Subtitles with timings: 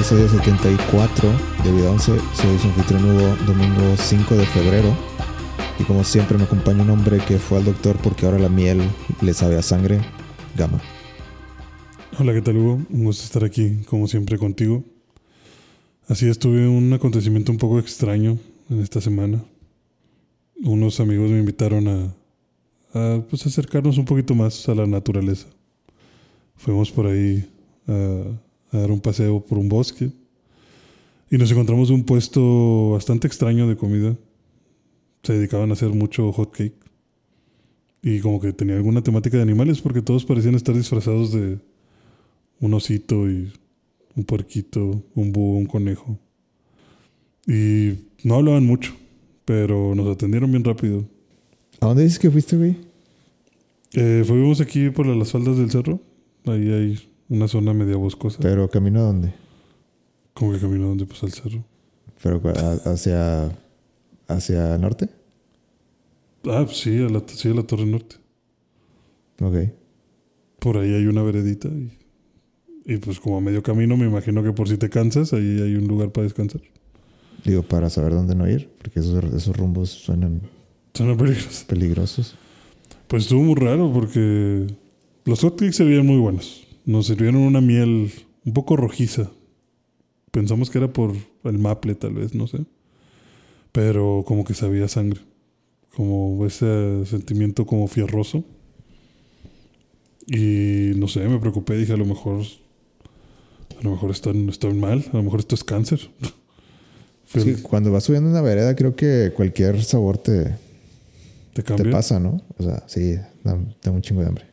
[0.00, 1.28] episodio 74
[1.62, 2.12] de Vida 11.
[2.32, 4.96] Soy su anfitrión Hugo, domingo 5 de febrero.
[5.78, 8.80] Y como siempre me acompaña un hombre que fue al doctor porque ahora la miel
[9.20, 10.00] le sabe a sangre.
[10.56, 10.80] Gama.
[12.18, 12.80] Hola, ¿qué tal Hugo?
[12.88, 14.82] Un gusto estar aquí, como siempre, contigo.
[16.08, 18.38] Así es, tuve un acontecimiento un poco extraño
[18.70, 19.44] en esta semana.
[20.64, 22.14] Unos amigos me invitaron a,
[22.94, 25.46] a, pues, acercarnos un poquito más a la naturaleza.
[26.56, 27.46] Fuimos por ahí
[27.86, 30.10] a, a dar un paseo por un bosque
[31.30, 34.16] y nos encontramos un puesto bastante extraño de comida.
[35.22, 36.74] Se dedicaban a hacer mucho hot cake.
[38.02, 41.58] Y como que tenía alguna temática de animales porque todos parecían estar disfrazados de
[42.58, 43.52] un osito y
[44.16, 46.18] un puerquito, un búho, un conejo.
[47.46, 47.92] Y
[48.24, 48.92] no hablaban mucho,
[49.44, 51.04] pero nos atendieron bien rápido.
[51.78, 52.76] ¿A dónde dices que fuiste, güey?
[53.92, 56.00] Eh, fuimos aquí por las faldas del cerro.
[56.46, 58.38] Ahí hay una zona media boscosa.
[58.42, 59.32] Pero camino a dónde?
[60.34, 61.64] ¿Cómo que camino donde pues al cerro?
[62.22, 63.50] Pero a- hacia
[64.28, 65.08] hacia norte.
[66.44, 68.16] Ah, sí, a la, sí, a la Torre Norte.
[69.40, 69.56] Ok.
[70.58, 71.90] Por ahí hay una veredita y,
[72.84, 75.74] y pues como a medio camino me imagino que por si te cansas, ahí hay
[75.76, 76.60] un lugar para descansar.
[77.44, 80.42] Digo, para saber dónde no ir, porque esos, esos rumbos suenan
[80.94, 81.64] Suena peligroso.
[81.66, 82.36] peligrosos.
[83.08, 84.66] Pues estuvo muy raro porque
[85.24, 86.66] los hotcakes se veían muy buenos.
[86.84, 88.10] Nos sirvieron una miel
[88.44, 89.30] un poco rojiza.
[90.30, 91.14] Pensamos que era por
[91.44, 92.58] el maple, tal vez, no sé.
[93.72, 95.20] Pero como que sabía sangre.
[95.94, 98.44] Como ese sentimiento como fierroso.
[100.26, 101.76] Y no sé, me preocupé.
[101.76, 102.42] Dije, a lo mejor.
[103.78, 105.04] A lo mejor están, están mal.
[105.12, 106.10] A lo mejor esto es cáncer.
[107.32, 110.56] Es que cuando vas subiendo una vereda, creo que cualquier sabor te, ¿Te
[111.52, 111.92] te cambia?
[111.92, 112.42] pasa, ¿no?
[112.58, 113.14] O sea, sí,
[113.44, 114.46] da- tengo un chingo de hambre.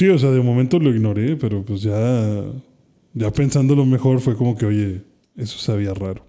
[0.00, 2.42] Sí, o sea, de momento lo ignoré, pero pues ya,
[3.12, 5.02] ya pensándolo mejor fue como que, oye,
[5.36, 6.24] eso sabía raro.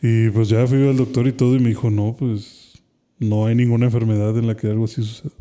[0.00, 2.80] Y pues ya fui al doctor y todo y me dijo, no, pues
[3.18, 5.32] no hay ninguna enfermedad en la que algo así suceda.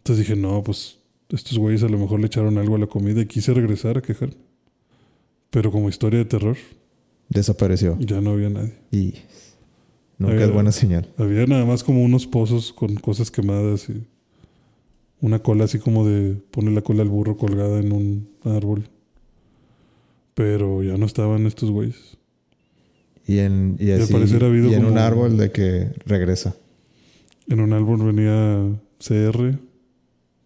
[0.00, 0.98] Entonces dije, no, pues
[1.30, 4.02] estos güeyes a lo mejor le echaron algo a la comida y quise regresar a
[4.02, 4.36] quejarme.
[5.48, 6.58] Pero como historia de terror,
[7.30, 7.96] Desapareció.
[7.98, 8.74] ya no había nadie.
[8.92, 9.14] Y
[10.18, 11.08] nunca Había- es buena señal.
[11.16, 14.02] Había nada más como unos pozos con cosas quemadas y
[15.20, 18.88] una cola así como de pone la cola al burro colgada en un árbol.
[20.34, 22.16] Pero ya no estaban estos güeyes.
[23.26, 26.54] Y en, y así- ha habido y en un árbol de que regresa.
[27.48, 29.58] En un árbol venía CR,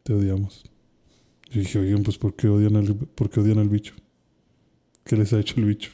[0.03, 0.65] te odiamos.
[1.53, 3.94] Y dije, oigan, pues ¿por qué odian al, por qué odian al bicho?
[5.05, 5.91] ¿Qué les ha hecho el bicho?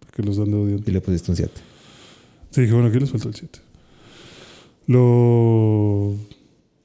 [0.00, 0.90] ¿Por qué los dan de odiando?
[0.90, 1.52] Y le pusiste un 7.
[2.50, 3.60] Sí, dije, bueno, aquí les falta el 7.
[4.88, 6.16] Lo,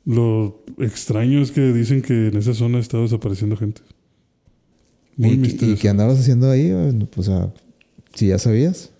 [0.05, 3.81] lo extraño es que dicen que en esa zona está desapareciendo gente.
[5.17, 5.81] Muy ¿Y, y misterioso.
[5.81, 6.71] qué andabas haciendo ahí?
[6.71, 7.53] O sea,
[8.13, 8.91] si ya sabías.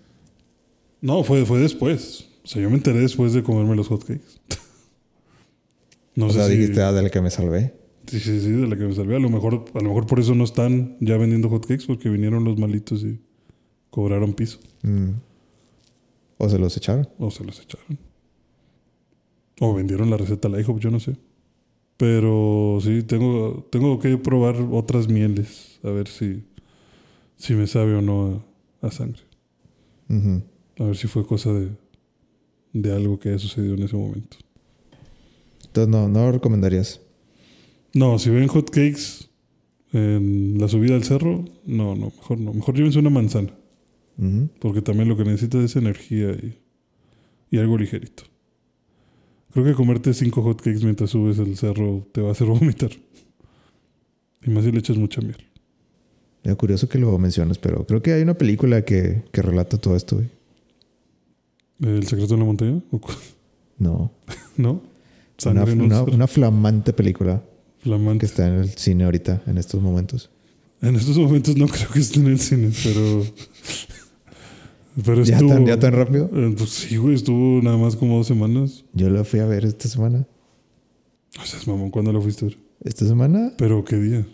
[1.01, 2.27] No, fue, fue después.
[2.43, 4.39] O sea, yo me enteré después de comerme los hotcakes.
[6.15, 6.57] no o sé sea, si...
[6.57, 7.73] dijiste, ah, de la que me salvé.
[8.07, 9.15] Sí, sí, sí, de la que me salvé.
[9.15, 12.43] A lo mejor, a lo mejor por eso no están ya vendiendo hotcakes, porque vinieron
[12.43, 13.19] los malitos y
[13.89, 14.59] cobraron piso.
[14.83, 15.09] Mm.
[16.37, 17.09] O se los echaron.
[17.17, 17.97] O se los echaron.
[19.59, 21.15] O vendieron la receta a la IHOP, yo no sé.
[21.97, 25.79] Pero sí, tengo, tengo que probar otras mieles.
[25.83, 26.43] A ver si,
[27.37, 28.43] si me sabe o no
[28.81, 29.21] a, a sangre.
[30.09, 30.41] Ujú.
[30.79, 31.69] A ver si fue cosa de,
[32.73, 34.37] de algo que haya sucedido en ese momento.
[35.65, 37.01] Entonces, no, no lo recomendarías.
[37.93, 39.29] No, si ven hotcakes
[39.93, 42.53] en la subida al cerro, no, no, mejor no.
[42.53, 43.53] Mejor llévense una manzana.
[44.59, 46.57] Porque también lo que necesitas es energía y,
[47.51, 48.23] y algo ligerito.
[49.55, 52.91] Creo que comerte cinco hotcakes mientras subes el cerro te va a hacer vomitar.
[54.45, 55.37] Y más si le echas mucha miel.
[56.43, 59.95] Es curioso que lo menciones, pero creo que hay una película que, que relata todo
[59.95, 60.29] esto, güey.
[61.81, 62.81] ¿El secreto de la montaña?
[62.91, 63.13] ¿O cu-
[63.79, 64.11] No.
[64.57, 64.81] ¿No?
[65.45, 67.41] Una, una, una flamante película
[67.79, 68.25] que Flamante.
[68.25, 70.29] está en el cine ahorita, en estos momentos.
[70.81, 73.23] En estos momentos no creo que esté en el cine, pero.
[75.03, 75.49] Pero ¿Ya estuvo.
[75.49, 76.29] tan, ¿Ya tan rápido?
[76.33, 78.85] Eh, pues sí, güey, estuvo nada más como dos semanas.
[78.93, 80.25] Yo la fui a ver esta semana.
[81.41, 82.57] O sea, mamón, ¿cuándo lo fuiste a ver?
[82.83, 83.51] ¿Esta semana?
[83.57, 84.25] ¿Pero qué día?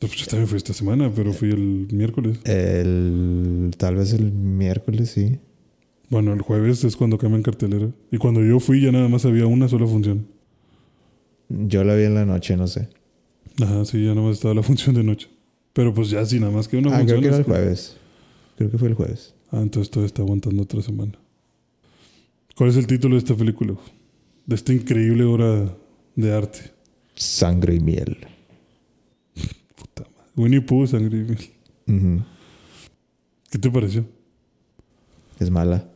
[0.00, 2.38] Pues yo también fui esta semana, pero fui el miércoles.
[2.44, 5.38] El, tal vez el miércoles, sí.
[6.10, 7.90] Bueno, el jueves es cuando cambian cartelera.
[8.10, 10.26] Y cuando yo fui ya nada más había una sola función.
[11.48, 12.88] Yo la vi en la noche, no sé.
[13.60, 15.28] Ajá, sí, ya nada más estaba la función de noche.
[15.72, 17.20] Pero pues ya sí, nada más que una Ah, creo función.
[17.20, 17.96] que era el jueves.
[18.56, 19.34] Creo que fue el jueves.
[19.50, 21.12] Ah, entonces todavía está aguantando otra semana.
[22.56, 23.74] ¿Cuál es el título de esta película?
[24.46, 25.74] De esta increíble obra
[26.16, 26.72] de arte.
[27.14, 28.18] Sangre y miel.
[29.76, 30.30] Puta madre.
[30.36, 31.22] Winnie Pooh, sangre y
[31.88, 32.24] miel.
[33.50, 34.04] ¿Qué te pareció?
[35.38, 35.88] Es mala.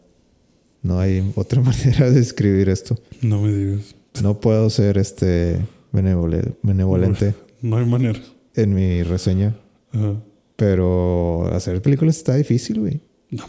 [0.82, 2.98] No hay otra manera de escribir esto.
[3.20, 3.94] No me digas.
[4.22, 5.58] No puedo ser este
[5.92, 8.20] benevole- benevolente No hay manera.
[8.54, 9.56] en mi reseña.
[9.92, 10.14] Ajá.
[10.56, 13.00] Pero hacer películas está difícil, güey.
[13.32, 13.44] No,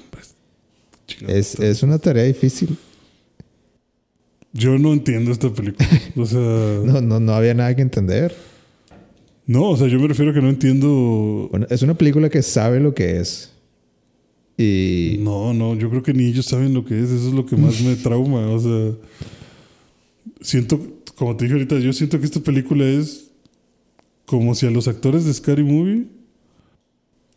[1.06, 1.38] chingada.
[1.38, 2.75] Es, es una tarea difícil.
[4.53, 5.88] Yo no entiendo esta película.
[6.15, 6.94] O sea, no.
[6.94, 8.35] No, no, no había nada que entender.
[9.53, 11.47] o sea, yo me refiero a que no entiendo.
[11.51, 13.51] Bueno, es una película que sabe lo que es.
[14.57, 17.09] Y No, no, yo creo que ni ellos saben lo que es.
[17.09, 18.47] Eso es lo que más me trauma.
[18.51, 18.91] O sea,
[20.41, 20.79] siento,
[21.15, 23.31] como te dije ahorita, yo siento que esta película es
[24.25, 26.06] como si a los actores de Scary Movie.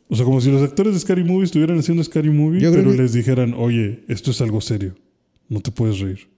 [0.08, 2.91] O sea, como si los actores de Scary Movie estuvieran haciendo Scary Movie, Yo pero
[2.93, 4.94] que- les dijeran, oye, esto es algo serio.
[5.49, 6.29] No te puedes reír.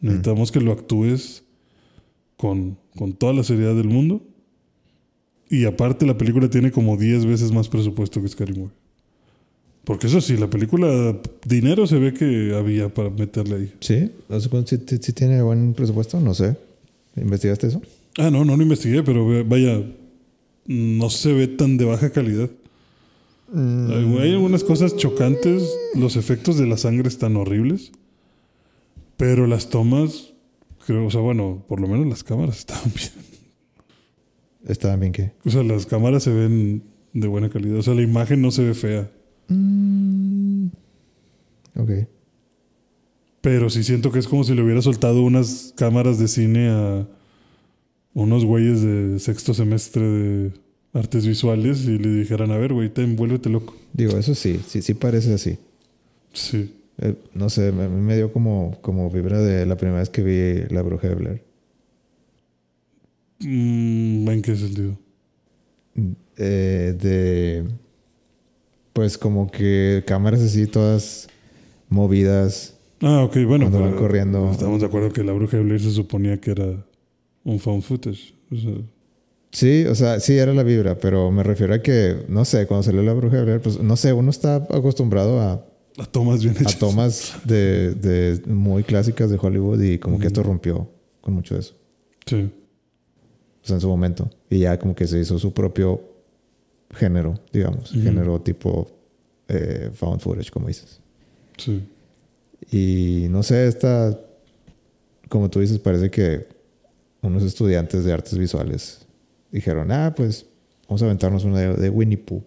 [0.00, 0.06] Mm.
[0.06, 1.44] Necesitamos que lo actúes
[2.36, 4.22] con, con toda la seriedad del mundo.
[5.50, 8.72] Y aparte la película tiene como 10 veces más presupuesto que Scary Movie.
[9.84, 13.72] Porque eso sí, la película, dinero se ve que había para meterle ahí.
[13.80, 14.10] sí,
[14.64, 16.56] si, si- si tiene buen presupuesto, no sé.
[17.16, 17.82] ¿Investigaste eso?
[18.16, 19.82] Ah, no, no lo investigué, pero vaya,
[20.66, 22.48] no se ve tan de baja calidad.
[23.54, 25.62] Hay, hay algunas cosas chocantes,
[25.94, 27.92] los efectos de la sangre están horribles,
[29.16, 30.34] pero las tomas,
[30.86, 33.10] creo, o sea, bueno, por lo menos las cámaras estaban bien.
[34.66, 35.32] Estaban bien que.
[35.44, 38.64] O sea, las cámaras se ven de buena calidad, o sea, la imagen no se
[38.64, 39.10] ve fea,
[41.76, 41.90] Ok.
[43.40, 47.06] pero sí siento que es como si le hubiera soltado unas cámaras de cine a
[48.14, 50.52] unos güeyes de sexto semestre de
[50.94, 53.76] artes visuales y le dijeran, a ver, güey, ten, vuélvete loco.
[53.92, 55.58] Digo, eso sí, sí, sí parece así.
[56.32, 56.72] Sí.
[56.98, 60.74] Eh, no sé, me, me dio como, como vibra de la primera vez que vi
[60.74, 61.42] La Bruja de Blair.
[63.40, 64.96] Mm, ¿En qué sentido?
[66.36, 67.64] Eh, de.
[68.92, 71.28] Pues como que cámaras así todas
[71.88, 72.78] movidas.
[73.00, 73.68] Ah, ok, bueno.
[73.70, 74.50] Cuando van corriendo.
[74.50, 76.86] Estamos de acuerdo que la bruja de Blair se suponía que era
[77.42, 78.34] un found footage.
[78.50, 78.72] O sea,
[79.54, 82.82] Sí, o sea, sí era la vibra, pero me refiero a que, no sé, cuando
[82.82, 85.64] salió La Bruja de Blair, pues no sé, uno está acostumbrado a,
[85.96, 86.76] a tomas bien a hechas.
[86.76, 90.90] tomas de, de muy clásicas de Hollywood y como que esto rompió
[91.20, 91.76] con mucho de eso.
[92.26, 92.50] Sí.
[93.62, 94.28] O sea, en su momento.
[94.50, 96.02] Y ya como que se hizo su propio
[96.90, 97.92] género, digamos.
[97.92, 98.90] Género tipo
[99.46, 101.00] eh, found footage, como dices.
[101.58, 101.80] Sí.
[102.72, 104.18] Y no sé, esta,
[105.28, 106.48] como tú dices, parece que
[107.22, 109.03] unos estudiantes de artes visuales
[109.58, 110.46] dijeron, ah, pues
[110.88, 112.42] vamos a aventarnos una de, de Winnie Pooh.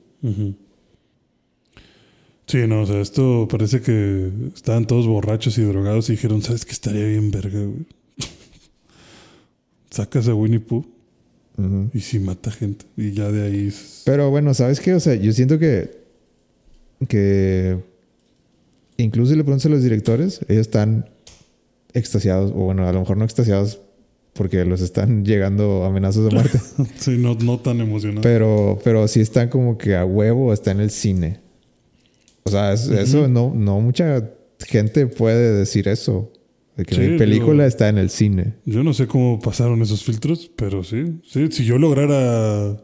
[2.45, 6.63] Sí, no, o sea, esto parece que estaban todos borrachos y drogados y dijeron, ¿sabes
[6.65, 7.85] qué estaría bien verga, güey?
[9.89, 10.85] Sacas a Winnie Pooh
[11.93, 12.85] y si mata gente.
[12.95, 13.67] Y ya de ahí...
[13.67, 14.93] es- Pero bueno, ¿sabes qué?
[14.93, 15.89] O sea, yo siento que,
[17.09, 17.79] que
[18.97, 21.09] incluso le preguntas a los directores, ellos están
[21.93, 23.79] extasiados, o bueno, a lo mejor no extasiados
[24.37, 26.59] porque los están llegando amenazas de muerte,
[26.97, 28.21] Sí, no, no tan emocionado.
[28.21, 31.39] pero, pero sí están como que a huevo está en el cine.
[32.43, 34.31] O sea, es- eso no, no mucha
[34.65, 36.31] gente puede decir eso.
[36.77, 38.53] De que Sí, mi película está en el cine.
[38.65, 41.19] Yo no sé cómo pasaron esos filtros, pero sí.
[41.25, 42.77] Sí, si yo lograra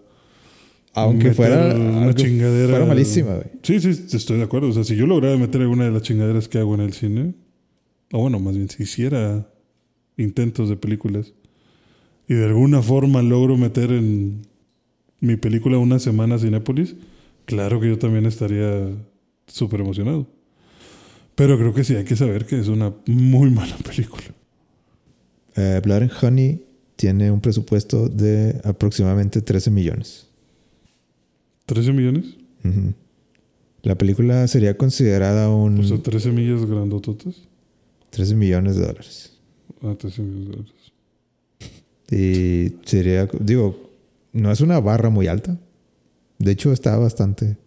[0.95, 2.69] Aunque fuera una aunque chingadera.
[2.71, 3.47] fuera malísima, güey.
[3.61, 4.69] Sí, sí, estoy de acuerdo.
[4.69, 7.35] O sea, si yo lograra meter alguna de las chingaderas que hago en el cine,
[8.11, 9.47] o bueno, más bien, si hiciera
[10.17, 11.33] intentos de películas
[12.33, 14.41] y de alguna forma logro meter en
[15.19, 16.95] mi película una semana a Cinépolis,
[17.45, 18.89] claro que yo también estaría
[19.47, 20.27] súper emocionado.
[21.35, 24.25] Pero creo que sí hay que saber que es una muy mala película.
[25.55, 26.63] Eh, Blood and Honey
[26.95, 30.27] tiene un presupuesto de aproximadamente 13 millones.
[31.67, 32.25] ¿13 millones?
[33.83, 37.35] La película sería considerada un O sea, 13 millas grandototas.
[38.09, 39.37] 13 millones de dólares.
[39.81, 40.82] Ah, 13 millones de dólares.
[42.11, 43.89] Y sería, digo,
[44.33, 45.57] no es una barra muy alta.
[46.39, 47.57] De hecho, está bastante,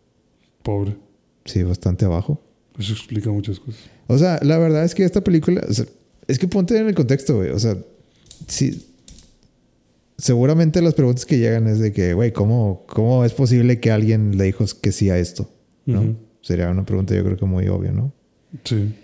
[0.63, 0.97] Pobre.
[1.45, 2.41] sí, bastante abajo.
[2.79, 3.81] Eso explica muchas cosas.
[4.07, 5.87] O sea, la verdad es que esta película, o sea,
[6.29, 7.51] es que ponte en el contexto, güey.
[7.51, 7.77] O sea,
[8.47, 8.87] sí.
[10.19, 14.37] Seguramente las preguntas que llegan es de que, güey, ¿cómo, ¿cómo es posible que alguien
[14.39, 15.51] le dijo que sí a esto?
[15.85, 16.17] ¿no?
[16.41, 18.13] Sería una pregunta yo creo que muy obvia, ¿no?
[18.65, 18.95] Sí.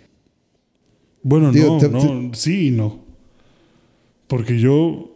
[1.23, 3.01] Bueno, Digo, no, te- no, sí y no.
[4.27, 5.12] Porque yo.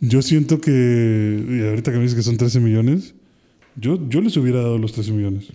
[0.00, 1.44] Yo siento que.
[1.48, 3.14] Y ahorita que me dices que son 13 millones.
[3.76, 5.46] Yo, yo les hubiera dado los 13 millones.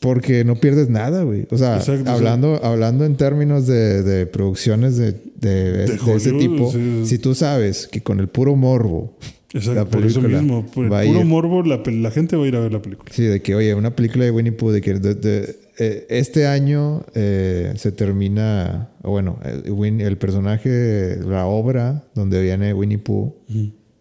[0.00, 1.46] Porque no pierdes nada, güey.
[1.50, 6.14] O sea, Exacto, o sea- hablando, hablando en términos de, de producciones de, de- de
[6.16, 7.02] ese tipo, sí.
[7.06, 9.16] si tú sabes que con el puro morbo,
[9.54, 10.66] Exacto, la por eso mismo.
[10.66, 13.10] Por el puro ir- morbo, la, la gente va a ir a ver la película.
[13.12, 17.04] sí, de que, oye, una película de Winnie Pooh, de que de- eh, este año
[17.14, 23.34] eh, se termina, bueno, el, Win- el personaje, la obra donde viene Winnie Pooh,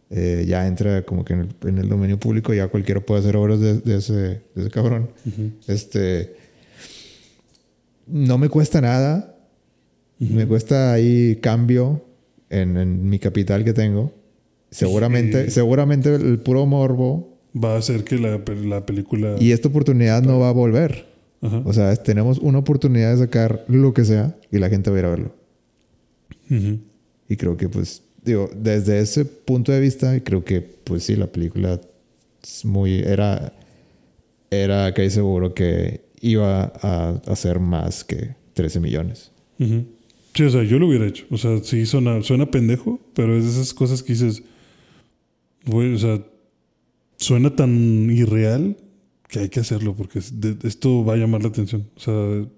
[0.09, 3.35] eh, ya entra como que en el, en el dominio público, ya cualquiera puede hacer
[3.35, 5.09] obras de, de ese, de ese cabrón.
[5.67, 6.35] Este.
[8.07, 9.35] No me cuesta nada.
[10.19, 12.05] Me cuesta ahí cambio
[12.49, 14.13] en, en mi capital que tengo.
[14.71, 19.35] Seguramente, seguramente el puro morbo Va a hacer que la, la película.
[19.39, 21.05] y esta oportunidad no va a volver.
[21.63, 24.99] O sea, tenemos una oportunidad de sacar lo que sea y la gente va a
[24.99, 25.35] ir a verlo.
[27.27, 31.27] Y creo que, pues, digo, desde ese punto de vista, creo que, pues sí, la
[31.27, 31.79] película
[32.43, 32.99] es muy.
[32.99, 33.53] Era.
[34.51, 39.31] Era casi seguro que iba a hacer más que 13 millones.
[39.57, 41.25] Sí, o sea, yo lo hubiera hecho.
[41.29, 44.43] O sea, sí suena, suena pendejo, pero es de esas cosas que dices,
[45.65, 46.21] güey, o sea,
[47.17, 48.77] suena tan irreal
[49.27, 51.87] que hay que hacerlo porque esto va a llamar la atención.
[51.95, 52.13] O sea,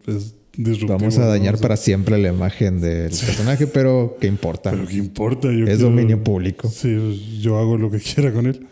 [0.08, 0.98] es disruptivo.
[1.00, 1.28] Vamos a ¿no?
[1.28, 4.72] dañar O sea, para siempre la imagen del personaje, pero ¿qué importa?
[4.72, 5.48] Pero qué importa.
[5.52, 6.68] Yo es quiero- dominio público.
[6.70, 8.66] Sí, yo hago lo que quiera con él.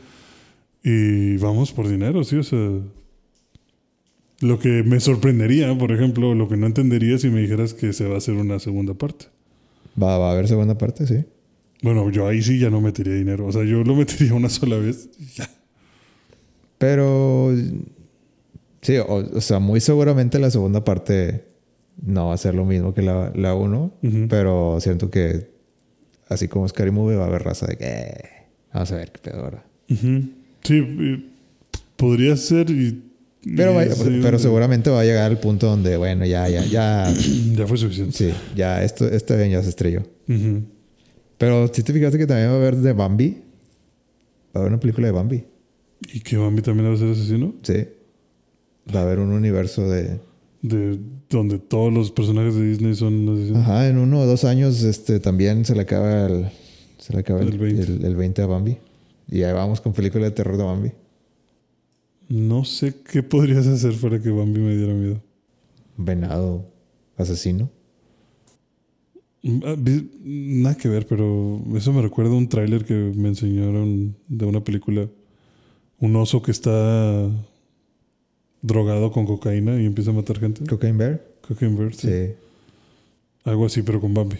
[0.84, 2.60] Y vamos por dinero, sí, o sea.
[4.42, 8.06] Lo que me sorprendería, por ejemplo, lo que no entendería si me dijeras que se
[8.08, 9.28] va a hacer una segunda parte.
[10.02, 11.24] Va, va a haber segunda parte, sí.
[11.82, 13.46] Bueno, yo ahí sí ya no metería dinero.
[13.48, 15.10] O sea, yo lo metería una sola vez.
[15.20, 15.50] y ya.
[16.78, 17.52] Pero.
[18.82, 21.46] Sí, o, o sea, muy seguramente la segunda parte
[22.06, 23.94] no va a ser lo mismo que la, la uno.
[24.04, 24.28] Ujú.
[24.30, 25.50] Pero siento que,
[26.28, 27.86] así como Scary Movie, va a haber raza de que.
[27.86, 28.24] "Eh,
[28.74, 29.66] vamos a ver qué pedo ahora.
[29.90, 30.30] Ujú.
[30.64, 31.32] Sí, y
[31.96, 32.70] podría ser.
[32.70, 33.02] Y,
[33.56, 37.12] Pero, sí, pero seguramente va a llegar al punto donde, bueno, ya, ya, ya.
[37.56, 38.12] Ya fue suficiente.
[38.18, 40.02] sí, ya, esto, este avión ya se estrelló.
[40.28, 40.64] Ujú.
[41.38, 43.30] Pero si te fijaste que también va a haber de Bambi.
[44.48, 45.44] Va a haber una película de Bambi.
[46.14, 47.54] ¿Y que Bambi también va a ser asesino?
[47.64, 47.88] Sí.
[48.94, 50.20] Va a haber un universo de.
[50.62, 51.00] De
[51.30, 53.62] donde todos los personajes de Disney son asesinos.
[53.62, 56.48] Ajá, en uno o dos años este, también se le acaba el.
[56.98, 57.82] Se le acaba el, El 20.
[57.84, 58.78] el- el 20 a Bambi.
[59.30, 60.92] Y ahí vamos con película de terror de Bambi.
[62.30, 65.22] No sé qué podrías hacer para que Bambi me diera miedo.
[65.98, 66.66] Venado
[67.18, 67.70] asesino.
[69.64, 69.76] Ah,
[70.24, 74.64] Nada que ver, pero eso me recuerda a un tráiler que me enseñaron de una
[74.64, 75.08] película.
[76.00, 77.30] Un oso que está
[78.62, 80.66] drogado con cocaína y empieza a matar gente.
[80.66, 81.22] Cocaine Bear.
[81.48, 82.08] Cocaine Bear, sí.
[82.10, 82.34] Sí.
[83.44, 84.38] Algo así, pero con Bambi.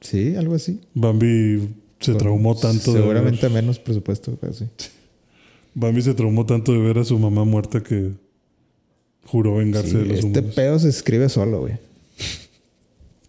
[0.00, 0.80] Sí, algo así.
[0.94, 1.68] Bambi
[2.00, 4.66] se Con- traumó tanto de Seguramente ver, menos presupuesto, pero sí.
[5.74, 8.12] Bambi se traumó tanto de ver a su mamá muerta que
[9.24, 10.54] juró vengarse Sí, de los este humanos.
[10.54, 11.74] pedo se escribe solo, güey.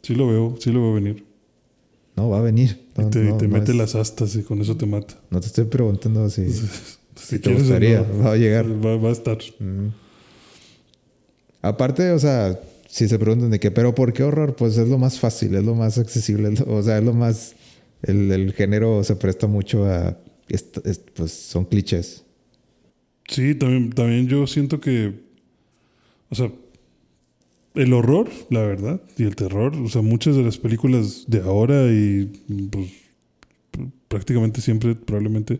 [0.03, 1.25] Sí lo veo, sí lo veo venir.
[2.15, 2.85] No, va a venir.
[2.95, 5.19] No, y te, no, te no mete es- las astas y con eso te mata.
[5.29, 6.45] No te estoy preguntando si,
[7.17, 8.01] Si, si te gustaría.
[8.01, 8.65] no, Va a llegar.
[8.85, 9.37] Va, va a estar.
[9.59, 9.87] Mm.
[11.61, 14.55] Aparte, o sea, si se preguntan de qué, pero ¿por qué horror?
[14.55, 17.55] Pues es lo más fácil, es lo más accesible, lo- o sea, es lo más.
[18.03, 20.17] El, el género se presta mucho a.
[21.15, 22.23] pues son clichés.
[23.27, 25.13] Sí, también, también yo siento que,
[26.29, 26.49] o sea,
[27.75, 31.91] el horror, la verdad, y el terror, o sea, muchas de las películas de ahora
[31.91, 32.25] y
[32.71, 32.87] pues
[33.73, 35.59] pr- prácticamente siempre, probablemente,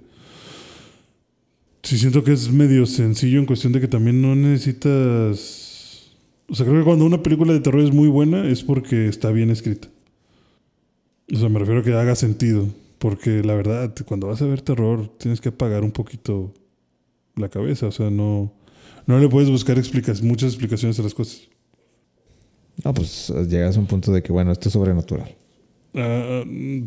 [1.88, 6.12] sí siento que es medio sencillo en cuestión de que también no necesitas,
[6.50, 9.32] o sea, creo que cuando una película de terror es muy buena es porque está
[9.32, 9.88] bien escrita.
[11.34, 12.68] O sea, me refiero a que haga sentido,
[13.00, 16.54] porque la verdad, cuando vas a ver terror, tienes que apagar un poquito
[17.36, 17.88] la cabeza.
[17.88, 18.54] O sea, no,
[19.06, 21.48] no le puedes buscar explicas, muchas explicaciones a las cosas.
[22.84, 25.36] No, pues llegas a un punto de que, bueno, esto es sobrenatural.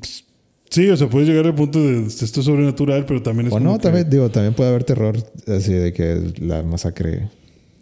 [0.01, 0.25] Ps-
[0.71, 3.61] sí, o sea, puedes llegar al punto de esto es sobrenatural, pero también es O
[3.61, 7.29] no, que- también, digo, también puede haber terror así de que la masacre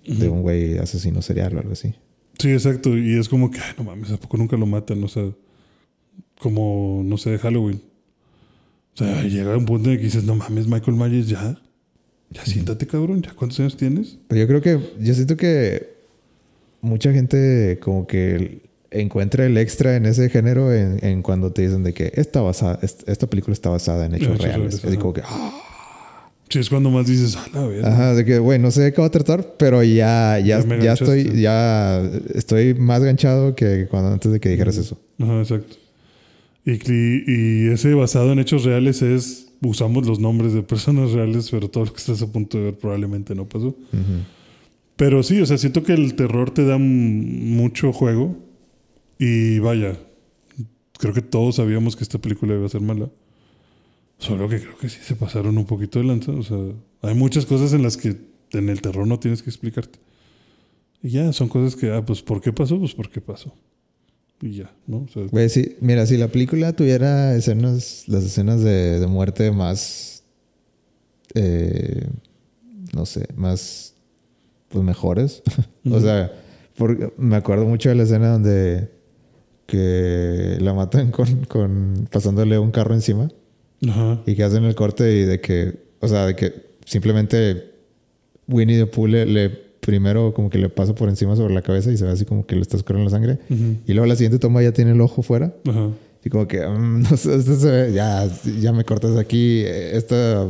[0.07, 1.95] de un güey asesino serial o algo así.
[2.39, 2.97] Sí, exacto.
[2.97, 5.03] Y es como que, ay, no mames, ¿a poco nunca lo matan?
[5.05, 5.25] O sea,
[6.41, 7.83] como, no sé, Halloween.
[8.95, 11.61] O sea, llega un punto en el que dices, no mames, Michael Myers, ya.
[12.31, 13.23] Ya siéntate, cabrón.
[13.23, 14.19] ¿Ya cuántos años tienes?
[14.29, 15.95] Pero yo creo que, yo siento que
[16.81, 21.83] mucha gente como que encuentra el extra en ese género en, en cuando te dicen
[21.85, 24.83] de que esta, basada, est- esta película está basada en hechos hechos reales.
[24.83, 24.99] reales, ajá.
[25.01, 25.63] como que, ah,
[26.51, 29.03] Sí, es cuando más dices, a la ajá, de que, güey, no sé de qué
[29.03, 32.03] va a tratar, pero ya, ya, Ya ya estoy, ya
[32.35, 34.99] estoy más ganchado que cuando antes de que dijeras eso.
[35.19, 35.77] Ajá, exacto.
[36.65, 36.73] Y,
[37.27, 41.85] y ese basado en hechos reales es, usamos los nombres de personas reales, pero todo
[41.85, 43.69] lo que estás a punto de ver probablemente no pasó.
[43.69, 44.25] Ujú.
[44.97, 48.37] Pero sí, o sea, siento que el terror te da mucho juego.
[49.19, 49.99] Y vaya,
[50.99, 53.11] creo que todos sabíamos que esta película iba a ser mala.
[54.19, 56.33] Solo que creo que sí se pasaron un poquito de lanza.
[56.33, 56.59] O sea,
[57.03, 58.17] hay muchas cosas en las que
[58.53, 59.99] en el terror no tienes que explicarte.
[61.03, 62.79] Y ya, son cosas que, ah, pues, ¿por qué pasó?
[62.79, 63.55] Pues, ¿por qué pasó?
[64.41, 64.99] Y ya, ¿no?
[64.99, 69.51] O sea, Güey, sí, mira, si la película tuviera escenas, las escenas de, de muerte
[69.51, 70.25] más,
[71.35, 72.07] eh,
[72.95, 73.95] no sé, más,
[74.69, 75.43] pues mejores.
[75.91, 76.33] o sea,
[76.77, 78.98] porque me acuerdo mucho de la escena donde
[79.69, 83.29] que la matan con, con pasándole un carro encima
[83.87, 84.23] ajá.
[84.27, 86.55] y que hacen el corte y de que, o sea, de que
[86.87, 87.71] simplemente
[88.49, 91.93] Winnie the Pooh le, le primero como que le pasa por encima sobre la cabeza
[91.93, 93.39] y se ve así como que le está escurriendo la sangre.
[93.87, 95.55] Y luego la siguiente toma ya tiene el ojo fuera.
[95.67, 95.91] Ajá.
[96.25, 98.27] Y como que, mm, no sé, esto se ve, ya,
[98.61, 99.63] ya me cortas aquí.
[99.67, 100.47] Esta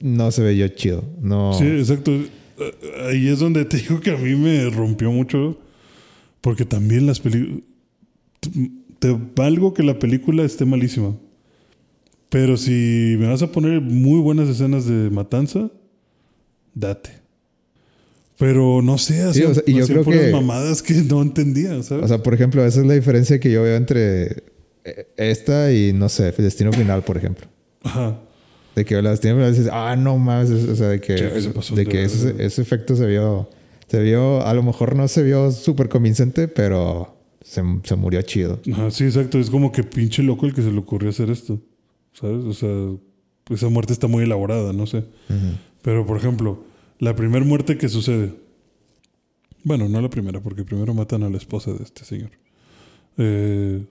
[0.00, 1.04] no se ve yo chido.
[1.20, 1.52] No.
[1.52, 2.12] Sí, exacto.
[2.12, 2.28] Eh,
[3.10, 5.58] Ahí es donde te digo que a mí me rompió mucho.
[6.40, 7.62] Porque también las películas.
[8.98, 11.14] Te valgo que la película esté malísima.
[12.28, 15.70] Pero si me vas a poner muy buenas escenas de matanza,
[16.74, 17.10] date.
[18.38, 21.82] Pero no sé, Sí, hacían, o sea, y yo creo que- mamadas que no entendía,
[21.82, 22.04] ¿sabes?
[22.04, 24.44] O sea, por ejemplo, esa es la diferencia que yo veo entre
[24.84, 27.46] eh, esta y, no sé, Destino Final, por ejemplo.
[27.82, 28.20] Ajá.
[28.76, 30.50] De que la Destino Final dices, ah, no mames.
[30.50, 33.48] O sea, de que, de de que ese, ese efecto se vio,
[33.88, 38.60] se vio, a lo mejor no se vio súper convincente, pero se, se murió chido.
[38.72, 39.38] Ajá, sí, exacto.
[39.38, 41.60] Es como que pinche loco el que se le ocurrió hacer esto.
[42.12, 42.44] ¿Sabes?
[42.44, 45.04] O sea, esa muerte está muy elaborada, no sé.
[45.82, 46.64] Pero, por ejemplo,
[46.98, 48.34] la primera muerte que sucede.
[49.64, 52.30] Bueno, no la primera, porque primero matan a la esposa de este señor.
[53.18, 53.84] Eh,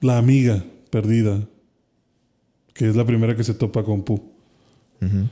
[0.00, 1.46] la amiga perdida,
[2.72, 4.22] que es la primera que se topa con Pooh.
[5.00, 5.28] Ujú.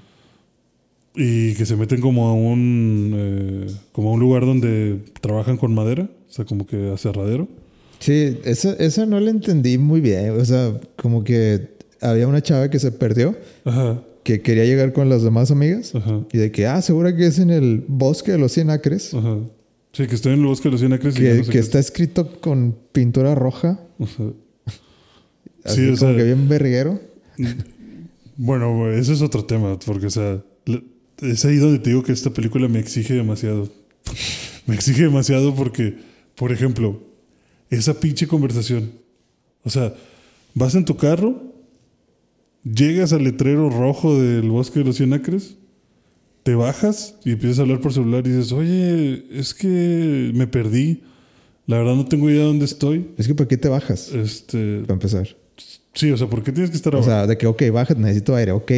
[1.16, 5.74] Y que se meten como a un eh, como a un lugar donde trabajan con
[5.74, 7.48] madera, o sea, como que aserradero.
[8.00, 10.30] Sí, esa, esa no la entendí muy bien.
[10.38, 15.08] O sea, como que había una chava que se perdió, Ajá, que quería llegar con
[15.08, 15.94] las demás amigas.
[15.94, 19.14] ajá, Y de que, ah, seguro que es en el bosque de los 100 acres.
[19.14, 19.38] ajá.
[19.92, 21.58] Sí, que estoy en el bosque de los 100 acres y Que, no sé que
[21.58, 23.80] está escrito con pintura roja.
[23.98, 24.26] sea,
[25.64, 27.00] Así Sí, o como sea- que bien verguero.
[28.36, 30.42] Bueno, güey, ese es otro tema, porque, o sea,
[31.22, 33.70] es ahí donde te digo que esta película me exige demasiado.
[34.66, 35.96] me exige demasiado porque,
[36.34, 37.02] por ejemplo,
[37.70, 38.92] esa pinche conversación.
[39.62, 39.94] O sea,
[40.54, 41.54] vas en tu carro,
[42.62, 45.56] llegas al letrero rojo del bosque de los cien acres,
[46.42, 51.02] te bajas y empiezas a hablar por celular y dices, oye, es que me perdí.
[51.66, 53.10] La verdad no tengo idea de dónde estoy.
[53.16, 54.12] Es que, ¿por qué te bajas?
[54.12, 55.36] Este, Para empezar.
[55.96, 57.10] Sí, o sea, ¿por qué tienes que estar O abajo?
[57.10, 58.70] sea, de que, ok, bájate, necesito aire, ok.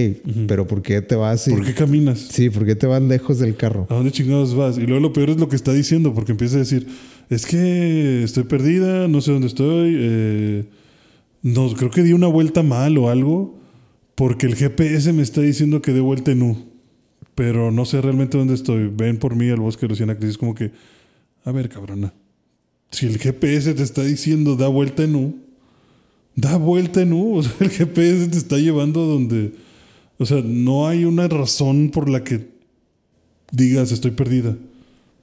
[0.46, 1.46] Pero ¿por qué te vas?
[1.48, 2.18] y- ¿Por qué caminas?
[2.30, 3.86] Sí, ¿por qué te vas lejos del carro?
[3.90, 4.78] ¿A dónde chingados vas?
[4.78, 6.86] Y luego lo peor es lo que está diciendo, porque empieza a decir,
[7.28, 10.64] es que estoy perdida, no sé dónde estoy, eh,
[11.42, 13.58] no, creo que di una vuelta mal o algo,
[14.14, 16.56] porque el GPS me está diciendo que dé vuelta en U,
[17.34, 18.90] pero no sé realmente dónde estoy.
[18.92, 20.72] Ven por mí al bosque de Luciana Cris, como que,
[21.44, 22.12] a ver, cabrona,
[22.90, 25.36] si el GPS te está diciendo da vuelta en U,
[26.40, 29.52] da vuelta en U, o sea, el GPS te está llevando donde,
[30.18, 32.48] o sea, no hay una razón por la que
[33.50, 34.56] digas estoy perdida.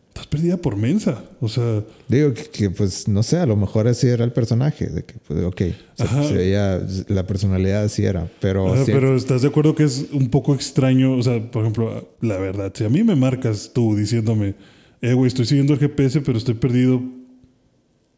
[0.09, 1.25] Estás perdida por mensa.
[1.41, 4.87] O sea, Digo que, que, pues, no sé, a lo mejor así era el personaje.
[4.87, 5.61] De que, pues, ok,
[5.95, 6.23] se, Ajá.
[6.23, 8.31] se veía, la personalidad así era.
[8.39, 11.17] Pero, pero estás de acuerdo que es un poco extraño.
[11.17, 14.55] O sea, por ejemplo, la verdad, si a mí me marcas tú diciéndome,
[15.01, 17.01] eh, güey, estoy siguiendo el GPS, pero estoy perdido.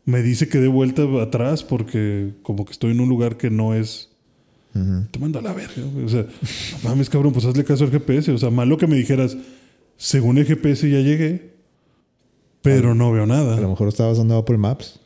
[0.08, 3.76] Me dice que dé vuelta atrás porque como que estoy en un lugar que no
[3.76, 4.10] es.
[5.12, 5.84] Te mando a la verga.
[6.06, 6.26] O sea,
[6.84, 8.32] mames, cabrón, pues hazle caso al GPS.
[8.32, 9.36] O sea, malo que me dijeras,
[9.98, 11.52] según el GPS ya llegué,
[12.62, 13.58] pero no veo nada.
[13.58, 15.00] a lo mejor estaba usando Apple Maps.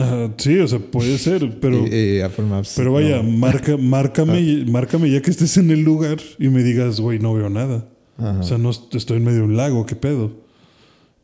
[0.00, 2.72] Ajá, sí, o sea, puede ser, pero, y, y Apple Maps.
[2.76, 3.30] pero vaya, no.
[3.30, 7.50] marca, márcame, márcame ya que estés en el lugar y me digas, güey, no veo
[7.50, 7.86] nada.
[8.16, 8.40] Ajá.
[8.40, 10.32] O sea, no est- estoy en medio de un lago, ¿qué pedo?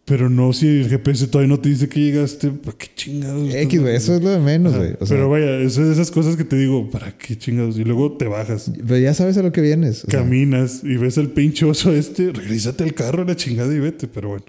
[0.08, 3.54] Pero no si el GPS todavía no te dice que llegaste, ¿para qué chingados?
[3.54, 4.92] X, güey, eso es lo de menos, güey.
[5.00, 7.76] O sea, pero vaya, eso es esas cosas que te digo, ¿para qué chingados?
[7.78, 9.98] Y luego te bajas, pero ya sabes a lo que vienes.
[10.08, 13.78] sea, caminas y ves al pinche oso este, regresate al carro a la chingada y
[13.80, 14.08] vete.
[14.08, 14.44] Pero bueno,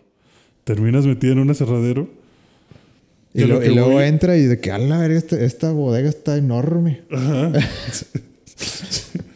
[0.63, 2.09] terminas metida en un aserradero.
[3.33, 5.17] y, que lo- lo que y luego voy- entra y de que, a la verga,
[5.17, 7.01] esta, esta bodega está enorme.
[7.11, 7.51] Ajá.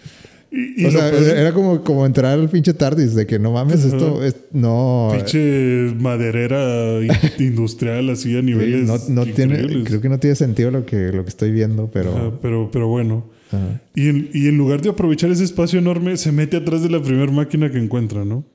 [0.55, 3.51] y, y o sea, peor- era como, como entrar al pinche Tardis, de que no
[3.53, 5.09] mames, esto es, no.
[5.15, 7.09] pinche maderera in-
[7.45, 11.11] industrial así a sí, niveles no, no tiene, creo que no tiene sentido lo que,
[11.11, 12.15] lo que estoy viendo, pero.
[12.15, 13.25] Ajá, pero, pero bueno.
[13.51, 13.81] ajá.
[13.95, 17.01] Y en, y en lugar de aprovechar ese espacio enorme, se mete atrás de la
[17.01, 18.45] primera máquina que encuentra, ¿no?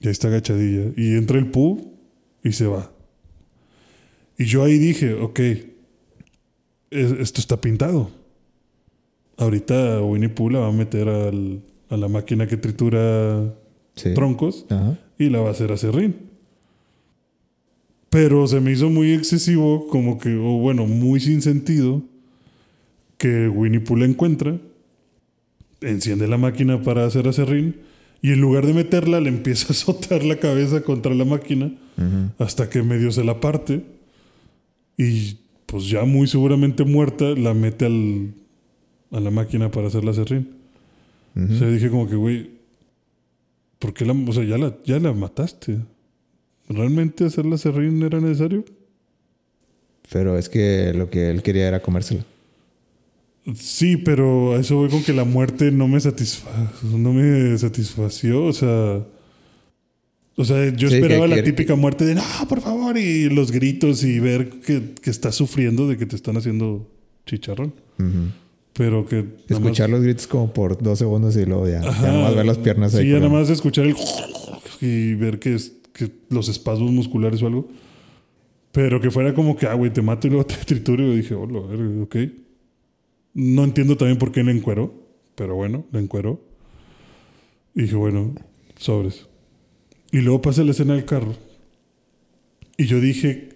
[0.00, 0.90] Y ahí está agachadilla.
[0.96, 1.94] Y entra el pu
[2.42, 2.90] y se va.
[4.36, 8.10] Y yo ahí dije, ok, es- esto está pintado.
[9.36, 13.52] Ahorita Winnie Pooh la va a meter al- a la máquina que tritura
[13.94, 14.12] Sí.
[14.14, 14.98] troncos Ajá.
[15.18, 16.16] y la va a hacer a serrín.
[18.10, 22.02] Pero se me hizo muy excesivo, como que, o bueno, muy sin sentido,
[23.18, 24.58] que Winnie Pooh la encuentra,
[25.80, 27.76] enciende la máquina para hacer a serrín
[28.22, 31.72] y en lugar de meterla le empieza a azotar la cabeza contra la máquina
[32.38, 33.82] hasta que medio se la parte
[34.98, 38.34] y pues ya muy seguramente muerta la mete al,
[39.16, 40.48] a la máquina para hacer la serrín.
[41.36, 42.50] O sea, dije como que, güey,
[43.78, 45.78] ¿por qué la, o sea, ya la, ya la mataste?
[46.68, 48.64] ¿Realmente hacer la serrín era necesario?
[50.10, 52.24] Pero es que lo que él quería era comérsela.
[53.54, 58.44] Sí, pero a eso voy con que la muerte no me satisfa, no me satisfació,
[58.44, 59.04] o sea,
[60.36, 63.28] o sea, yo Sí, esperaba que- la que- típica muerte de no, por favor, y
[63.28, 66.90] los gritos y ver que, que estás sufriendo de que te están haciendo
[67.26, 67.72] chicharrón.
[68.76, 71.88] Pero que nada más- Escuchar los gritos como por dos segundos y luego ya, ya
[71.88, 72.12] Ajá.
[72.12, 73.04] nomás ver las piernas ahí.
[73.04, 73.94] Sí, ya nada más escuchar el
[74.80, 77.68] y ver que, es, que los espasmos musculares o algo.
[78.72, 81.02] Pero que fuera como que, ah, güey, te mato y luego te trituro.
[81.12, 82.16] Y dije, hola, a ver, ok.
[83.32, 84.92] No entiendo también por qué le encueró,
[85.34, 86.42] pero bueno, le encueró.
[87.74, 88.34] Y dije, bueno,
[88.78, 89.26] sobres.
[90.12, 91.34] Y luego pasa la escena del carro.
[92.76, 93.48] Y yo dije,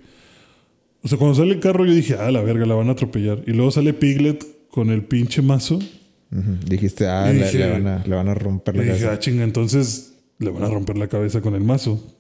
[1.03, 3.43] o sea, cuando sale el carro, yo dije, ah, la verga, la van a atropellar.
[3.47, 5.79] Y luego sale Piglet con el pinche mazo.
[6.67, 9.13] Dijiste, ah, le, dije- le van a, le van a romper Y la dije, cabeza.
[9.13, 12.17] ah, chinga, entonces le van a romper la cabeza con el mazo.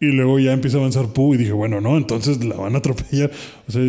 [0.00, 2.78] Y luego ya empieza a avanzar Pooh y dije, bueno, no, entonces la van a
[2.78, 3.30] atropellar.
[3.68, 3.82] O sea,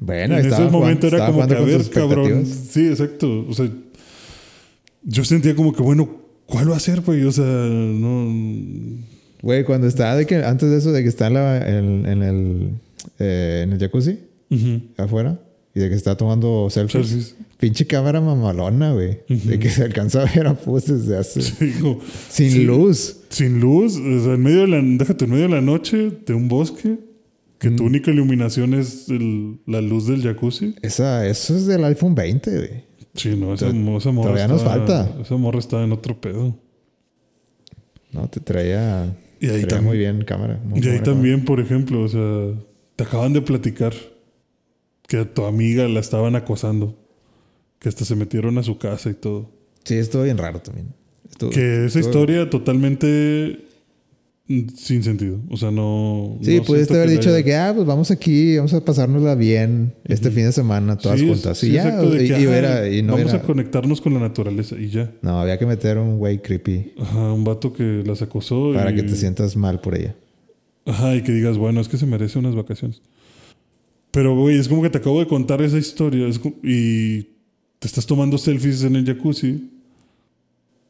[0.00, 2.46] Bueno, en ese momento jugando- era como que, a ver, cabrón.
[2.46, 3.46] Sí, exacto.
[3.48, 3.68] O sea,
[5.04, 6.08] yo sentía como que, bueno,
[6.46, 7.22] ¿cuál va a ser, güey?
[7.24, 8.32] O sea, no.
[9.42, 12.22] Güey, cuando estaba de que, antes de eso, de que está en, la- en- en
[12.22, 12.70] el,
[13.18, 14.18] eh, en el jacuzzi,
[14.96, 15.38] afuera,
[15.78, 17.06] y de que está tomando selfies.
[17.08, 17.36] Selfies.
[17.58, 19.20] Pinche cámara mamalona, güey.
[19.28, 21.40] De que se alcanza a ver a Pus desde hace.
[21.42, 21.72] Sí,
[22.28, 23.16] Sin sí, luz.
[23.30, 26.34] Sin luz, o sea, en medio de la, déjate, en medio de la noche, de
[26.34, 26.98] un bosque,
[27.58, 27.76] que Mm.
[27.76, 30.74] tu única iluminación es el- la luz del jacuzzi.
[30.82, 32.70] Esa, eso es del iPhone 20, güey.
[33.14, 35.16] Sí, no, esa, esa morra todavía nos falta.
[35.20, 36.56] Esa morra estaba en otro pedo.
[38.12, 39.16] No, te traía.
[39.40, 40.60] Y ahí traía muy bien cámara.
[40.64, 42.54] muy Y ahí también, por ejemplo, o sea,
[42.96, 43.92] te acaban de platicar
[45.08, 46.96] que a tu amiga la estaban acosando.
[47.80, 49.50] Que hasta se metieron a su casa y todo.
[49.84, 50.88] Sí, estuvo bien raro también.
[51.28, 53.64] Estuvo- Que esa historia totalmente
[54.48, 55.38] mm, sin sentido.
[55.50, 56.38] O sea, no.
[56.42, 59.34] Sí, no pudiste haber dicho haya- de que, ah, pues vamos aquí, vamos a pasárnosla
[59.34, 61.58] bien este fin de semana, todas Sí, juntas.
[61.58, 64.88] sí, y ya, de y, que, y no vamos a conectarnos con la naturaleza y
[64.88, 65.12] ya.
[65.22, 68.72] No, había que meter un güey creepy Ajá, un vato que las acosó.
[68.74, 70.16] para y- que te sientas mal por ella.
[70.86, 73.02] Ajá, y que digas, bueno, es que se merece unas vacaciones.
[74.18, 77.22] Pero, güey, es como que te acabo de contar esa historia es como- y
[77.78, 79.70] te estás tomando selfies en el jacuzzi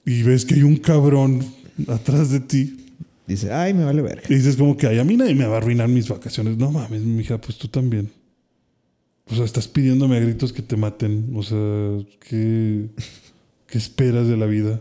[0.07, 1.45] y ves que hay un cabrón
[1.89, 2.77] atrás de ti
[3.27, 4.23] Dice, ay, me vale verga.
[4.31, 6.57] y dices como que, ay, a mí nadie me va a arruinar mis vacaciones.
[6.57, 8.09] No mames, mija, pues tú también.
[9.31, 11.33] O sea, estás pidiéndome a gritos que te maten.
[11.35, 11.59] O sea,
[12.27, 12.87] ¿qué,
[13.67, 14.81] qué esperas de la vida?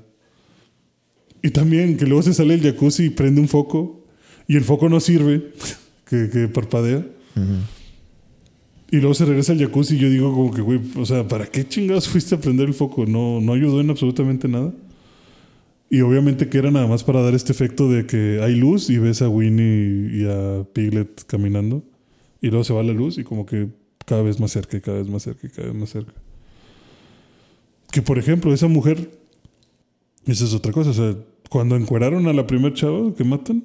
[1.43, 4.05] Y también que luego se sale el jacuzzi y prende un foco
[4.47, 5.51] y el foco no sirve,
[6.10, 7.05] que, que parpadea.
[8.89, 11.45] Y luego se regresa al jacuzzi y yo digo como que, güey, o sea, ¿para
[11.45, 13.06] qué chingados fuiste a prender el foco?
[13.06, 14.73] No, no ayudó en absolutamente nada.
[15.89, 18.97] Y obviamente que era nada más para dar este efecto de que hay luz y
[18.97, 21.84] ves a Winnie y a Piglet caminando.
[22.41, 23.69] Y luego se va la luz y como que
[24.06, 26.13] cada vez más cerca y cada vez más cerca y cada vez más cerca.
[27.91, 29.12] Que por ejemplo, esa mujer,
[30.26, 30.91] esa es otra cosa.
[30.91, 31.15] O sea,
[31.50, 33.63] cuando encueraron a la primer chava que matan,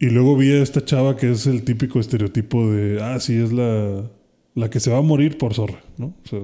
[0.00, 3.52] y luego vi a esta chava que es el típico estereotipo de, ah, sí, es
[3.52, 4.10] la,
[4.54, 6.06] la que se va a morir por zorra, ¿no?
[6.24, 6.40] O sea,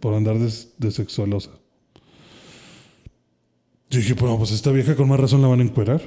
[0.00, 1.50] por andar de, de sexualosa.
[3.90, 6.00] Yo dije, bueno, pues esta vieja con más razón la van a encuerar.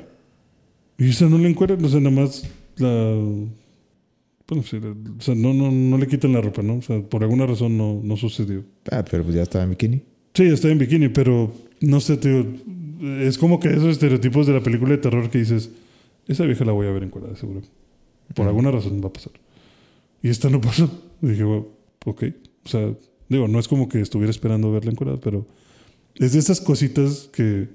[0.98, 2.44] Y esa no la encueran, o sea, nada más
[2.78, 3.16] la.
[4.48, 6.76] Bueno, sí, la- o sea, no, no, no le quitan la ropa, ¿no?
[6.78, 8.64] O sea, por alguna razón no, no sucedió.
[8.92, 10.02] Ah, pero pues ya estaba en bikini.
[10.34, 12.46] Sí, está en bikini, pero no sé, tío.
[13.22, 15.70] Es como que esos estereotipos de la película de terror que dices,
[16.28, 17.62] esa vieja la voy a ver encuerada, seguro.
[18.34, 19.34] Por alguna razón va a pasar.
[20.22, 20.90] Y esta no pasó.
[21.22, 21.68] Y dije, bueno,
[22.06, 22.24] ok.
[22.66, 22.94] O sea,
[23.30, 25.46] digo, no es como que estuviera esperando verla encuerada, pero
[26.16, 27.68] es de esas cositas que,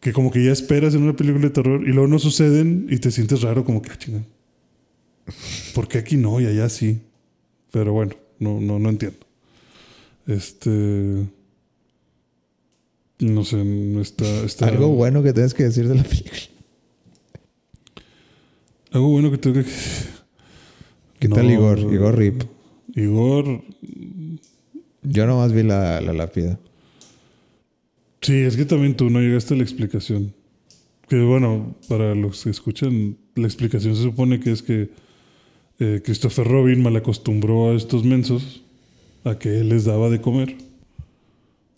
[0.00, 2.98] que como que ya esperas en una película de terror y luego no suceden y
[2.98, 4.22] te sientes raro, como que, ah, chinga.
[5.74, 7.00] ¿Por qué aquí no y allá sí?
[7.72, 9.18] Pero bueno, no, no, no entiendo.
[10.26, 11.26] Este.
[13.18, 16.36] No sé, no está, está- Algo bueno que tienes que decir de la película.
[18.96, 19.66] Algo bueno que tengo que.
[21.18, 21.78] ¿Qué tal No, Igor?
[21.92, 22.42] Igor Rip.
[22.94, 23.62] Igor.
[25.02, 26.58] Yo nomás vi la, la lápida.
[28.22, 30.32] Sí, es que también tú no llegaste a la explicación.
[31.08, 34.88] Que bueno, para los que escuchan, la explicación se supone que es que
[35.78, 38.62] eh, Christopher Robin malacostumbró a estos mensos
[39.24, 40.56] a que él les daba de comer.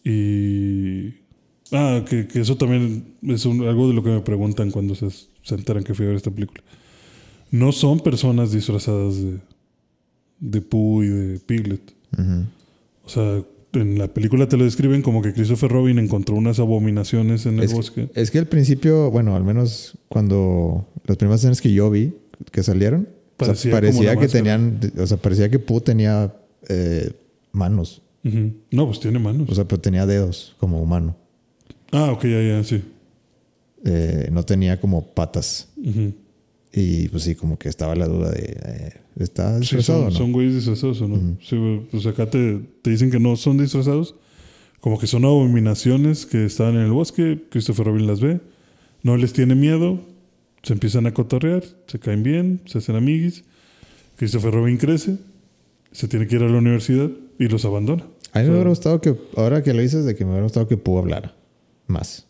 [0.05, 1.15] Y.
[1.73, 5.11] Ah, que, que eso también es un- algo de lo que me preguntan cuando se,
[5.11, 6.63] se enteran que fui a ver esta película.
[7.51, 9.39] No son personas disfrazadas de,
[10.41, 11.81] de Pooh y de Piglet.
[13.05, 17.47] O sea, en la película te lo describen como que Christopher Robin encontró unas abominaciones
[17.47, 18.09] en el Es, bosque.
[18.15, 22.15] es que al principio, bueno, al menos cuando las primeras escenas que yo vi
[22.51, 23.09] que salieron,
[23.41, 26.35] o sea, Parecía que tenían, o sea, parecía que Pooh tenía
[26.69, 27.13] eh,
[27.53, 28.03] manos.
[28.71, 29.49] No, pues tiene manos.
[29.49, 31.17] o sea, pero tenía dedos como humano.
[31.93, 32.83] ah, ok, ya, ya, sí.
[33.85, 35.69] Eh, no tenía como patas.
[35.77, 36.13] Ujú.
[36.73, 40.11] Y pues sí, como que estaba la duda de, eh, ¿está Sí, disfrazado son, o
[40.11, 40.17] no?
[40.17, 41.37] son güeyes disfrazados o no.
[41.41, 41.57] Sí,
[41.91, 44.15] pues acá te, te dicen que no son disfrazados.
[44.81, 47.43] Como que son abominaciones que estaban en el bosque.
[47.51, 48.41] Christopher Robin las ve.
[49.03, 49.99] No les tiene miedo.
[50.63, 51.65] Se empiezan a cotorrear.
[51.87, 52.61] Se caen bien.
[52.67, 53.45] Se hacen amiguis.
[54.17, 55.17] Christopher Robin crece.
[55.91, 58.05] Se tiene que ir a la universidad y los abandona.
[58.35, 60.69] A mí me hubiera gustado que, ahora que lo dices, de que me hubiera gustado
[60.69, 61.35] que Pooh hablara
[61.87, 62.27] más.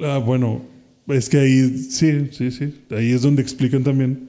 [0.00, 0.60] Ah, bueno,
[1.08, 2.74] es que ahí sí, sí, sí.
[2.90, 4.28] Ahí es donde explican también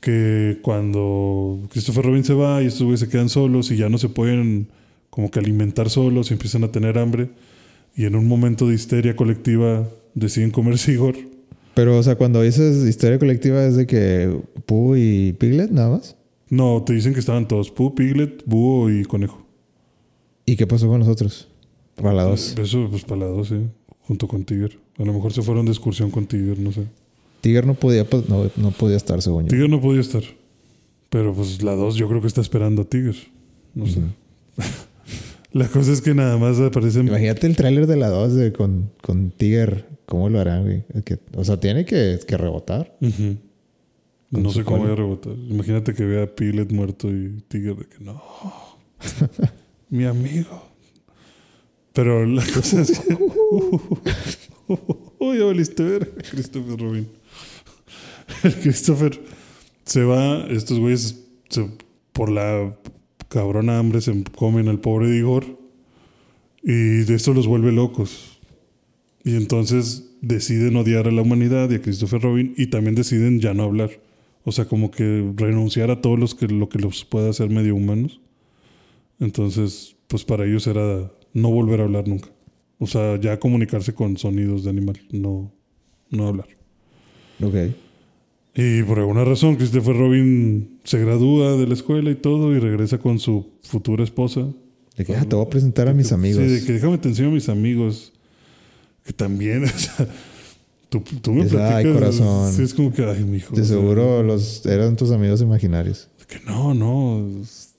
[0.00, 3.98] que cuando Christopher Robin se va y estos güeyes se quedan solos y ya no
[3.98, 4.68] se pueden
[5.10, 7.30] como que alimentar solos y empiezan a tener hambre
[7.96, 11.16] y en un momento de histeria colectiva deciden comerse Igor.
[11.74, 16.16] Pero, o sea, cuando dices historia colectiva es de que Pooh y Piglet nada más.
[16.48, 19.46] No, te dicen que estaban todos, Pooh, Piglet, Búho y Conejo.
[20.46, 21.48] ¿Y qué pasó con los otros?
[21.94, 22.56] Para la dos.
[22.58, 23.66] Eso, pues para la dos, sí,
[24.10, 24.76] junto con Tiger.
[24.98, 26.82] A lo mejor se fueron de excursión con Tiger, no sé.
[27.42, 29.50] Tiger no podía, pues, no, no podía estar, según yo.
[29.50, 30.24] Tiger no podía estar.
[31.10, 33.14] Pero pues la 2 yo creo que está esperando a Tiger.
[33.72, 34.00] No sé.
[35.52, 37.06] la cosa es que nada más aparecen.
[37.06, 39.86] Imagínate el tráiler de la 2 de con, con Tiger.
[40.06, 40.82] ¿Cómo lo harán, güey?
[41.04, 42.98] Que- o sea, tiene que, que rebotar.
[44.32, 45.34] No sé cómo voy a rebotar.
[45.34, 48.20] Imagínate que vea a Piglet muerto y Tiger de que no.
[49.88, 50.69] Mi amigo.
[52.00, 53.18] Pero la cosa es que.
[55.20, 57.06] Ya valiste ver, Christopher Robin.
[58.62, 59.20] Christopher
[59.84, 61.24] se va, estos güeyes
[62.12, 62.74] por la
[63.28, 65.44] cabrona hambre se comen al pobre Igor
[66.62, 68.40] y de esto los vuelve locos.
[69.24, 73.52] Y entonces deciden odiar a la humanidad y a Christopher Robin y también deciden ya
[73.52, 74.00] no hablar.
[74.44, 77.74] O sea, como que renunciar a todo los que, lo que los pueda hacer medio
[77.74, 78.20] humanos.
[79.18, 82.28] Entonces, pues para ellos era no volver a hablar nunca.
[82.78, 85.52] O sea, ya comunicarse con sonidos de animal, no,
[86.10, 86.48] no hablar.
[87.42, 87.54] Ok.
[88.54, 92.98] Y por alguna razón, Christopher Robin se gradúa de la escuela y todo y regresa
[92.98, 94.48] con su futura esposa.
[94.96, 96.42] De que, ah, te voy a presentar a mis amigos.
[96.42, 98.12] Sí, de que déjame te enseño a mis amigos.
[99.04, 100.08] Que también, o sea,
[100.88, 101.92] tú, tú me Es, ay, platicas.
[101.94, 102.52] corazón.
[102.52, 103.54] Sí, es como que, ay, mi hijo.
[103.54, 106.08] De seguro los eran tus amigos imaginarios.
[106.26, 107.26] Que no, no,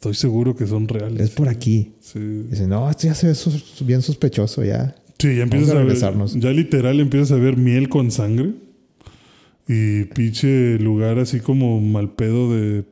[0.01, 1.21] estoy seguro que son reales.
[1.21, 1.91] Es por aquí.
[1.99, 2.17] Sí,
[2.49, 4.95] Dice, no, esto ya se ve sus- bien sospechoso ya.
[5.19, 8.55] Sí, ya empiezas a a, ver, ya literal empiezas a ver miel con sangre
[9.67, 12.83] y pinche lugar así como mal pedo de,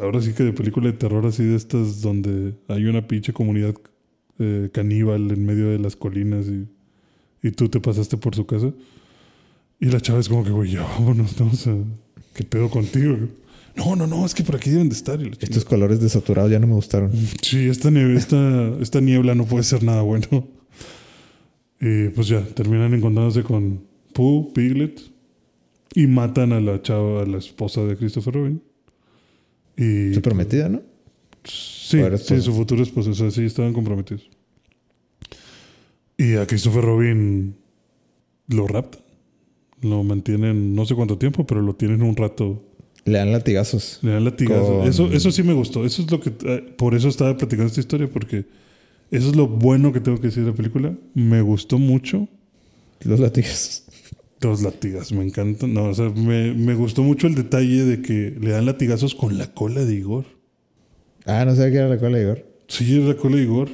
[0.00, 3.74] ahora sí que de película de terror así de estas donde hay una pinche comunidad
[4.38, 6.68] eh, caníbal en medio de las colinas y,
[7.42, 8.72] y tú te pasaste por su casa
[9.80, 11.48] y la chava es como que, güey, ya vámonos, ¿no?
[11.48, 11.74] O sea,
[12.34, 13.16] ¿qué pedo contigo?
[13.76, 15.20] No, no, no, es que por aquí deben de estar.
[15.20, 17.10] Y Estos colores desaturados ya no me gustaron.
[17.42, 20.26] Sí, esta, nieve- esta, esta niebla no puede ser nada bueno.
[21.80, 23.82] Y pues ya, terminan encontrándose con
[24.12, 25.00] Pooh, Piglet,
[25.94, 28.62] y matan a la chava, a la esposa de Christopher Robin.
[29.76, 30.82] Y Su prometida, ¿no?
[31.44, 34.28] sí, sí, su futuro esposo, o sea, sí estaban comprometidos.
[36.16, 37.56] Y a Christopher Robin
[38.48, 39.00] lo raptan.
[39.80, 42.62] Lo mantienen no sé cuánto tiempo, pero lo tienen un rato
[43.04, 43.98] Le dan latigazos.
[44.02, 44.78] le dan latigazo.
[44.78, 45.84] Con- Eso, eso sí me gustó.
[45.84, 46.32] Eso es lo que.
[46.44, 48.44] eh, por eso estaba platicando esta historia, porque
[49.10, 50.94] eso es lo bueno que tengo que decir de la película.
[51.14, 52.28] Me gustó mucho.
[53.02, 53.84] Los latigazos.
[54.40, 55.72] Los latigazos, me encantan.
[55.74, 59.36] No, o sea, me, me gustó mucho el detalle de que le dan latigazos con
[59.38, 60.24] la cola de Igor.
[61.26, 62.46] Ah, no sé qué era la cola de Igor.
[62.68, 63.68] Sí, es la cola de Igor.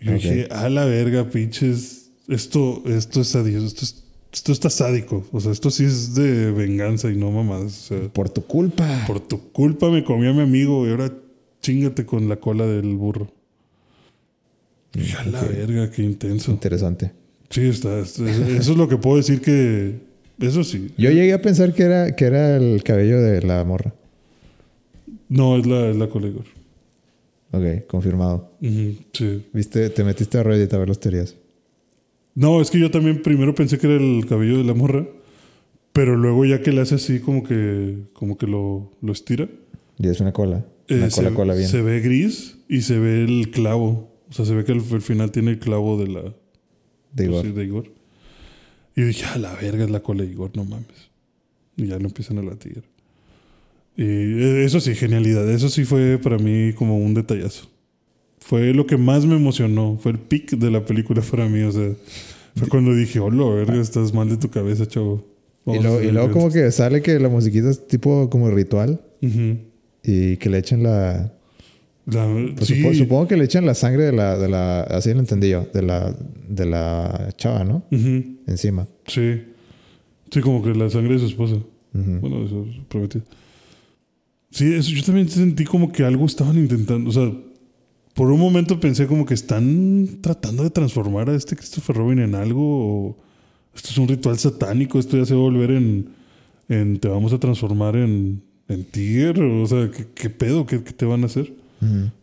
[0.00, 2.10] Y dije, a la verga, pinches.
[2.28, 3.66] Esto, esto es sadismo.
[3.66, 4.03] Esto, es-
[4.34, 5.24] esto está sádico.
[5.32, 7.28] O sea, esto sí es de venganza y no.
[7.30, 9.04] O sea, Por tu culpa.
[9.06, 11.12] Por tu culpa me comí a mi amigo y ahora
[11.62, 13.30] chingate con la cola del burro.
[15.18, 16.50] A la verga, qué intenso.
[16.52, 17.12] Interesante.
[17.50, 17.98] Sí, está.
[18.00, 19.94] es- es- Eso es lo que puedo decir que.
[20.40, 20.90] Eso sí.
[20.98, 23.94] Yo llegué a pensar que era, que era el cabello de la morra.
[25.28, 26.44] No, es la, es la cola, Igor.
[27.52, 28.50] Ok, confirmado.
[28.60, 29.46] Sí.
[29.52, 29.90] ¿Viste?
[29.90, 31.36] Te metiste a Reddit a ver las teorías.
[32.34, 35.06] No, es que yo también primero pensé que era el cabello de la morra.
[35.92, 37.98] Pero luego ya que le hace así como que.
[38.12, 39.48] como que lo, lo estira.
[39.98, 40.66] Y es una cola.
[40.88, 41.68] eh, Una cola, se, cola bien.
[41.68, 44.12] se ve gris y se ve el clavo.
[44.28, 46.22] O sea, se ve que al, al final tiene el clavo de la.
[46.22, 46.34] de
[47.14, 47.42] pues Igor.
[47.46, 47.92] sí, de Igor.
[48.96, 51.10] Y yo dije, a la verga es la cola de Igor, no mames.
[51.76, 52.82] Y ya lo empiezan a latir.
[53.96, 55.48] Y eh, eso sí, genialidad.
[55.48, 57.68] Eso sí fue para mí como un detallazo.
[58.46, 59.96] Fue lo que más me emocionó.
[59.98, 61.62] Fue el pic de la película para mí.
[61.62, 61.92] O sea,
[62.56, 65.24] fue cuando dije, hola, verga, estás mal de tu cabeza, chavo.
[65.66, 66.62] Y Vamos y hacer luego como eventos".
[66.64, 69.56] que sale que la musiquita es tipo como ritual Ujú.
[70.02, 71.32] y que le echen la...
[72.06, 74.82] La- pues sí, supo- supongo que le echan la sangre de la, de la...
[74.82, 75.66] Así lo entendí yo.
[75.72, 76.14] De la,
[76.46, 77.82] de la chava, ¿no?
[77.90, 78.86] ujú, Encima.
[79.06, 79.40] sí.
[80.30, 81.54] Sí, como que la sangre de su esposa.
[81.54, 82.18] Ujú.
[82.20, 83.24] Bueno, eso es prometido.
[84.50, 87.08] Sí, eso, yo también sentí como que algo estaban intentando.
[87.08, 87.32] O sea,
[88.14, 92.34] por un momento pensé como que están tratando de transformar a este Christopher Robin en
[92.34, 92.62] algo.
[92.62, 93.16] O
[93.74, 94.98] esto es un ritual satánico.
[94.98, 96.08] Esto ya se va a volver en.
[96.68, 98.40] en te vamos a transformar en.
[98.68, 99.42] en Tiger.
[99.42, 100.64] O sea, ¿qué, qué pedo?
[100.64, 101.52] ¿Qué, qué te van a hacer?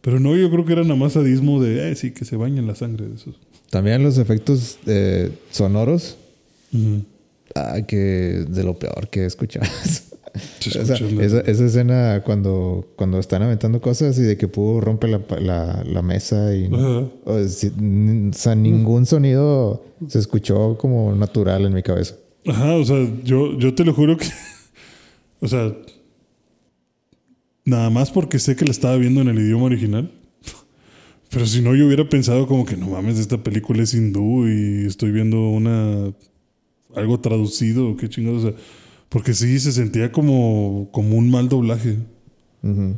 [0.02, 1.92] Pero no, yo creo que era nada más sadismo de.
[1.92, 3.36] Eh, sí, que se bañen la sangre de esos.
[3.70, 6.18] También los efectos eh, sonoros.
[7.54, 9.30] Ah, que de lo peor que.
[9.30, 9.38] Se
[10.34, 15.08] O sea, esa, esa escena cuando, cuando están aventando cosas y de que Pooh rompe
[15.08, 16.70] la, la, la mesa y...
[16.72, 22.16] O sea, ningún sonido se escuchó como natural en mi cabeza.
[22.48, 24.26] Ajá, o sea, yo, yo te lo juro que.
[25.44, 25.76] O sea.
[27.66, 30.12] Nada más porque sé que la estaba viendo en el idioma original.
[31.30, 34.86] Pero si no, yo hubiera pensado como que no mames, esta película es hindú y
[34.86, 36.14] estoy viendo una.
[36.96, 38.44] algo traducido, qué chingados.
[38.44, 38.58] O sea,
[39.12, 41.98] porque sí se sentía como, como un mal doblaje.
[42.64, 42.96] O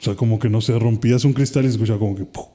[0.00, 2.24] sea, como que no sé, rompías un cristal y se escuchaba como que.
[2.24, 2.46] ¡pum!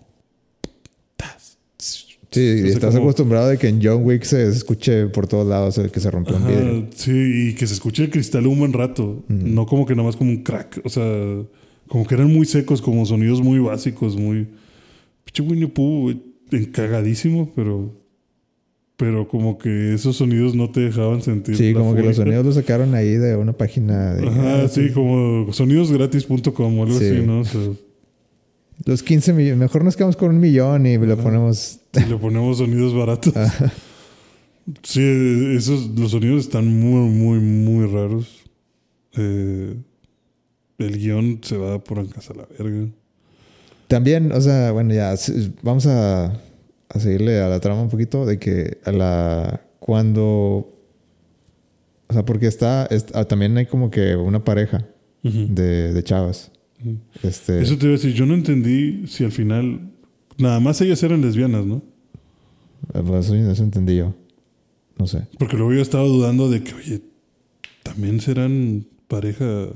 [2.30, 6.02] Sí, estás acostumbrado de que en John Wick se escuche por todos lados el que
[6.02, 6.88] se rompió un vidrio.
[6.94, 7.12] sí,
[7.52, 9.24] y que se escuche el cristal un buen rato.
[9.30, 10.82] No como que nada más como un crack.
[10.84, 11.06] O sea,
[11.88, 14.46] como que eran muy secos, como sonidos muy básicos, muy.
[15.24, 16.14] Pinche Winnie Pooh,
[16.52, 17.96] encagadísimo, pero.
[18.98, 21.56] Pero como que esos sonidos no te dejaban sentir.
[21.56, 24.28] Sí, como que los sonidos los sacaron ahí de una página de...
[24.28, 27.06] Ajá, ah, sí, como sonidosgratis.com o algo Sí.
[27.06, 27.42] así, ¿no?
[27.42, 27.62] O sea,
[28.86, 29.60] Los 15 millones.
[29.60, 31.80] Mejor nos quedamos con un millón y le ponemos...
[31.94, 33.34] si le ponemos sonidos baratos.
[34.84, 35.02] Sí,
[35.56, 38.44] esos, los sonidos están muy, muy, muy raros.
[39.16, 39.76] Eh,
[40.78, 42.88] el guion se va por en casa a la verga.
[43.88, 45.16] También, o sea, bueno, ya
[45.62, 46.34] vamos a,
[46.90, 50.74] a seguirle a la trama un poquito de que a la cuando
[52.10, 54.88] o sea, porque está, es- ah, también hay como que una pareja
[55.24, 56.52] de, de chavas.
[57.22, 59.92] Este, Eso te iba a decir, yo no entendí si al final.
[60.38, 61.82] Nada más ellas eran lesbianas, ¿no?
[62.94, 64.14] pues, eso, entendí yo.
[64.98, 65.28] No sé.
[65.38, 67.02] Porque luego yo estaba dudando de que, oye,
[67.84, 69.68] también serán pareja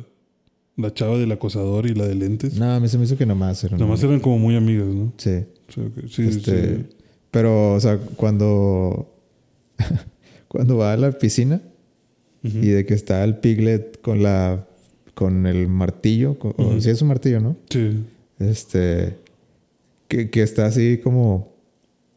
[0.78, 2.53] la chava del acosador y la de lentes.
[2.57, 4.55] No, a mí se me hizo que nomás era Nada más una- eran como muy
[4.55, 5.12] amigas, ¿no?
[5.18, 5.41] Sí.
[5.68, 6.86] Que sí, Este, sí.
[7.32, 9.13] Pero, o sea, cuando
[10.47, 11.61] cuando va a la piscina
[12.43, 14.65] y de que está el piglet con la
[15.13, 17.55] con el martillo, con- o sí es un martillo, ¿no?
[17.69, 18.03] Sí.
[18.39, 19.17] Este
[20.07, 21.53] que, que está así como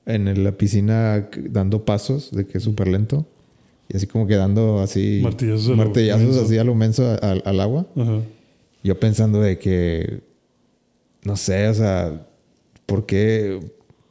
[0.07, 3.27] en la piscina dando pasos, de que es súper lento.
[3.89, 7.87] Y así como que dando así Martillazos martillazos así a lo menso al- al agua.
[7.97, 8.21] Ajá.
[8.83, 10.21] Yo pensando de que,
[11.25, 12.27] no sé, o sea,
[12.87, 13.61] ¿por qué,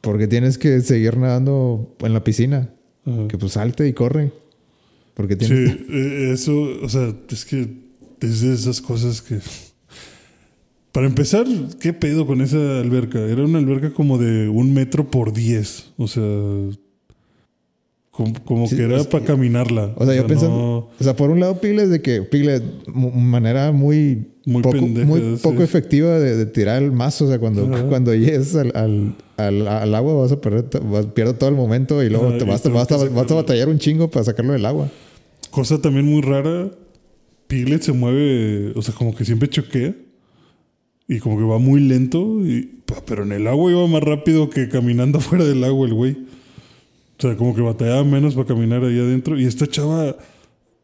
[0.04, 2.70] por qué tienes que seguir nadando en la piscina?
[3.06, 3.26] Ajá.
[3.26, 4.32] Que pues salte y corre.
[5.14, 5.72] Porque tienes...
[5.72, 7.68] Sí, eh, eso, o sea, es que
[8.20, 9.38] es de esas cosas que...
[10.92, 11.46] Para empezar,
[11.80, 13.18] ¿qué pedo con esa alberca?
[13.18, 15.92] Era una alberca como de un metro por diez.
[15.96, 16.22] O sea,
[18.16, 19.92] como, como Sí, que era es para caminarla.
[19.96, 20.56] O sea, yo pensando...
[20.56, 22.62] no- O sea, por un lado Piglet de que Piglet,
[22.94, 24.28] manera muy...
[24.46, 25.40] Muy poco, pendeja, muy sí.
[25.42, 27.24] poco efectiva de, de tirar el mazo.
[27.24, 27.84] O sea, cuando, Ajá.
[27.88, 32.02] cuando llegues al, al, al, al agua vas a perder, vas- pierdes todo el momento
[32.02, 34.52] y luego Ajá, te y vas, vas, a- vas a batallar un chingo para sacarlo
[34.52, 34.90] del agua.
[35.50, 36.70] Cosa también muy rara,
[37.46, 39.94] Piglet se mueve, o sea, como que siempre choquea.
[41.08, 44.68] Y como que va muy lento, y, pero en el agua iba más rápido que
[44.68, 46.16] caminando fuera del agua el güey.
[47.18, 49.38] O sea, como que batallaba menos para caminar ahí adentro.
[49.38, 50.16] Y esta chava,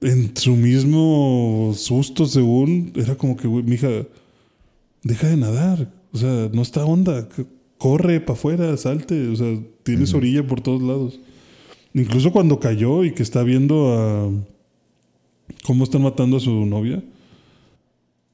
[0.00, 3.88] en su mismo susto, según, era como que, güey, mija,
[5.02, 5.92] deja de nadar.
[6.12, 7.28] O sea, no está onda.
[7.28, 7.44] ¿Qué,
[7.80, 11.18] corre para afuera, salte, o sea, tienes orilla por todos lados.
[11.94, 14.30] Incluso cuando cayó y que está viendo a
[15.64, 17.02] cómo están matando a su novia,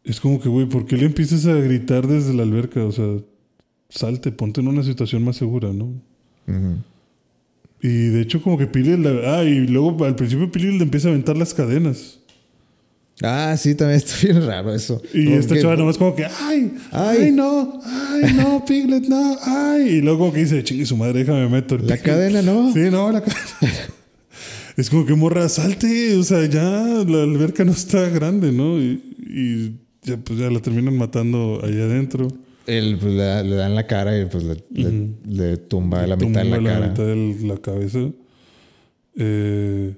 [0.03, 2.85] es como que, güey, ¿por qué le empiezas a gritar desde la alberca?
[2.85, 3.19] O sea,
[3.89, 5.85] salte, ponte en una situación más segura, ¿no?
[6.49, 6.79] Ujú.
[7.83, 11.09] Y de hecho, como que Pili, la- ah, y luego al principio Pili le empieza
[11.09, 12.19] a aventar las cadenas.
[13.23, 15.01] Ah, sí, también está bien raro eso.
[15.15, 17.33] Y Como esta que- chava nomás como que, ay, ay, Ay.
[17.33, 19.89] no, ay, no, Piglet, no, ay.
[19.89, 22.03] Y luego como que dice, chingue su madre, déjame meto el La Piglet".
[22.03, 22.73] cadena, ¿no?
[22.73, 23.41] Sí, no, la cadena.
[24.77, 28.79] es como que morra, salte, o sea, ya la alberca no está grande, ¿no?
[28.79, 32.29] Y, y ya, pues ya la terminan matando allá adentro.
[32.67, 36.43] Él pues, le, le dan la cara y pues le, le- le tumba la mitad
[36.43, 36.89] de la Tumba cara.
[36.89, 37.99] mitad de la cabeza.
[39.17, 39.95] Eh,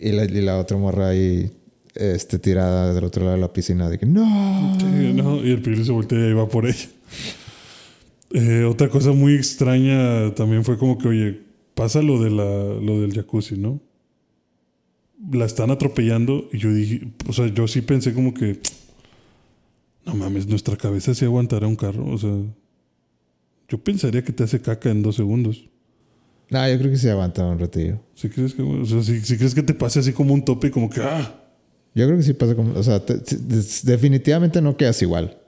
[0.00, 1.50] Y, la, y la otra morra ahí
[1.94, 4.76] este, tirada del otro lado de la piscina de que no.
[4.78, 6.88] Sí, no, y el Piglet se voltea y va por ella.
[8.32, 11.40] Eh, otra cosa muy extraña también fue como que, oye,
[11.74, 12.44] pasa lo, de la,
[12.80, 13.80] lo del jacuzzi, ¿no?
[15.32, 18.58] La están atropellando y yo dije, o sea, yo sí pensé como que,
[20.06, 22.30] no mames, nuestra cabeza sí aguantará un carro, o sea,
[23.68, 25.68] yo pensaría que te hace caca en dos segundos.
[26.48, 27.98] No, yo creo que sí aguanta un ratillo.
[28.14, 30.68] ¿Sí crees que, o sea, si, si crees que te pase así como un tope
[30.68, 31.42] y como que, ah,
[31.94, 32.72] Yo creo que sí pasa como.
[32.78, 35.38] O sea, te- te- des- definitivamente no quedas igual.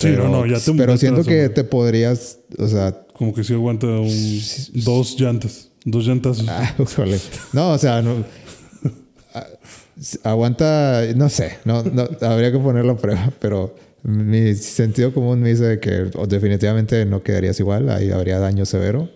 [0.00, 2.40] sí, Pero, no, no, ya te pero siento que te podrías.
[2.58, 3.06] O sea.
[3.14, 4.40] Como que sí aguanta un,
[4.84, 6.42] dos llantas, dos llantas.
[6.48, 6.74] ah.
[7.52, 8.24] No, o sea, no.
[10.22, 15.50] Aguanta, no sé, no, no, habría que ponerlo a prueba, pero mi sentido común me
[15.50, 19.10] dice que definitivamente no quedarías igual, ahí habría daño severo,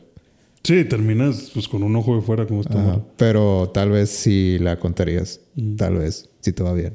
[0.64, 3.00] Sí, terminas pues con un ojo de fuera como está.
[3.16, 5.40] Pero tal vez sí la contarías,
[5.76, 6.94] tal vez, si te va bien.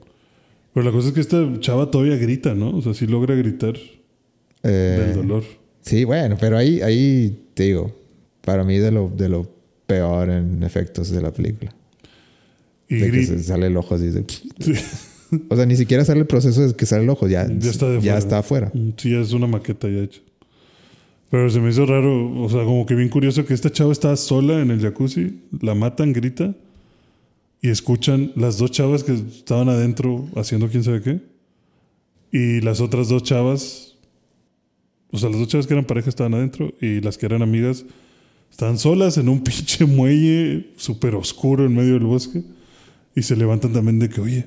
[0.73, 2.77] Pero la cosa es que esta chava todavía grita, ¿no?
[2.77, 3.75] O sea, sí logra gritar
[4.63, 5.43] Eh, del dolor.
[5.81, 7.93] Sí, bueno, pero ahí, ahí te digo,
[8.41, 9.49] para mí de lo, de lo
[9.85, 11.73] peor en efectos de la película.
[12.89, 14.23] Y De que se sale el ojo así de...
[14.59, 14.73] Sí.
[15.49, 17.89] O sea, ni siquiera sale el proceso de que sale el ojo, ya, Ya está
[17.89, 18.71] de ya está afuera.
[18.95, 20.21] Sí, es una maqueta ya hecha.
[21.29, 24.15] Pero se me hizo raro, o sea, como que bien curioso que esta chava está
[24.15, 26.55] sola en el jacuzzi, la matan, grita,
[27.61, 31.19] y escuchan las dos chavas que estaban adentro haciendo quién sabe qué.
[32.31, 33.95] Y las otras dos chavas,
[35.11, 37.85] o sea, las dos chavas que eran pareja estaban adentro y las que eran amigas
[38.49, 42.43] estaban solas en un pinche muelle súper oscuro en medio del bosque.
[43.18, 44.45] Y se levantan también de que, oye,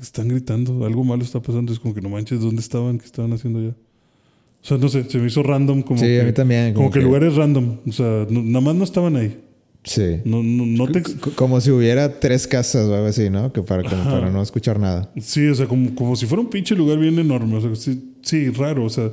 [0.00, 1.70] están gritando, algo malo está pasando.
[1.70, 2.98] Es como que no manches, ¿dónde estaban?
[2.98, 3.68] ¿Qué estaban haciendo ya?
[3.68, 6.86] O sea, no sé, se me hizo random como Sí, que, a mí también, Como,
[6.86, 7.76] como que, que- el lugar es random.
[7.86, 9.38] O sea, no- nada más no estaban ahí.
[9.84, 10.16] Sí.
[10.24, 11.02] No, no, no te...
[11.36, 13.52] Como si hubiera tres casas o algo así, ¿no?
[13.52, 15.12] Que para, como para no escuchar nada.
[15.20, 17.56] Sí, o sea, como, como si fuera un pinche lugar bien enorme.
[17.56, 18.84] O sea, sí, sí, raro.
[18.86, 19.10] O sea,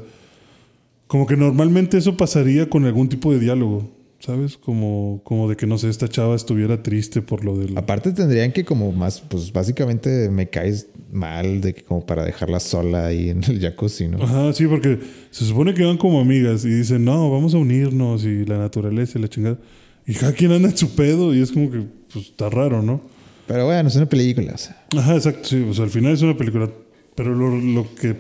[1.07, 3.91] como que normalmente eso pasaría con algún tipo de diálogo.
[4.25, 4.55] ¿Sabes?
[4.55, 7.77] Como, como de que, no sé, esta chava estuviera triste por lo del...
[7.77, 12.61] Aparte tendrían que como más, pues básicamente me caes mal de que como para dejarla
[12.61, 14.23] sola ahí en el jacuzzi, ¿no?
[14.23, 14.97] Ajá, sí, porque
[15.29, 19.19] se supone que van como amigas y dicen, no, vamos a unirnos y la naturaleza
[19.19, 19.59] y la chingada.
[20.07, 23.01] Y cada quien anda en su pedo y es como que, pues, está raro, ¿no?
[23.45, 24.85] Pero bueno, es una película, o sea.
[24.97, 25.65] Ajá, exacto, sí.
[25.69, 26.69] O sea, al final es una película.
[27.13, 28.15] Pero lo, lo que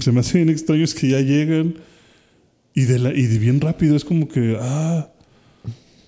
[0.00, 1.76] se me hace bien extraño es que ya llegan
[2.74, 5.11] y de, la, y de bien rápido es como que, ah,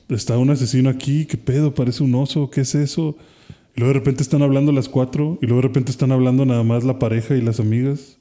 [0.09, 1.75] está un asesino aquí, ¿qué pedo?
[1.75, 3.17] Parece un oso, ¿qué es eso?
[3.77, 6.63] Y luego de repente están hablando las cuatro y luego de repente están hablando nada
[6.63, 8.19] más la pareja y las amigas.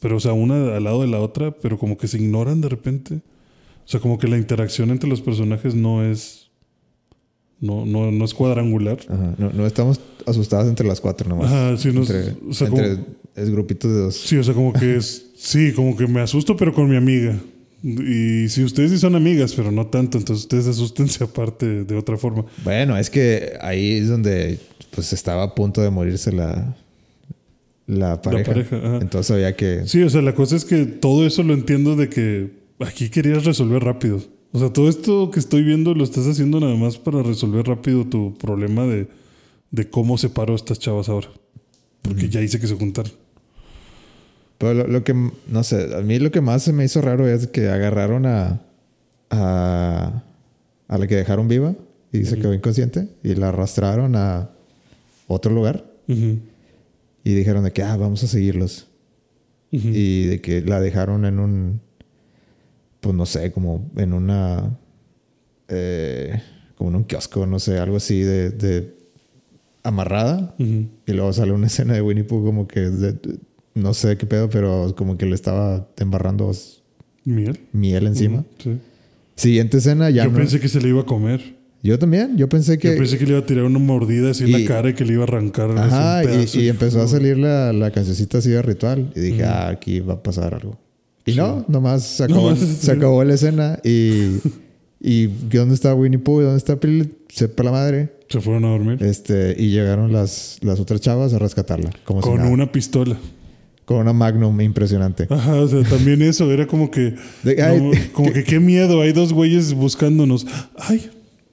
[0.00, 2.68] Pero, o sea, una al lado de la otra, pero como que se ignoran de
[2.68, 3.14] repente.
[3.14, 6.50] O sea, como que la interacción entre los personajes no es.
[7.60, 8.98] No, no, no es cuadrangular.
[9.08, 9.34] Ajá.
[9.38, 11.46] No, no estamos asustados entre las cuatro nomás.
[11.50, 13.06] Ajá, sí, nos- entre, o sea, entre- como-
[13.36, 14.14] es grupitos de dos.
[14.16, 15.30] Sí, o sea, como que es.
[15.36, 17.38] Sí, como que me asusto, pero con mi amiga.
[17.84, 22.16] Y si ustedes sí son amigas, pero no tanto, entonces ustedes asustense aparte de otra
[22.16, 22.46] forma.
[22.64, 24.58] Bueno, es que ahí es donde
[24.90, 26.74] pues estaba a punto de morirse la,
[27.86, 28.52] la pareja.
[28.52, 28.98] pareja, ajá.
[29.02, 29.82] Entonces había que...
[29.86, 33.44] Sí, o sea, la cosa es que todo eso lo entiendo de que aquí querías
[33.44, 34.22] resolver rápido.
[34.52, 38.06] O sea, todo esto que estoy viendo lo estás haciendo nada más para resolver rápido
[38.06, 39.08] tu problema de,
[39.72, 41.28] de cómo separo a estas chavas ahora.
[42.00, 43.12] Porque ya hice que se juntaran.
[44.58, 45.14] Pero lo, lo que,
[45.48, 48.60] no sé, a mí lo que más se me hizo raro es que agarraron a,
[49.30, 50.22] a,
[50.88, 51.74] a la que dejaron viva
[52.12, 54.50] y se quedó inconsciente y la arrastraron a
[55.26, 55.84] otro lugar
[57.24, 58.86] y dijeron de que, ah, vamos a seguirlos.
[59.92, 61.80] Y de que la dejaron en un,
[63.00, 64.78] pues no sé, como en una,
[65.68, 66.40] eh,
[66.76, 68.94] como en un kiosco, no sé, algo así de, de
[69.82, 70.54] amarrada.
[71.06, 73.38] Y luego sale una escena de Winnie Pooh como que, de-
[73.74, 76.50] no sé qué pedo, pero como que le estaba embarrando
[77.24, 77.60] ¿Miel?
[77.72, 78.44] miel encima.
[78.58, 78.78] Sí.
[79.36, 81.56] Siguiente escena ya Yo no- pensé que se le iba a comer.
[81.82, 82.92] Yo también, yo pensé que...
[82.92, 84.94] Yo pensé que le iba a tirar una mordida así en Y- la cara y
[84.94, 88.48] que le iba a arrancar Ajá, y, y empezó a salir la, la cancioncita así
[88.50, 89.12] de ritual.
[89.14, 90.78] Y dije, ah, aquí va a pasar algo.
[91.26, 91.36] Y Sí.
[91.38, 92.90] no, nomás se acabó, Nomás, se sí.
[92.90, 93.78] acabó la escena.
[93.84, 94.38] Y,
[95.00, 96.40] y ¿dónde está Winnie Pooh?
[96.40, 97.10] ¿Dónde está Pili?
[97.28, 98.12] Sepa la madre.
[98.30, 99.02] Se fueron a dormir.
[99.02, 101.90] Este, y llegaron las, las otras chavas a rescatarla.
[102.04, 103.18] Como con una pistola.
[103.84, 105.26] Con una Magnum impresionante.
[105.28, 106.50] Ajá, o sea, también eso.
[106.50, 107.14] Era como que...
[107.42, 109.00] De- ay, no, como que qué miedo.
[109.02, 110.46] Hay dos güeyes buscándonos.
[110.78, 111.10] Ay,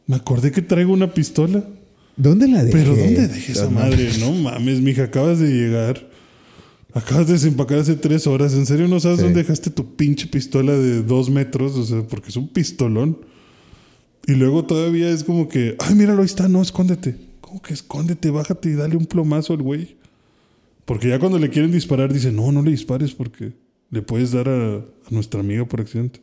[0.08, 1.64] me acordé que traigo una pistola.
[2.16, 2.78] ¿Dónde la dejé?
[2.78, 4.10] Pero ¿dónde dejé esa madre?
[4.20, 6.10] No mames, mija, acabas de llegar.
[6.94, 8.54] Acabas de desempacar hace tres horas.
[8.54, 9.24] ¿En serio no sabes Sí.
[9.24, 11.76] dónde dejaste tu pinche pistola de dos metros?
[11.78, 13.18] O sea, porque es un pistolón.
[14.28, 17.16] Y luego todavía es como que, ay, míralo, ahí está, no, escóndete.
[17.42, 18.30] ¿Cómo que escóndete?
[18.30, 19.96] Bájate y dale un plomazo al güey.
[20.86, 23.54] Porque ya cuando le quieren disparar, dice, no, no le dispares porque
[23.90, 26.20] le puedes dar a, a nuestra amiga por accidente.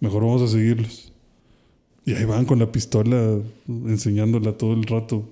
[0.00, 1.12] Mejor vamos a seguirlos.
[2.04, 3.38] Y ahí van con la pistola
[3.68, 5.28] enseñándola todo el rato.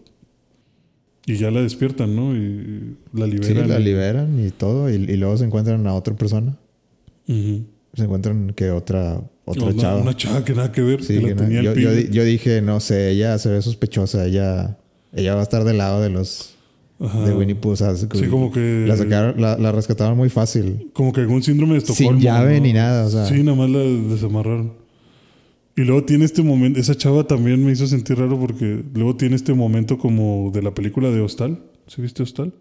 [1.26, 2.34] Y ya la despiertan, ¿no?
[2.34, 3.68] Y la Sí, liberan.
[3.68, 4.88] la liberan y todo.
[4.90, 6.56] Y, y luego se encuentran a otra persona.
[7.26, 10.00] Se encuentran que otra, otra una, chava.
[10.02, 11.02] una chava que nada que ver.
[11.04, 13.48] Sí, que la que no- tenía el yo, yo, yo dije, no sé, ella se
[13.50, 14.78] ve sospechosa, ella,
[15.12, 16.54] ella va a estar del lado de los
[17.01, 17.24] Ajá.
[17.24, 17.70] de Winnie Pooh.
[17.72, 18.84] o sea, Sí, como que.
[18.86, 20.90] la, sacaron, la, la rescataron muy fácil.
[20.92, 22.12] Como que algún síndrome de Estocolmo.
[22.12, 22.66] Sin llave ¿no?
[22.66, 23.24] ni nada, o sea.
[23.26, 24.74] Sí, nada más la desamarraron.
[25.76, 26.78] Y luego tiene este momento.
[26.78, 30.74] Esa chava también me hizo sentir raro porque luego tiene este momento como de la
[30.74, 31.59] película de Hostal.
[31.86, 32.53] ¿Sí viste Hostal?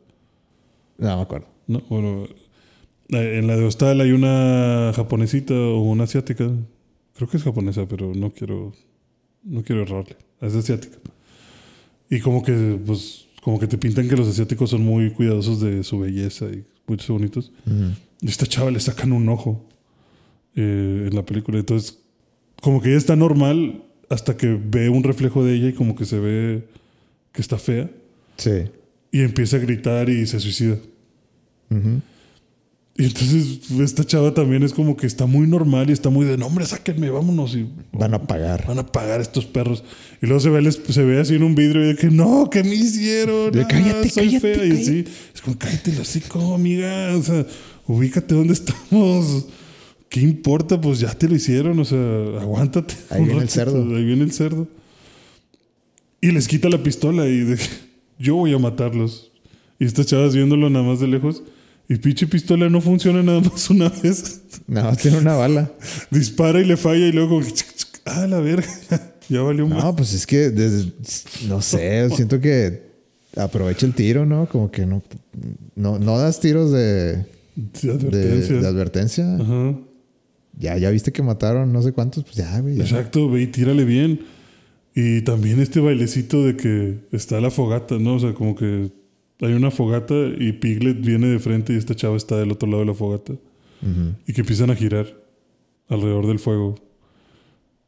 [0.98, 1.48] No me acuerdo.
[1.68, 2.24] No, bueno.
[3.10, 6.50] eh, En la de Hostal hay una japonesita o una asiática.
[7.16, 8.72] Creo que es japonesa, pero no quiero.
[9.44, 10.16] No quiero errarle.
[10.40, 10.98] Es asiática.
[12.10, 15.84] Y como que, pues, como que te pintan que los asiáticos son muy cuidadosos de
[15.84, 17.52] su belleza y muchos bonitos.
[18.22, 19.66] Y a esta chava le sacan un ojo
[20.56, 21.60] eh, en la película.
[21.60, 22.00] Entonces,
[22.62, 26.06] como que ella está normal hasta que ve un reflejo de ella y como que
[26.06, 26.68] se ve
[27.32, 27.90] que está fea.
[28.38, 28.66] Sí.
[29.12, 30.78] Y empieza a gritar y se suicida.
[33.00, 36.38] Y entonces esta chava también es como que está muy normal y está muy de,
[36.38, 37.56] no hombre, sáquenme, vámonos.
[37.56, 38.68] Y Van a pagar.
[38.68, 39.86] van a pagar estos perros.
[40.22, 42.62] Y luego se ve, se ve así en un vidrio y de que, no, ¿qué
[42.62, 43.52] me hicieron?
[43.54, 44.66] De, Ah, "Cállate, soy cállate, fea.
[44.66, 44.84] Y cállate".
[44.86, 47.16] sí, es como, cállate el hocico, amiga.
[47.16, 47.46] O sea,
[47.88, 49.46] ubícate dónde estamos.
[50.10, 50.82] ¿Qué importa?
[50.82, 51.80] Pues ya te lo hicieron.
[51.80, 51.98] O sea,
[52.42, 52.96] aguántate.
[53.12, 53.96] Ahí viene el cerdo.
[53.96, 54.68] Ahí viene el cerdo.
[56.20, 57.58] Y les quita la pistola y de
[58.20, 59.32] yo voy a matarlos.
[59.80, 61.44] Y estas chavas viéndolo nada más de lejos.
[61.92, 64.42] Y pinche pistola no funciona nada más una vez.
[64.68, 65.72] No, tiene una bala.
[66.12, 67.42] Dispara y le falla y luego
[68.06, 68.68] ah, la verga.
[69.30, 69.84] ya valió más.
[69.84, 70.92] No, pues es que desde-
[71.48, 72.84] no sé, siento que
[73.36, 74.48] aprovecha el tiro, ¿no?
[74.48, 75.02] Como que no,
[75.76, 77.26] no, no das tiros de, De
[77.82, 78.62] de, advertencia.
[78.62, 79.36] de advertencia.
[79.36, 79.76] Ajá.
[80.60, 82.76] Ya, ya viste que mataron no sé cuántos, pues ya, güey.
[82.76, 82.84] ya.
[82.84, 84.22] Exacto, ve y tírale bien.
[84.94, 88.16] Y también este bailecito de que está la fogata, ¿no?
[88.16, 88.92] O sea, como que
[89.42, 92.82] hay una fogata y Piglet viene de frente y esta chava está del otro lado
[92.82, 93.34] de la fogata.
[93.34, 94.16] Ujú.
[94.28, 95.08] Y que empiezan a girar
[95.88, 96.76] alrededor del fuego.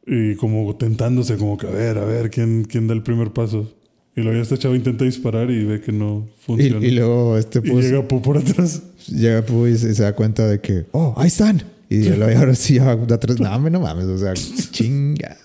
[0.06, 3.72] Y como tentándose, como que a ver, a ver, ¿quién, quién da el primer paso?
[4.16, 6.86] Y luego ya esta chava intenta disparar y ve que no Y, funciona.
[6.86, 8.82] y luego este Y pues, llega Pu por atrás.
[9.08, 11.62] llega Pu y se, se da cuenta de que, oh, ahí están.
[11.88, 14.32] Y luego ahora sí, ya de atrás, no, no mames, o sea,
[14.70, 15.36] chinga.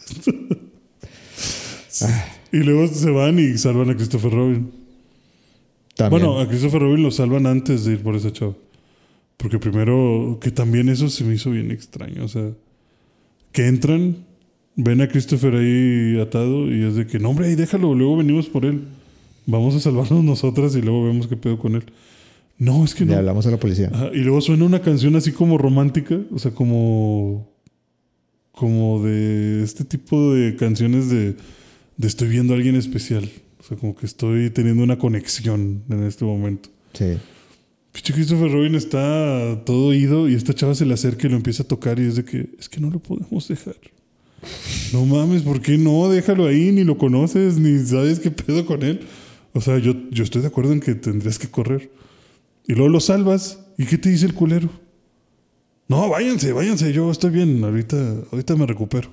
[2.52, 4.72] Y luego se van y salvan a Christopher Robin.
[5.98, 6.24] También.
[6.24, 8.54] Bueno, a Christopher Robin lo salvan antes de ir por esa chava.
[9.36, 12.24] Porque primero, que también eso se me hizo bien extraño.
[12.24, 12.52] O sea,
[13.52, 14.18] que entran,
[14.76, 18.48] ven a Christopher ahí atado y es de que, no, hombre, ahí déjalo, luego venimos
[18.48, 18.82] por él.
[19.46, 21.84] Vamos a salvarnos nosotras y luego vemos qué pedo con él.
[22.60, 23.18] No, es que Le no.
[23.20, 23.90] hablamos a la policía.
[23.94, 27.48] Ajá, y luego suena una canción así como romántica, o sea, como.
[28.52, 31.36] como de este tipo de canciones de,
[31.98, 33.30] de estoy viendo a alguien especial.
[33.68, 36.70] O sea, como que estoy teniendo una conexión en este momento.
[36.94, 37.18] Sí.
[37.92, 41.64] Pinche Christopher Robin está todo oído y esta chava se le acerca y lo empieza
[41.64, 43.76] a tocar y es de que es que no lo podemos dejar.
[44.94, 46.08] No mames, ¿por qué no?
[46.08, 49.02] Déjalo ahí, ni lo conoces, ni sabes qué pedo con él.
[49.52, 51.92] O sea, yo, yo estoy de acuerdo en que tendrías que correr.
[52.68, 53.60] Y luego lo salvas.
[53.78, 54.70] ¿Y qué te dice el culero?
[55.90, 57.98] No, váyanse, váyanse, yo estoy bien, ahorita,
[58.32, 59.12] ahorita me recupero.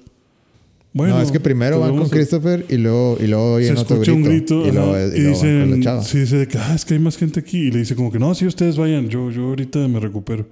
[0.97, 3.97] Bueno, no, es que primero van con Christopher y luego, y luego se oyen otro
[3.97, 6.05] escucha un grito y luego, ajá, y y, luego van con la dicen, chava.
[6.05, 7.59] sí, dice de que, ah, es que hay más gente aquí.
[7.67, 10.47] Y le dice como que, no, sí, ustedes vayan, yo, yo ahorita me recupero.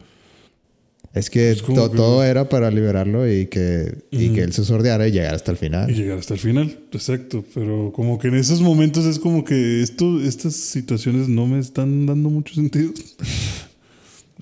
[1.14, 4.53] Es que Es como to- que- todo era para liberarlo y que, y que él
[4.53, 5.88] se sordeara y llegara hasta el final.
[5.90, 7.45] Y llegar hasta el final, exacto.
[7.55, 12.07] Pero como que en esos momentos es como que esto, estas situaciones no me están
[12.07, 12.93] dando mucho sentido.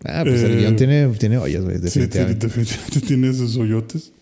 [0.04, 2.46] Ah, pues el Eh, guion tiene, tiene hoyos, güey, Sí, definitivamente.
[2.46, 4.12] definitivamente tiene esos hoyotes.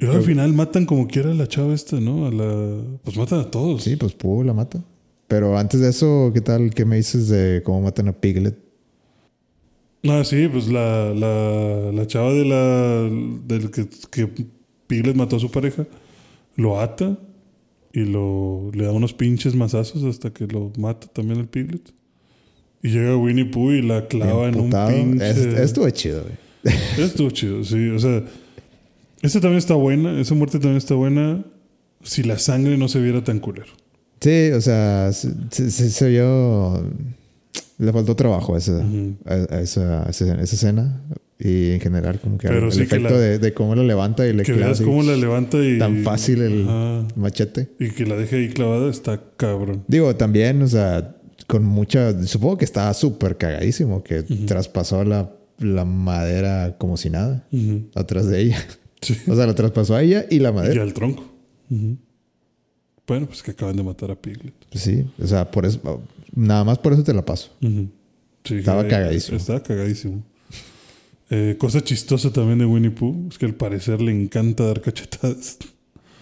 [0.00, 2.26] Y al final matan como quiera a la chava esta, ¿no?
[2.26, 2.80] A la...
[3.04, 3.82] Pues matan a todos.
[3.82, 4.82] Sí, pues Pooh la mata.
[5.28, 6.70] Pero antes de eso, ¿qué tal?
[6.74, 8.56] ¿Qué me dices de cómo matan a Piglet?
[10.04, 13.10] Ah, sí, pues la, la, la chava de la
[13.46, 14.28] del que, que
[14.86, 15.86] Piglet mató a su pareja,
[16.56, 17.18] lo ata
[17.92, 21.92] y lo le da unos pinches mazazos hasta que lo mata también el Piglet.
[22.82, 25.30] Y llega Winnie Pooh y la clava en un pinche.
[25.30, 26.74] Es- Estuvo chido, güey.
[26.98, 27.90] Estuvo chido, sí.
[27.90, 28.24] O sea,
[29.22, 31.44] esta también está buena, esa muerte también está buena
[32.02, 33.72] si la sangre no se viera tan culero.
[34.20, 36.82] Sí, o sea, se, se- se- se vio.
[37.78, 38.82] Le faltó trabajo a esa,
[39.24, 41.02] a, a esa, a esa, esa escena.
[41.38, 43.82] Y en general, como que Pero el sí que efecto la- de, de cómo lo
[43.82, 45.78] levanta y le Que clava veas así, cómo la levanta y.
[45.78, 47.08] tan fácil el Ajá.
[47.16, 47.70] machete.
[47.78, 49.84] Y que la deje ahí clavada está cabrón.
[49.88, 51.16] Digo, también, o sea,
[51.46, 52.22] con mucha.
[52.26, 57.46] Supongo que estaba súper cagadísimo, que traspasó la, la madera como si nada
[57.94, 58.58] atrás de ella.
[59.02, 59.16] Sí.
[59.28, 60.82] O sea, la traspasó a ella y la Y madera.
[60.82, 61.24] al tronco.
[63.06, 64.54] Bueno, pues que acaban de matar a Piglet.
[64.70, 66.02] Pues sí, o sea, por eso.
[66.34, 67.50] Nada más por eso te la paso.
[68.44, 69.36] Sí, Estaba que- cagadísimo.
[69.36, 70.22] Estaba cagadísimo.
[71.32, 75.58] Eh, cosa chistosa también de Winnie Pooh es que al parecer le encanta dar cachetadas.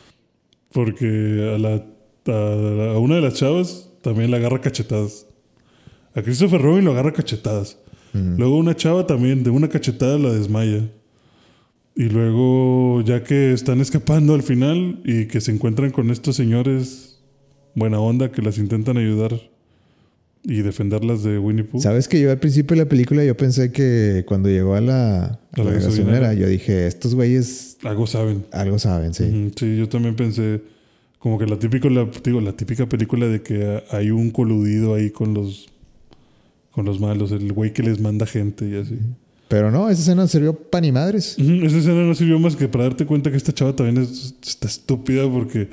[0.73, 1.85] Porque a, la,
[2.33, 5.27] a, a una de las chavas también le agarra cachetadas.
[6.15, 7.79] A Christopher Robin lo agarra cachetadas.
[8.15, 10.89] Luego una chava también de una cachetada la desmaya.
[11.99, 17.19] Y luego, ya que están escapando al final y que se encuentran con estos señores
[17.75, 19.41] buena onda que las intentan ayudar
[20.45, 21.81] y defenderlas de Winnie Pooh.
[21.81, 25.25] Sabes que yo al principio de la película yo pensé que cuando llegó a la,
[25.25, 26.35] a A la la gasolinera.
[26.35, 28.47] yo dije, estos güeyes Algo saben.
[28.53, 29.51] algo saben, sí.
[29.57, 30.63] Sí, yo también pensé
[31.19, 35.11] como que la típica, la, digo, la típica película de que hay un coludido ahí
[35.11, 35.69] con los
[36.71, 38.99] con los malos, el güey que les manda gente y así.
[39.49, 41.37] Pero no, esa escena sirvió pan y madres.
[41.39, 44.35] Ujú, Esa escena no sirvió más que para darte cuenta que esta chava también es-
[44.47, 45.71] está estúpida porque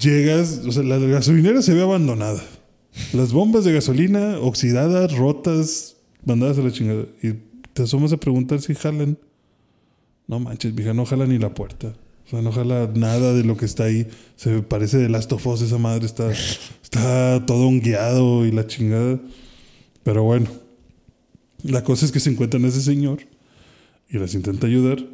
[0.00, 2.40] llegas, o sea, la gasolinera se ve abandonada.
[3.12, 7.04] Las bombas de gasolina oxidadas, rotas, mandadas a la chingada.
[7.22, 7.34] Y
[7.72, 9.18] te asomas a preguntar si jalan.
[10.26, 11.94] No manches, vieja, no jala ni la puerta.
[12.26, 14.06] O sea, no jala nada de lo que está ahí.
[14.36, 16.30] Se parece de Last of Us, esa madre está,
[16.82, 19.18] está todo hongueado y la chingada.
[20.04, 20.46] Pero bueno,
[21.64, 23.18] la cosa es que se encuentran a ese señor
[24.08, 25.04] y las intenta ayudar.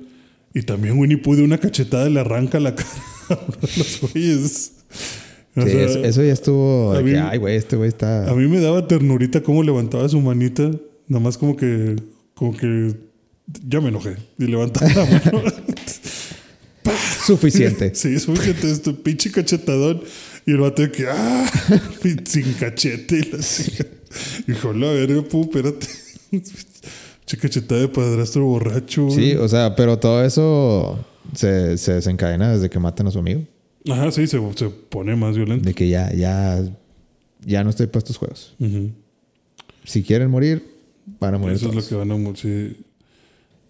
[0.55, 2.89] Y también Winnie Pooh de una cachetada le arranca la cara
[3.31, 3.39] a
[3.77, 4.73] los güeyes.
[5.55, 8.35] O Sí, sea, eso, ya estuvo a mí- que, ay, güey, este güey a está.
[8.35, 10.71] mí me daba ternurita cómo levantaba su manita.
[11.09, 11.97] Nada más como que,
[12.35, 12.95] como que
[13.67, 14.17] ya me enojé.
[14.39, 15.43] Y levantaba la mano.
[17.27, 17.93] Suficiente.
[17.95, 20.03] sí, suficiente esto, pinche cachetadón.
[20.47, 21.51] Y el vato de que, ah,
[22.25, 23.19] sin cachete.
[24.47, 25.87] Y la la verga, pu, espérate.
[27.27, 29.11] Che cachetada de padrastro borracho.
[29.11, 31.05] Sí, o sea, pero todo eso
[31.35, 33.43] se, se desencadena desde que matan a su amigo.
[33.91, 35.65] Ajá, sí, se, se pone más violento.
[35.67, 36.63] De que ya, ya,
[37.45, 38.55] ya no estoy para estos juegos.
[39.85, 40.63] Si quieren morir,
[41.19, 42.77] van a morir Eso es lo que van a mo- sí.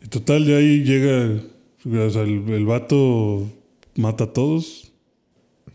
[0.04, 1.40] Y total, ya ahí llega.
[1.86, 3.50] O sea, el, el vato
[3.94, 4.92] mata a todos.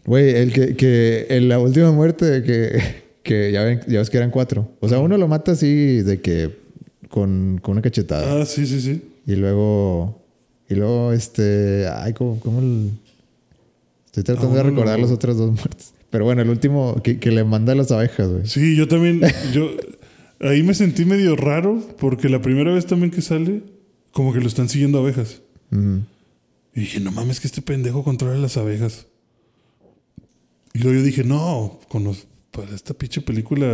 [0.05, 2.79] Güey, el que, que en la última muerte de que,
[3.23, 4.71] que ya, ven, ya ves que eran cuatro.
[4.81, 6.60] O sea, uno lo mata así de que
[7.11, 8.41] con, con una cachetada.
[8.41, 9.01] Ah, sí, sí, sí.
[9.27, 10.19] Y luego,
[10.67, 12.91] y luego, este, ay, ¿cómo, cómo el-
[14.07, 15.93] Estoy tratando Ah, de uno recordar lo- las otras dos muertes.
[16.09, 18.45] Pero bueno, el último que, que le manda a las abejas, güey.
[18.47, 19.21] Sí, yo también.
[19.53, 19.69] yo
[20.41, 23.61] Ahí me sentí medio raro porque la primera vez también que sale,
[24.11, 25.41] como que lo están siguiendo abejas.
[25.71, 29.05] Y dije, no mames, que este pendejo controla las abejas.
[30.73, 33.67] Y luego yo dije, no, con los- para esta pinche película,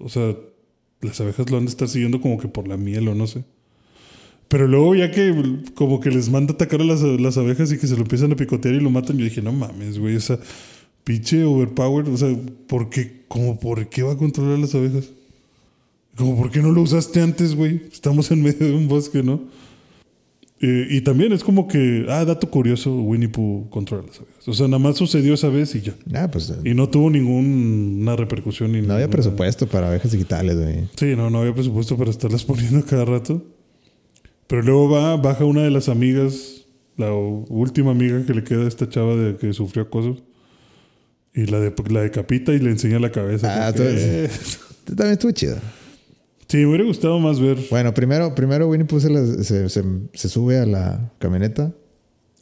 [0.00, 0.34] o sea,
[1.00, 3.44] las abejas lo han de estar siguiendo como que por la miel o no sé.
[4.48, 5.34] Pero luego ya que
[5.74, 8.32] como que les manda a atacar a las, las abejas y que se lo empiezan
[8.32, 10.38] a picotear y lo matan, yo dije, no mames, güey, esa
[11.02, 12.28] pinche overpower, o sea,
[12.66, 15.10] ¿por qué, como por qué va a controlar las abejas?
[16.16, 17.82] Como, ¿por qué no lo usaste antes, güey?
[17.92, 19.40] Estamos en medio de un bosque, ¿no?
[20.58, 24.48] Eh, y también es como que, ah, dato curioso, Winnie Pooh controla las abejas.
[24.48, 25.94] O sea, nada más sucedió esa vez y ya.
[26.14, 28.72] Ah, pues Y no tuvo ninguna repercusión.
[28.72, 30.88] Ni no había ninguna- presupuesto para abejas digitales, güey.
[30.96, 33.44] Sí, no, no había presupuesto para estarlas poniendo cada rato.
[34.46, 36.64] Pero luego va, baja una de las amigas,
[36.96, 40.16] la última amiga que le queda a esta chava de que sufrió acoso.
[41.34, 43.66] Y la, de, la decapita y le enseña la cabeza.
[43.68, 44.60] Ah, como que, entonces- "Eh".
[44.86, 45.56] También estuvo chido.
[46.48, 47.58] Sí, me hubiera gustado más ver.
[47.70, 51.72] Bueno, primero, primero Winnie Pooh se, se, se- se sube a la camioneta.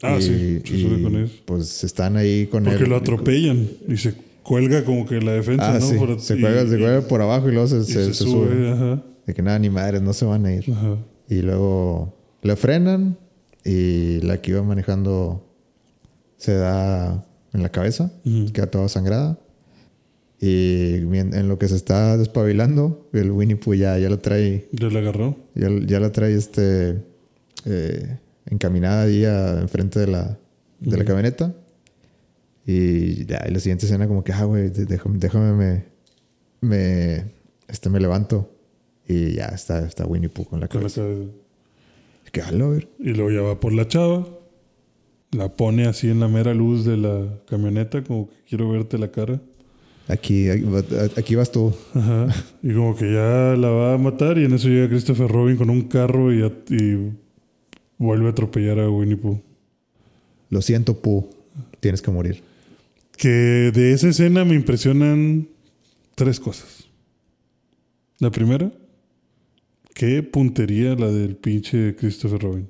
[0.01, 1.31] Ah, y, sí, se sube y, con él.
[1.45, 2.89] Pues están ahí con Porque él.
[2.89, 5.85] lo atropellan y se cuelga como que la defensa, Ah, ¿no?
[5.89, 5.95] sí.
[5.97, 8.71] Por- se, y- cuelga, se cuelga por abajo y luego se, se- sube, sube.
[8.71, 10.65] ajá, De que nada, ni madres, no se van a ir.
[10.71, 10.97] ajá.
[11.27, 13.17] Y luego le frenan
[13.63, 15.43] y la que iba manejando
[16.37, 18.11] se da en la cabeza,
[18.53, 19.39] queda toda sangrada.
[20.47, 24.89] Y en lo que se está despabilando, el Winnie Pooh ya, ya lo trae, Ya
[24.89, 25.35] la agarró.
[25.55, 27.01] ya, ya la trae este,
[27.65, 30.37] eh, encaminada ahí a- enfrente de la,
[30.79, 31.55] de la camioneta.
[32.67, 35.85] Y ya, y la siguiente escena como que, ah, güey, déjame, déjame me,
[36.61, 37.25] me,
[37.67, 38.51] este, me levanto.
[39.07, 41.01] Y ya está, está Winnie Pooh con la con la cabeza.
[41.01, 41.29] cabeza.
[42.31, 42.87] Que "Ala, a ver.
[42.99, 44.27] Y luego ya va por la chava.
[45.31, 49.11] La pone así en la mera luz de la camioneta, como que quiero verte la
[49.11, 49.41] cara.
[50.07, 51.73] Aquí, aquí, vas tú.
[51.95, 52.27] Ajá.
[52.61, 55.69] Y como que ya la va a matar y en eso llega Christopher Robin con
[55.69, 57.13] un carro y,
[57.97, 59.41] vuelve a atropellar a Winnie Pooh.
[60.49, 61.29] Lo siento, Pooh.
[61.79, 62.43] Tienes que morir.
[63.17, 65.47] Que de esa escena me impresionan
[66.13, 66.87] tres cosas.
[68.19, 68.71] La primera,
[69.93, 72.69] qué puntería la del pinche Christopher Robin.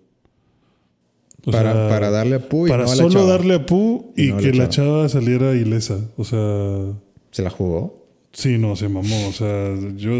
[1.46, 3.28] O para, sea, para darle a Pooh y para no a la solo chava.
[3.28, 6.00] darle a Pooh y, Y no a que la la chava saliera ilesa.
[6.18, 6.96] O sea,
[7.36, 8.08] ¿Se la jugó?
[8.32, 9.28] sí, no, se mamó.
[9.28, 10.12] O sea, yo,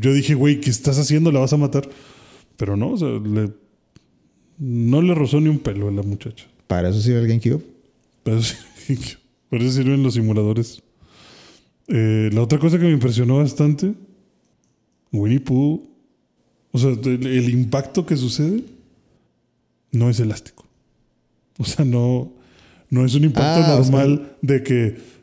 [0.00, 1.30] yo dije, güey, ¿qué estás haciendo?
[1.30, 1.88] ¿La vas a matar?
[2.56, 3.52] Pero no, o sea, le-
[4.58, 6.46] no le rozó ni un pelo a la muchacha.
[6.66, 7.62] Para eso sirve el GameCube.
[9.48, 10.82] Por eso sirven los simuladores.
[11.88, 13.94] Eh, la otra cosa que me impresionó bastante,
[15.12, 15.82] Winnie Pooh,
[16.72, 18.64] o sea, el, el impacto que sucede
[19.92, 20.66] no es elástico.
[21.58, 22.32] O sea, no,
[22.90, 25.15] no es un impacto Ah, o sea- normal de que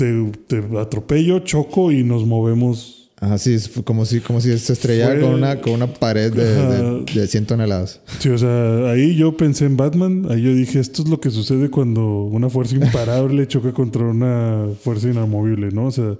[0.00, 3.10] te, te atropello, choco y nos movemos.
[3.20, 6.32] Ajá, sí, es como si, como si se estrellara Fue- con una, con una pared
[6.32, 8.00] de, de, de 100 toneladas.
[8.18, 11.30] Sí, o sea, ahí yo pensé en Batman, ahí yo dije, esto es lo que
[11.30, 15.86] sucede cuando una fuerza imparable choca contra una fuerza inamovible, ¿no?
[15.86, 16.16] O sea,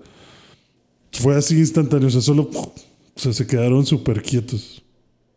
[1.12, 2.72] fue así instantáneo, o sea, solo, o
[3.16, 4.82] sea, se quedaron súper quietos.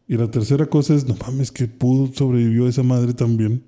[0.05, 3.63] Y la tercera cosa es, no mames, que pudo sobrevivió esa madre también.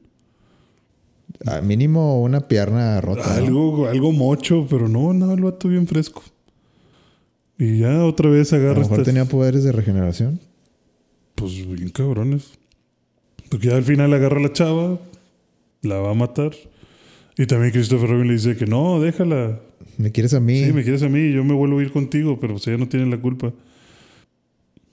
[1.45, 3.23] Ah, mínimo una pierna rota.
[3.27, 3.33] ¿no?
[3.45, 6.23] Algo, algo mocho, pero no, no, el vato bien fresco.
[7.57, 10.39] Y ya otra vez A agarra lo mejor estas- tenía poderes de regeneración.
[11.35, 12.51] Pues bien cabrones.
[13.49, 14.99] Porque ya al final agarra a la chava,
[15.81, 16.51] la va a matar.
[17.37, 19.59] Y también Christopher Robin le dice que no, déjala.
[19.97, 20.63] ¿Me quieres a mí?
[20.63, 22.87] Sí, me quieres a mí, yo me vuelvo a ir contigo, pero pues ella no
[22.87, 23.53] tiene la culpa.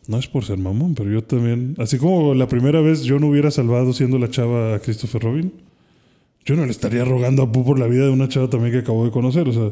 [0.08, 1.74] No es por ser mamón, pero yo también.
[1.78, 5.52] Así como la primera vez yo no hubiera salvado siendo la chava a Christopher Robin,
[6.44, 8.78] yo no le estaría rogando a Pooh por la vida de una chava también que
[8.80, 9.48] acabo de conocer.
[9.48, 9.70] O sea,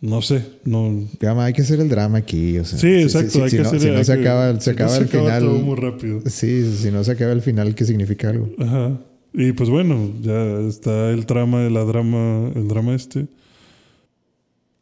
[0.00, 1.06] no sé, no.
[1.20, 2.58] Ya, ma, hay que hacer el drama aquí.
[2.58, 3.30] O sea, Sí, si- exacto.
[3.30, 5.04] si- hay si que no, hacer si no se acaba, se si acaba se el
[5.04, 5.42] acaba final.
[5.42, 6.22] todo muy rápido.
[6.26, 8.48] Sí, si no se acaba el final, ¿qué significa algo?
[8.58, 8.98] Ajá.
[9.34, 13.26] Y pues bueno, ya está el trama, la drama, el drama este.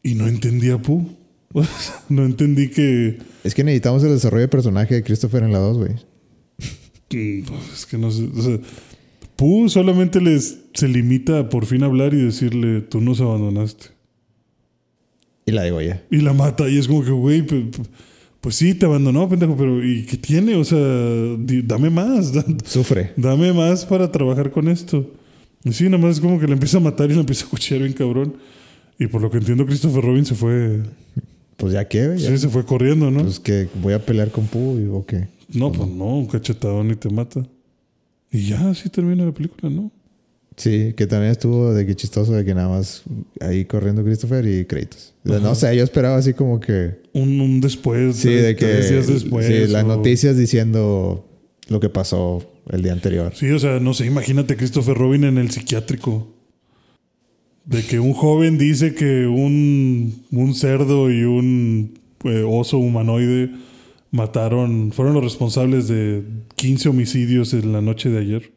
[0.03, 0.80] Y no entendí a
[1.64, 3.18] sea, no entendí que.
[3.43, 5.93] Es que necesitamos el desarrollo de personaje de Christopher en la 2, güey.
[7.47, 8.28] pues, es que no sé.
[8.36, 8.59] O sea,
[9.39, 13.86] Pooh solamente les se limita a por fin hablar y decirle, tú nos abandonaste.
[15.47, 16.03] Y la digo ya.
[16.11, 16.68] Y la mata.
[16.68, 17.62] Y es como que, güey, pues,
[18.41, 20.57] pues sí, te abandonó, pendejo, pero ¿y qué tiene?
[20.57, 20.76] O sea,
[21.64, 22.32] dame más.
[22.64, 23.12] Sufre.
[23.16, 25.09] Dame más para trabajar con esto.
[25.62, 27.49] Y sí, nada más es como que le empieza a matar y le empieza a
[27.49, 28.39] cuchillar bien cabrón.
[28.99, 30.80] Y por lo que entiendo, Christopher Robin se fue.
[31.57, 32.16] Pues ya qué.
[32.16, 32.30] Ya.
[32.30, 33.22] Sí, se fue corriendo, ¿no?
[33.22, 35.28] Pues que voy a pelear con Pooh o qué.
[35.55, 37.47] no, pues no, un cachetadón y te mata.
[38.30, 39.90] Y ya, así termina la película, ¿no?
[40.56, 43.04] Sí, que también estuvo de que chistoso de que nada más
[43.40, 45.14] ahí corriendo Christopher y créditos.
[45.22, 47.00] No sé, yo esperaba así como que.
[47.12, 48.66] Un, un después, Sí, de que.
[48.66, 49.46] tres días después.
[49.46, 51.24] sí, las o- noticias diciendo
[51.68, 53.32] lo que pasó el día anterior.
[53.36, 56.34] Sí, o sea, no sé, imagínate Christopher Robin en el psiquiátrico.
[57.64, 63.50] De que un joven dice que un, un cerdo y un eh, oso humanoide
[64.11, 66.22] mataron, fueron los responsables de
[66.56, 68.52] 15 homicidios en la noche de ayer.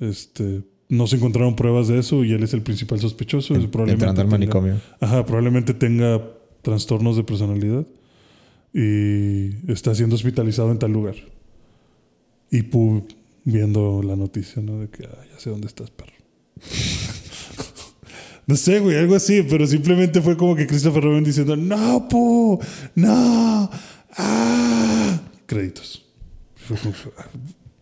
[0.00, 3.54] Este, no se encontraron pruebas de eso y él es el principal sospechoso.
[3.54, 4.80] En- probablemente entrando al tenga- manicomio.
[5.00, 6.20] Ajá, probablemente tenga
[6.62, 7.86] trastornos de personalidad
[8.74, 11.14] y está siendo hospitalizado en tal lugar.
[12.50, 13.04] Y Pooh
[13.44, 14.80] viendo la noticia, ¿no?
[14.80, 16.12] De que "Ah, ya sé dónde estás, perro.
[18.46, 22.58] no sé, güey, algo así, pero simplemente fue como que Christopher Robin diciendo, no, Pooh,
[22.94, 23.70] no,
[24.16, 26.04] ah, créditos.
[26.56, 27.26] Fue como, "Ah,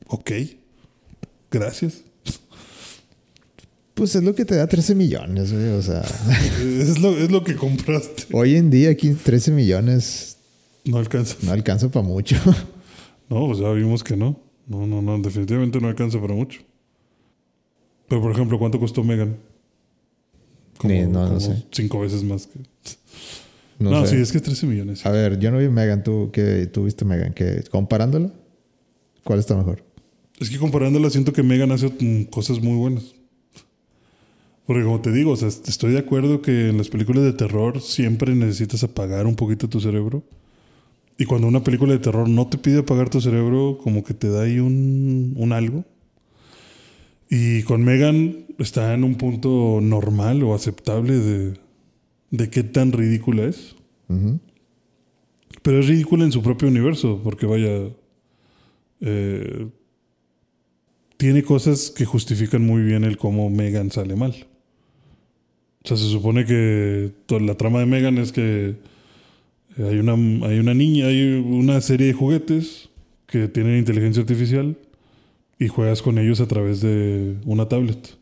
[0.09, 0.31] ok,
[1.51, 2.03] gracias.
[3.95, 5.69] Pues es lo que te da 13 millones, güey.
[5.69, 6.01] O sea,
[6.61, 8.25] es, lo, es lo que compraste.
[8.33, 10.37] hoy en día aquí 13 millones
[10.85, 11.37] No alcanza.
[11.43, 12.37] no alcanza para mucho.
[13.31, 14.39] No, pues ya vimos que no.
[14.67, 16.61] No, no, no, definitivamente no alcanza para mucho.
[18.07, 19.39] Pero, por ejemplo, ¿cuánto costó Megan?
[20.77, 21.65] Como, Ni- no, no sé.
[21.73, 22.59] cinco veces más que.
[23.79, 24.17] No, No, sé.
[24.17, 25.05] sí, es que 13 millones.
[25.05, 26.03] A ver, yo no vi Megan.
[26.03, 27.33] ¿Tú, qué, tú viste Megan?
[27.35, 28.31] ¿Qué, comparándola?
[29.25, 29.83] ¿Cuál está mejor?
[30.39, 33.15] Es que comparándola, siento que Megan hace mm, cosas muy buenas.
[34.67, 37.83] Porque como te digo, o sea, estoy de acuerdo que en las películas de terror
[37.83, 40.23] siempre necesitas apagar un poquito tu cerebro.
[41.19, 44.29] Y cuando una película de terror no te pide apagar tu cerebro, como que te
[44.29, 45.85] da ahí un, un algo.
[47.31, 51.55] Y con Megan está en un punto normal o aceptable de,
[52.37, 53.75] de qué tan ridícula es.
[55.63, 57.89] Pero es ridícula en su propio universo, porque vaya.
[59.01, 59.69] eh,
[61.17, 64.35] tiene cosas que justifican muy bien el cómo Megan sale mal.
[65.85, 68.77] O sea, se supone que to- la trama de Megan es que
[69.79, 70.15] hay una,
[70.47, 72.89] hay una niña, hay una serie de juguetes
[73.27, 74.77] que tienen inteligencia artificial
[75.59, 78.17] y juegas con ellos a través de una tablet.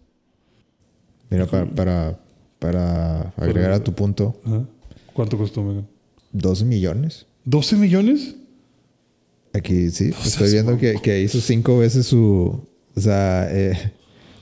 [1.30, 2.20] Mira, para, para,
[2.62, 4.64] para agregar a tu punto, Ajá.
[5.12, 5.88] ¿Cuánto costó Megan?
[6.30, 7.26] 12 millones.
[7.44, 8.36] ¿12 millones?
[9.52, 12.66] Aquí sí, estoy viendo que, que hizo cinco veces su.
[12.94, 13.92] O sea, eh,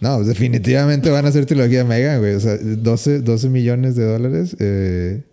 [0.00, 2.34] no, definitivamente van a hacer trilogía Megan, güey.
[2.34, 5.24] O sea, 12, 12 millones de dólares eh,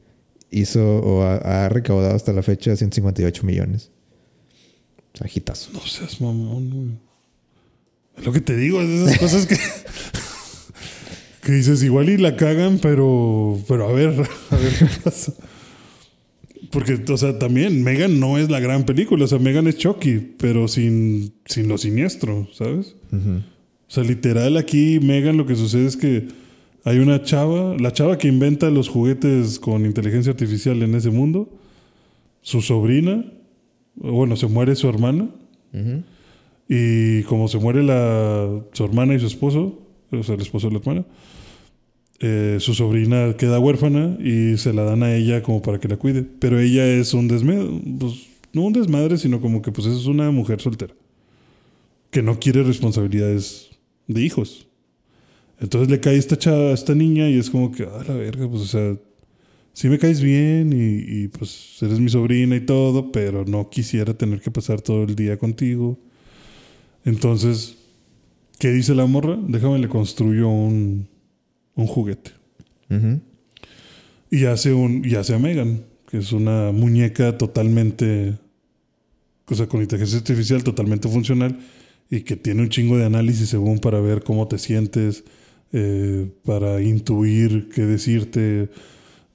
[0.50, 3.92] hizo o ha, ha recaudado hasta la fecha 158 millones.
[5.14, 5.72] O sea, hitazo.
[5.74, 7.08] No seas mamón, güey.
[8.18, 9.56] Es lo que te digo, es de esas cosas que.
[11.48, 13.58] que dices, igual y la cagan, pero.
[13.70, 14.10] Pero a ver,
[14.50, 15.34] a ver qué pasa.
[16.72, 19.24] Porque, o sea, también Megan no es la gran película.
[19.24, 22.98] O sea, Megan es Chucky, pero sin, sin lo siniestro, ¿sabes?
[23.14, 23.42] O
[23.88, 26.28] sea, literal aquí Megan lo que sucede es que
[26.84, 31.58] hay una chava, la chava que inventa los juguetes con inteligencia artificial en ese mundo,
[32.42, 33.24] su sobrina,
[33.96, 35.30] bueno, se muere su hermana,
[36.68, 40.74] y como se muere la, su hermana y su esposo, o sea, el esposo de
[40.74, 41.06] la hermana,
[42.20, 45.98] eh, su sobrina queda huérfana y se la dan a ella como para que la
[45.98, 46.24] cuide.
[46.24, 50.32] Pero ella es un desmadre, pues no un desmadre, sino como que pues es una
[50.32, 50.94] mujer soltera.
[52.10, 53.70] Que no quiere responsabilidades
[54.08, 54.68] de hijos.
[55.60, 58.62] Entonces le cae esta chava, esta niña y es como que, ah, la verga, pues
[58.62, 58.98] o sea,
[59.74, 64.14] sí me caes bien y, y, pues eres mi sobrina y todo, pero no quisiera
[64.16, 66.00] tener que pasar todo el día contigo.
[67.06, 67.77] Entonces,
[68.60, 69.38] ¿qué dice la morra?
[69.48, 71.08] Déjame le construyo un,
[71.76, 72.32] un juguete.
[74.30, 78.38] Y hace un, y hace a Megan, que es una muñeca totalmente,
[79.46, 81.60] o sea, con inteligencia artificial totalmente funcional
[82.10, 85.24] y que tiene un chingo de análisis según para ver cómo te sientes,
[85.74, 88.70] eh, para intuir qué decirte,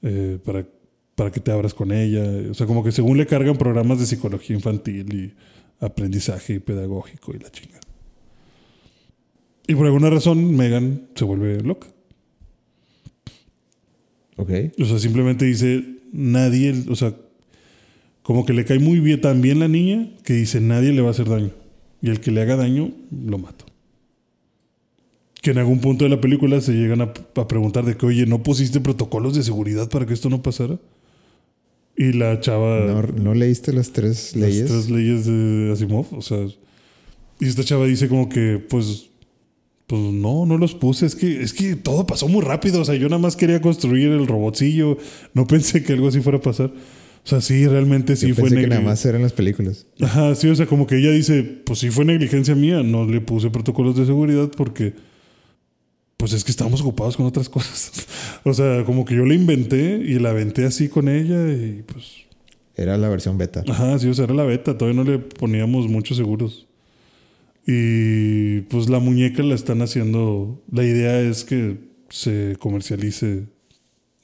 [0.02, 0.66] eh, para,
[1.14, 2.22] para que te abras con ella.
[2.50, 7.38] O sea, como que según le cargan programas de psicología infantil y aprendizaje pedagógico y
[7.38, 7.80] la chinga.
[9.72, 11.88] Y por alguna razón Megan se vuelve loca.
[14.36, 14.50] Ok.
[14.78, 17.16] O sea, simplemente dice, nadie, o sea,
[18.22, 21.12] como que le cae muy bien también la niña que dice, nadie le va a
[21.12, 21.52] hacer daño.
[22.02, 22.90] Y el que le haga daño,
[23.24, 23.64] lo mato.
[25.40, 28.26] Que en algún punto de la película se llegan a, a preguntar de que, oye,
[28.26, 30.78] ¿no pusiste protocolos de seguridad para que esto no pasara?
[31.96, 32.80] Y la chava...
[32.80, 34.66] ¿No, no leíste las tres las leyes?
[34.66, 36.46] tres leyes de Asimov, o sea...
[37.40, 39.08] Y esta chava dice como que, pues...
[39.92, 41.04] Pues no, no los puse.
[41.04, 42.80] Es que, es que todo pasó muy rápido.
[42.80, 44.96] O sea, yo nada más quería construir el robotcillo.
[45.34, 46.72] No pensé que algo así fuera a pasar.
[46.72, 49.84] O sea, sí, realmente sí Yo fue pensé que negli- nada más eran las películas.
[50.00, 53.20] Ajá, sí, o sea, como que ella dice, pues sí fue negligencia mía, no le
[53.20, 54.94] puse protocolos de seguridad porque,
[56.16, 57.92] pues es que estábamos ocupados con otras cosas.
[58.44, 62.12] o sea, como que yo la inventé y la aventé así con ella y pues,
[62.76, 63.62] Era la versión beta.
[63.68, 66.66] ajá, sí, o sea, era la beta, todavía no le poníamos muchos seguros.
[67.66, 73.44] Y pues la muñeca la están haciendo, la idea es que se comercialice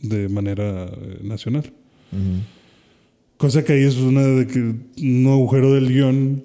[0.01, 1.73] de manera eh, nacional.
[3.37, 6.45] Cosa que ahí es una de que un agujero del guion.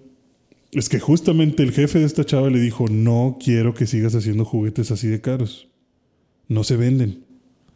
[0.73, 4.45] Es que justamente el jefe de esta chava le dijo: No quiero que sigas haciendo
[4.45, 5.67] juguetes así de caros.
[6.47, 7.23] No se venden,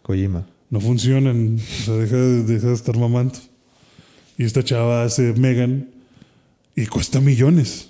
[0.03, 0.47] Kojima.
[0.69, 1.55] no funcionan.
[1.55, 3.35] O sea, deja, de- deja de estar mamando.
[4.37, 5.89] Y esta chava hace Megan
[6.75, 7.89] y cuesta millones.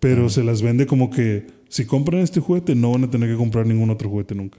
[0.00, 3.36] Pero se las vende como que si compran este juguete, no van a tener que
[3.36, 4.58] comprar ningún otro juguete nunca.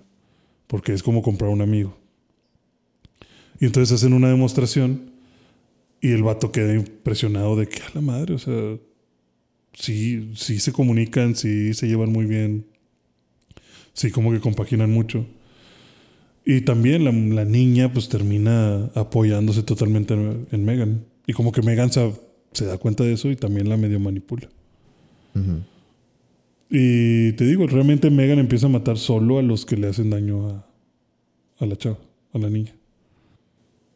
[0.67, 1.97] Porque es como comprar un amigo.
[3.59, 5.11] Y entonces hacen una demostración
[6.01, 8.77] y el vato queda impresionado de que a la madre, o sea,
[9.73, 12.65] sí, sí se comunican, sí se llevan muy bien,
[13.93, 15.25] sí como que compaginan mucho.
[16.45, 21.05] Y también la, la niña pues termina apoyándose totalmente en, en Megan.
[21.27, 22.13] Y como que Megan se,
[22.53, 24.49] se da cuenta de eso y también la medio manipula.
[26.69, 30.49] Y te digo, realmente Megan empieza a matar solo a los que le hacen daño
[30.49, 30.67] a,
[31.59, 31.97] a la chava,
[32.33, 32.73] a la niña.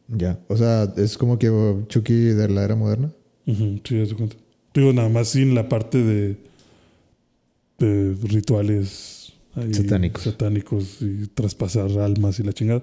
[0.08, 0.40] Ya.
[0.48, 1.52] O sea, es como que
[1.88, 3.12] Chucky de la era moderna.
[3.46, 4.36] Sí, ya se cuenta.
[4.74, 6.38] Digo, nada más sin la parte de,
[7.78, 10.24] de rituales ahí Satánicos.
[10.24, 12.82] satánicos y traspasar almas y la chingada.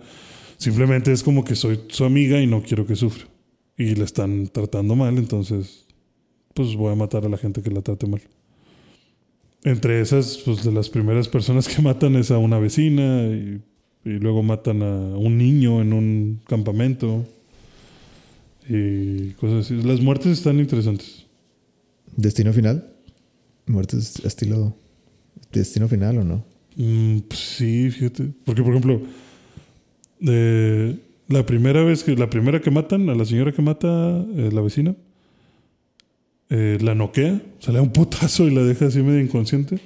[0.57, 3.25] Simplemente es como que soy su amiga y no quiero que sufra.
[3.77, 5.87] Y la están tratando mal, entonces,
[6.55, 8.21] pues voy a matar a la gente que la trate mal.
[9.63, 13.61] Entre esas, pues de las primeras personas que matan es a una vecina y,
[14.05, 17.27] y luego matan a un niño en un campamento
[18.69, 19.83] y cosas así.
[19.83, 21.27] Las muertes están interesantes.
[22.17, 22.93] Destino final.
[23.67, 24.77] Muertes estilo.
[25.53, 26.45] Destino final o no.
[26.77, 28.31] Mm, pues sí, fíjate.
[28.45, 29.03] Porque, por ejemplo,
[30.21, 30.97] de
[31.29, 34.61] la primera vez que, la primera que matan, a la señora que mata eh, la
[34.61, 34.95] vecina,
[36.51, 39.81] eh, la noquea, se le da un putazo y la deja así medio inconsciente.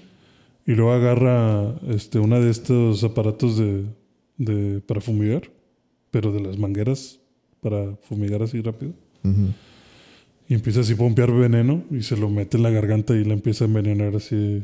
[0.67, 3.85] Y luego agarra este, una de estos aparatos de,
[4.39, 5.43] de- para fumigar,
[6.11, 7.21] pero de las mangueras
[7.61, 8.93] para fumigar así rápido.
[10.49, 13.33] Y empieza así a pompear veneno y se lo mete en la garganta y la
[13.35, 14.62] empieza a envenenar así.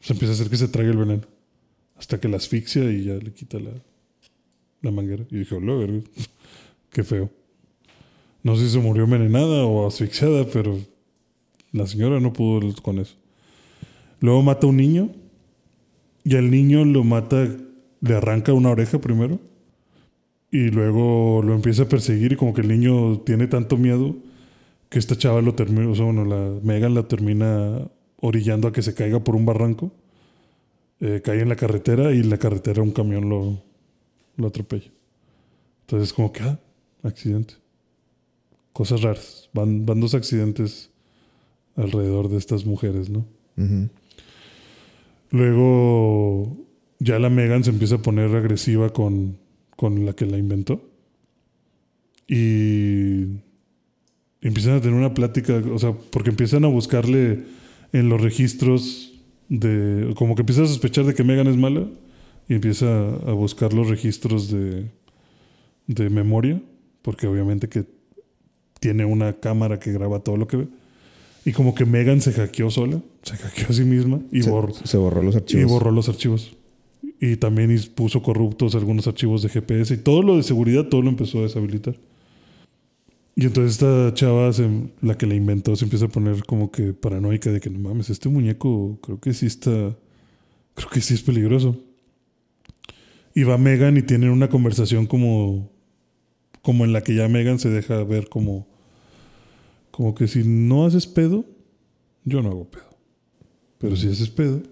[0.00, 1.22] Se empieza a hacer que se trague el veneno.
[1.96, 3.70] Hasta que la asfixia y ya le quita la,
[4.82, 5.24] la manguera.
[5.30, 5.86] Y dije, hola.
[6.90, 7.30] Qué feo.
[8.42, 10.78] No sé si se murió envenenada o asfixiada, pero
[11.72, 13.16] la señora no pudo con eso.
[14.20, 15.10] Luego mata a un niño
[16.24, 17.48] y al niño lo mata,
[18.00, 19.38] le arranca una oreja primero
[20.50, 24.16] y luego lo empieza a perseguir y como que el niño tiene tanto miedo
[24.88, 28.82] que esta chava lo termina, o sea, bueno, la Megan la termina orillando a que
[28.82, 29.92] se caiga por un barranco.
[30.98, 33.62] Eh, cae en la carretera y la carretera un camión lo,
[34.36, 34.90] lo atropella.
[35.82, 36.58] Entonces como que, ah,
[37.02, 37.54] accidente.
[38.72, 39.50] Cosas raras.
[39.52, 40.90] Van, van dos accidentes
[41.76, 43.26] alrededor de estas mujeres, ¿no?
[45.30, 46.56] Luego
[46.98, 49.38] ya la Megan se empieza a poner agresiva con,
[49.76, 50.82] con la que la inventó.
[52.28, 53.24] Y
[54.40, 57.44] empiezan a tener una plática, o sea, porque empiezan a buscarle
[57.92, 60.12] en los registros de...
[60.16, 61.88] Como que empieza a sospechar de que Megan es mala
[62.48, 64.90] y empieza a buscar los registros de,
[65.86, 66.62] de memoria,
[67.02, 67.84] porque obviamente que
[68.80, 70.68] tiene una cámara que graba todo lo que ve.
[71.44, 74.74] Y como que Megan se hackeó sola, se hackeó a sí misma y se, borró,
[74.74, 75.70] se borró los y archivos.
[75.72, 76.56] borró los archivos.
[77.20, 81.08] Y también puso corruptos algunos archivos de GPS y todo lo de seguridad, todo lo
[81.10, 81.96] empezó a deshabilitar.
[83.36, 84.68] Y entonces esta chava, se-
[85.00, 88.10] la que la inventó, se empieza a poner como que paranoica de que no mames,
[88.10, 89.70] este muñeco creo que sí está,
[90.74, 91.78] creo que sí es peligroso.
[93.34, 95.70] Y va Megan y tienen una conversación como,
[96.62, 98.66] como en la que ya Megan se deja ver como,
[100.00, 101.44] como que si no haces pedo,
[102.24, 102.84] yo no hago pedo.
[103.76, 104.62] Pero si haces pedo,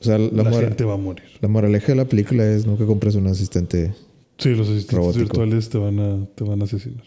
[0.00, 1.22] O sea, la, la, gente va a morir.
[1.40, 3.94] la moraleja de la película es nunca compres un asistente.
[4.36, 5.20] Sí, los asistentes Robótico.
[5.26, 7.04] virtuales te van a, te van a asesinar.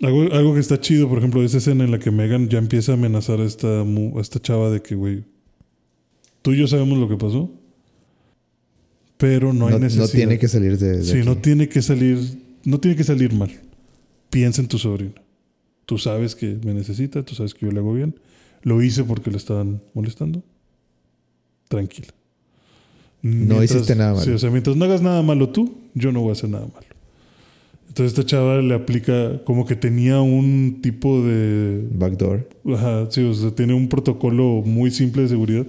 [0.00, 2.92] Algo, algo que está chido, por ejemplo, esa escena en la que Megan ya empieza
[2.92, 5.24] a amenazar a esta, a esta chava de que, güey,
[6.42, 7.50] tú y yo sabemos lo que pasó,
[9.16, 10.08] pero no hay No, no necesidad.
[10.08, 11.26] tiene que salir de, de Sí, aquí.
[11.26, 12.18] no tiene que salir,
[12.64, 13.50] no tiene que salir mal.
[14.30, 15.21] Piensa en tu sobrino.
[15.92, 18.14] Tú sabes que me necesita, tú sabes que yo le hago bien.
[18.62, 20.42] Lo hice porque le estaban molestando.
[21.68, 22.08] Tranquila.
[23.20, 24.24] No hiciste nada malo.
[24.24, 26.64] Sí, o sea, mientras no hagas nada malo tú, yo no voy a hacer nada
[26.64, 26.86] malo.
[27.88, 32.48] Entonces esta chava le aplica como que tenía un tipo de Backdoor.
[32.74, 35.66] Ajá, sí, o sea, tiene un protocolo muy simple de seguridad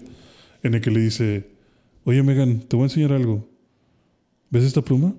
[0.64, 1.50] en el que le dice,
[2.06, 3.46] oye Megan, te voy a enseñar algo.
[4.50, 5.16] ¿Ves esta pluma?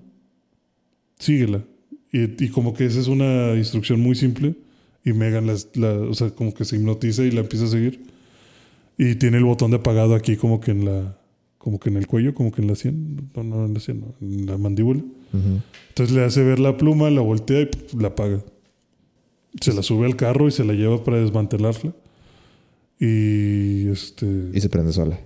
[1.19, 1.63] Síguela.
[2.11, 4.64] Y, y como que esa es una instrucción muy simple
[5.05, 8.01] y Megan las- la, o sea, como que se hipnotiza y la empieza a seguir.
[8.97, 11.19] Y tiene el botón de apagado aquí como que en la,
[11.59, 14.01] como que en el cuello, como que en la sien, no, no en la sien,
[14.01, 15.03] no, en la mandíbula.
[15.89, 18.41] Entonces le hace ver la pluma, la voltea y la apaga.
[19.61, 21.93] Se la sube al carro y se la lleva para desmantelarla.
[23.01, 24.27] Y este.
[24.53, 25.19] Y se prende sola.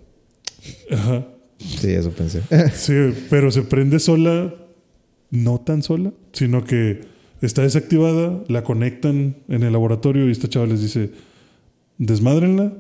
[0.90, 1.26] Ajá.
[1.58, 2.42] Sí, eso pensé.
[2.74, 2.92] Sí,
[3.30, 4.54] pero se prende sola,
[5.30, 7.00] no tan sola, sino que
[7.40, 11.10] está desactivada, la conectan en el laboratorio y esta chava les dice:
[11.98, 12.72] desmádrenla.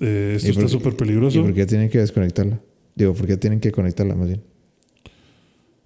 [0.00, 1.42] eh, esto ¿Y está súper ¿Y peligroso.
[1.42, 2.60] por qué tienen que desconectarla?
[2.94, 4.42] Digo, ¿por qué tienen que conectarla más bien?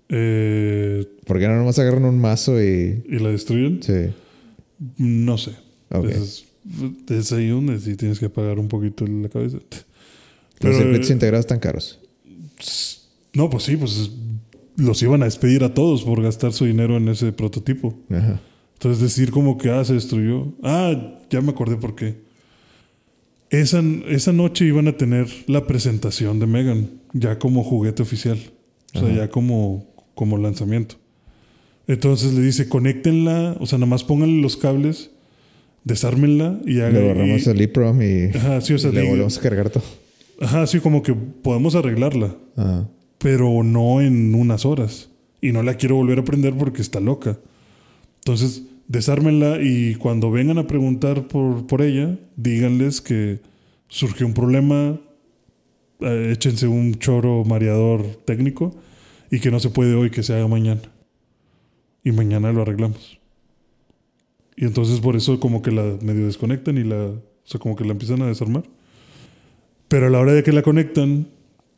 [0.08, 3.02] Eh, ¿Por qué no nomás agarran un mazo y...
[3.08, 3.80] y la destruyen.
[3.82, 4.12] Sí.
[4.96, 5.52] No sé.
[5.90, 6.06] Ok.
[6.06, 6.46] Es,
[7.08, 9.58] es ahí donde sí tienes que pagar un poquito la cabeza.
[9.58, 9.84] Los
[10.58, 12.00] Pero, circuitos eh, integrados están caros.
[13.34, 14.10] No, pues sí, pues
[14.80, 17.94] los iban a despedir a todos por gastar su dinero en ese prototipo.
[18.10, 18.40] Ajá.
[18.74, 20.54] Entonces decir como que, ah, se destruyó.
[20.62, 22.16] Ah, ya me acordé por qué.
[23.50, 28.38] Esa, esa noche iban a tener la presentación de Megan, ya como juguete oficial.
[28.94, 29.16] O sea, Ajá.
[29.16, 30.96] ya como, como lanzamiento.
[31.86, 35.10] Entonces le dice, conéctenla, o sea, nada más pónganle los cables,
[35.84, 37.04] desármenla y Le hagan...
[37.04, 39.82] borramos el y Ajá, sí, o sea, le volvemos a cargar todo.
[40.40, 42.88] Ajá, sí, como que podemos arreglarla, Ajá.
[43.20, 45.10] Pero no en unas horas.
[45.40, 47.38] Y no la quiero volver a prender porque está loca.
[48.18, 53.40] Entonces, desármenla y cuando vengan a preguntar por, por ella, díganles que
[53.88, 54.98] surgió un problema,
[56.00, 58.74] eh, échense un choro mareador técnico
[59.30, 60.82] y que no se puede hoy, que se haga mañana.
[62.02, 63.20] Y mañana lo arreglamos.
[64.56, 67.84] Y entonces por eso como que la medio desconectan y la, o sea, como que
[67.84, 68.64] la empiezan a desarmar.
[69.88, 71.28] Pero a la hora de que la conectan,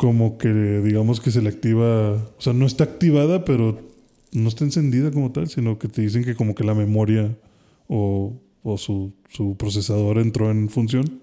[0.03, 3.79] como que digamos que se le activa, o sea, no está activada, pero
[4.33, 7.39] no está encendida como tal, sino que te dicen que como que la memoria
[7.87, 8.33] o,
[8.65, 11.21] o su, su procesador entró en función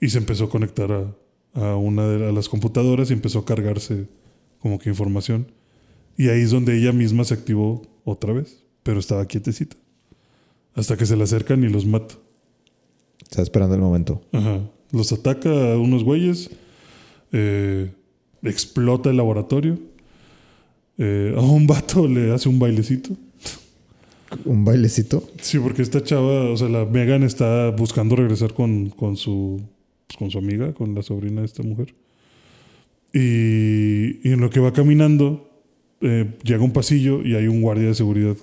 [0.00, 1.14] y se empezó a conectar a,
[1.52, 4.06] a una de a las computadoras y empezó a cargarse
[4.58, 5.52] como que información.
[6.16, 9.76] Y ahí es donde ella misma se activó otra vez, pero estaba quietecita.
[10.74, 12.14] Hasta que se le acercan y los mata.
[13.20, 14.22] Está esperando el momento.
[14.32, 14.60] Ajá.
[14.92, 16.50] Los ataca a unos güeyes.
[17.32, 17.90] Eh,
[18.42, 19.78] explota el laboratorio.
[20.98, 23.16] eh, a un vato le hace un bailecito.
[24.46, 25.28] Un bailecito.
[25.40, 29.60] Sí, porque esta chava, o sea, la Megan está buscando regresar con, con su
[30.06, 31.94] pues, con su amiga, con la sobrina de esta mujer.
[33.12, 35.50] Y, y en lo que va caminando,
[36.00, 38.36] eh, llega a un pasillo y hay un guardia de seguridad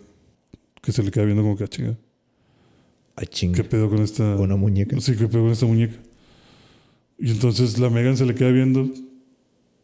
[0.81, 1.97] que se le queda viendo como que, "Ah, chinga,
[3.15, 3.51] Ay, ching.
[3.53, 4.99] ¿qué pedo con esta Una muñeca.
[5.01, 5.95] Sí, ¿qué pedo con esta muñeca?
[7.19, 8.89] Y entonces la Megan se le queda viendo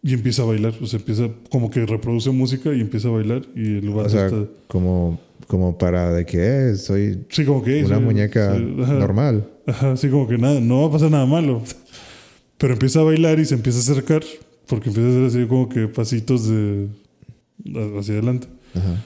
[0.02, 0.74] y empieza a bailar.
[0.82, 3.42] O sea, empieza como que reproduce música y empieza a bailar.
[3.56, 4.46] Y el O sea, está.
[4.68, 6.38] como, como para de que
[6.72, 7.84] eh, soy Sí, como que.
[7.84, 8.94] una muñeca ajá.
[8.94, 9.48] normal.
[9.68, 11.62] Ajá, sí, como que nada, no va a pasar nada malo.
[12.58, 14.24] Pero empieza a bailar y se empieza a acercar,
[14.68, 16.88] porque empieza a hacer así como que pasitos de
[18.00, 18.48] hacia adelante.
[18.76, 19.04] Ajá.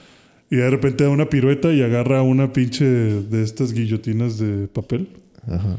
[0.51, 5.07] Y de repente da una pirueta y agarra una pinche de estas guillotinas de papel
[5.47, 5.77] Ajá.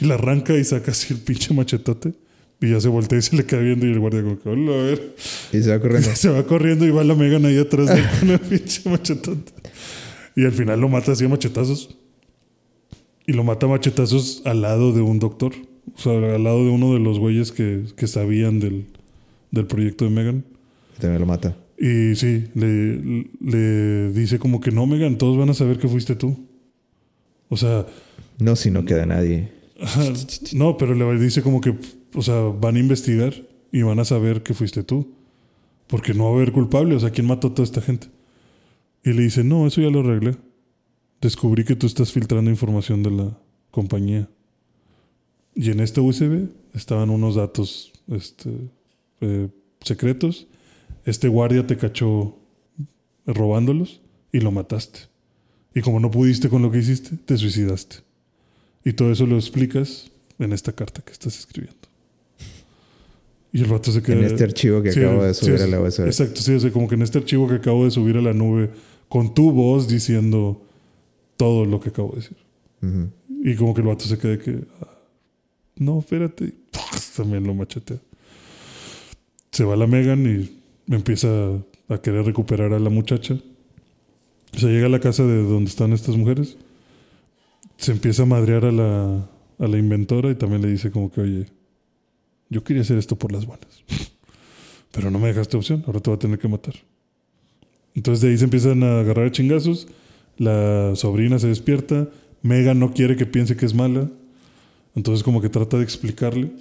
[0.00, 2.12] Y la arranca y saca así el pinche machetote.
[2.60, 4.72] Y ya se voltea y se le queda viendo y el guardia como que, "Hola,
[4.72, 5.14] a ver.
[5.52, 6.10] Y se va corriendo.
[6.16, 9.52] Se va corriendo y va la Megan ahí atrás de él con el pinche machetote.
[10.34, 11.96] Y al final lo mata así a machetazos.
[13.26, 15.52] Y lo mata a machetazos al lado de un doctor.
[15.96, 18.86] O sea, al lado de uno de los güeyes que, que sabían del,
[19.50, 20.44] del proyecto de Megan.
[20.98, 21.56] También lo mata.
[21.78, 26.16] Y sí, le, le dice como que no, Megan, todos van a saber que fuiste
[26.16, 26.36] tú.
[27.48, 27.86] O sea,
[28.38, 29.48] No, si no queda nadie.
[30.54, 31.74] No, pero le dice como que,
[32.14, 33.34] o sea, van a investigar
[33.70, 35.14] y van a saber que fuiste tú.
[35.86, 38.08] Porque no va a haber culpable, o sea, ¿quién mató a toda esta gente?
[39.04, 40.36] Y le dice, no, eso ya lo arreglé.
[41.20, 43.38] Descubrí que tú estás filtrando información de la
[43.70, 44.28] compañía.
[45.54, 48.50] Y en este USB estaban unos datos este,
[49.20, 49.48] eh,
[49.80, 50.46] secretos.
[51.04, 52.36] Este guardia te cachó
[53.26, 54.00] robándolos
[54.30, 55.00] y lo mataste.
[55.74, 58.07] Y como no pudiste con lo que hiciste, te suicidaste.
[58.88, 61.76] Y todo eso lo explicas en esta carta que estás escribiendo.
[63.52, 64.16] Y el vato se queda.
[64.18, 66.06] En este archivo que Sí, acabo de sí, subir es- a la USB.
[66.06, 68.32] Exacto, sí, o sea, como que en este archivo que acabo de subir a la
[68.32, 68.70] nube
[69.08, 70.62] con tu voz diciendo
[71.36, 72.36] todo lo que acabo de decir.
[72.82, 73.10] Ujú.
[73.50, 74.60] Y como que el vato se queda que.
[74.82, 74.88] ah,
[75.76, 76.52] no, espérate.
[77.16, 77.98] También lo machetea.
[79.50, 81.28] Se va la Megan y empieza
[81.88, 83.38] a querer recuperar a la muchacha.
[84.54, 86.56] O sea, llega a la casa de donde están estas mujeres.
[87.78, 89.28] Se empieza a madrear a la,
[89.58, 91.46] a la inventora y también le dice como que, oye,
[92.50, 93.84] yo quería hacer esto por las buenas.
[94.92, 96.74] Pero no me dejaste opción, ahora te voy a tener que matar.
[97.94, 99.88] Entonces de ahí se empiezan a agarrar chingazos.
[100.36, 102.08] La sobrina se despierta.
[102.42, 104.08] Megan no quiere que piense que es mala.
[104.94, 106.52] Entonces como que trata de explicarle.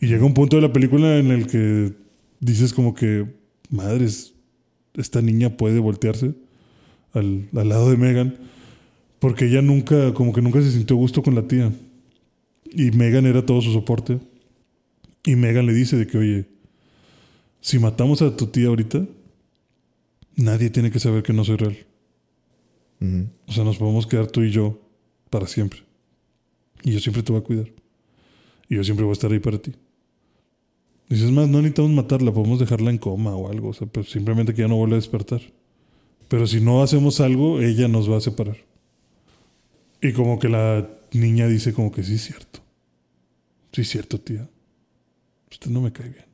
[0.00, 1.94] Y llega un punto de la película en el que
[2.40, 3.26] dices como que,
[3.70, 4.34] madres,
[4.94, 6.34] esta niña puede voltearse
[7.14, 8.36] al, al lado de Megan.
[9.22, 11.72] Porque ella nunca, como que nunca se sintió gusto con la tía.
[12.72, 14.18] Y Megan era todo su soporte.
[15.24, 16.46] Y Megan le dice de que, oye,
[17.60, 19.06] si matamos a tu tía ahorita,
[20.34, 21.76] nadie tiene que saber que no soy real.
[23.46, 24.80] O sea, nos podemos quedar tú y yo
[25.30, 25.84] para siempre.
[26.82, 27.68] Y yo siempre te voy a cuidar.
[28.68, 29.70] Y yo siempre voy a estar ahí para ti.
[31.08, 33.68] Dices más, no necesitamos matarla, podemos dejarla en coma o algo.
[33.68, 35.42] O sea, pues simplemente que ya no vuelva a despertar.
[36.26, 38.71] Pero si no hacemos algo, ella nos va a separar.
[40.02, 42.60] Y como que la niña dice como que sí es cierto.
[43.72, 44.48] Sí es cierto, tía.
[45.50, 46.24] Usted no me cae bien.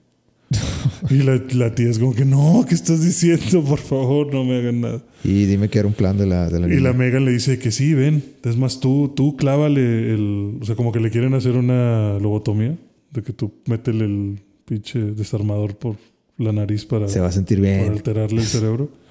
[1.11, 3.63] y la, la tía es como que no, ¿qué estás diciendo?
[3.63, 5.03] Por favor, no me hagan nada.
[5.23, 6.83] Y dime que era un plan de la, de la Y niña.
[6.85, 8.25] la Megan le dice que sí, ven.
[8.45, 10.59] Es más, tú, tú clávale el.
[10.63, 12.79] O sea, como que le quieren hacer una lobotomía.
[13.11, 15.97] De que tú métele el pinche desarmador por
[16.39, 17.93] la nariz para, Se va a sentir para bien.
[17.93, 18.91] alterarle el cerebro.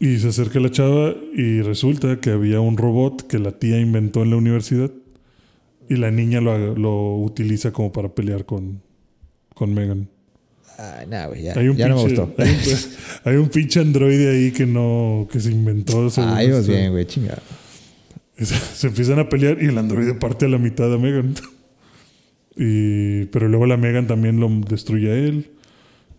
[0.00, 4.22] Y se acerca la chava y resulta que había un robot que la tía inventó
[4.22, 4.90] en la universidad
[5.88, 8.82] y la niña lo, lo utiliza como para pelear con,
[9.54, 10.08] con Megan.
[10.76, 12.42] Ay, nah, güey, ya, Hay un ya no me pinche- gustó.
[12.42, 12.56] Hay un,
[13.24, 16.02] hay un pinche androide ahí que no que se inventó.
[16.04, 17.06] vas bien, güey,
[18.38, 18.44] Se,
[18.74, 21.34] se empiezan a pelear y el androide parte a la mitad a Megan.
[22.56, 25.50] Y, pero luego la Megan también lo destruye a él.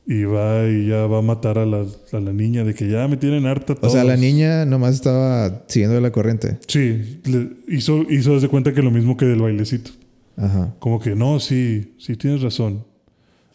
[0.07, 3.07] Y va y ya va a matar a la, a la niña de que ya
[3.07, 4.19] me tienen harta O sea, la todos.
[4.25, 6.59] niña nomás estaba siguiendo la corriente.
[6.67, 9.91] Sí, le- hizo, hizo de cuenta que lo mismo que del bailecito.
[10.37, 10.75] Ajá.
[10.79, 12.83] Como que no, sí, sí tienes razón.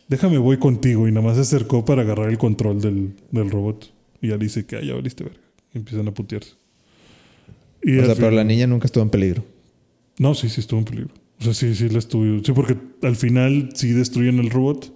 [0.09, 1.07] Déjame, voy contigo.
[1.07, 3.93] Y nada más se acercó para agarrar el control del, del robot.
[4.21, 5.39] Y ya le dice que "Ah, ya valiste verga.
[5.73, 6.55] Y empiezan a putearse.
[7.83, 9.45] Y O sea, pero la niña nunca estuvo en peligro.
[10.19, 11.15] No, sí, sí estuvo en peligro.
[11.41, 12.25] O sea, sí, sí la estuvo.
[12.45, 14.93] Sí, porque al final sí destruyen el robot.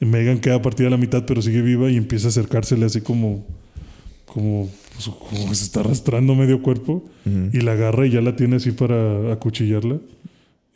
[0.00, 3.00] Y Megan queda partida a la mitad, pero sigue viva y empieza a acercársele así
[3.00, 3.46] como.
[4.26, 7.04] Como, pues, como se está arrastrando medio cuerpo.
[7.52, 9.98] Y la agarra y ya la tiene así para acuchillarla.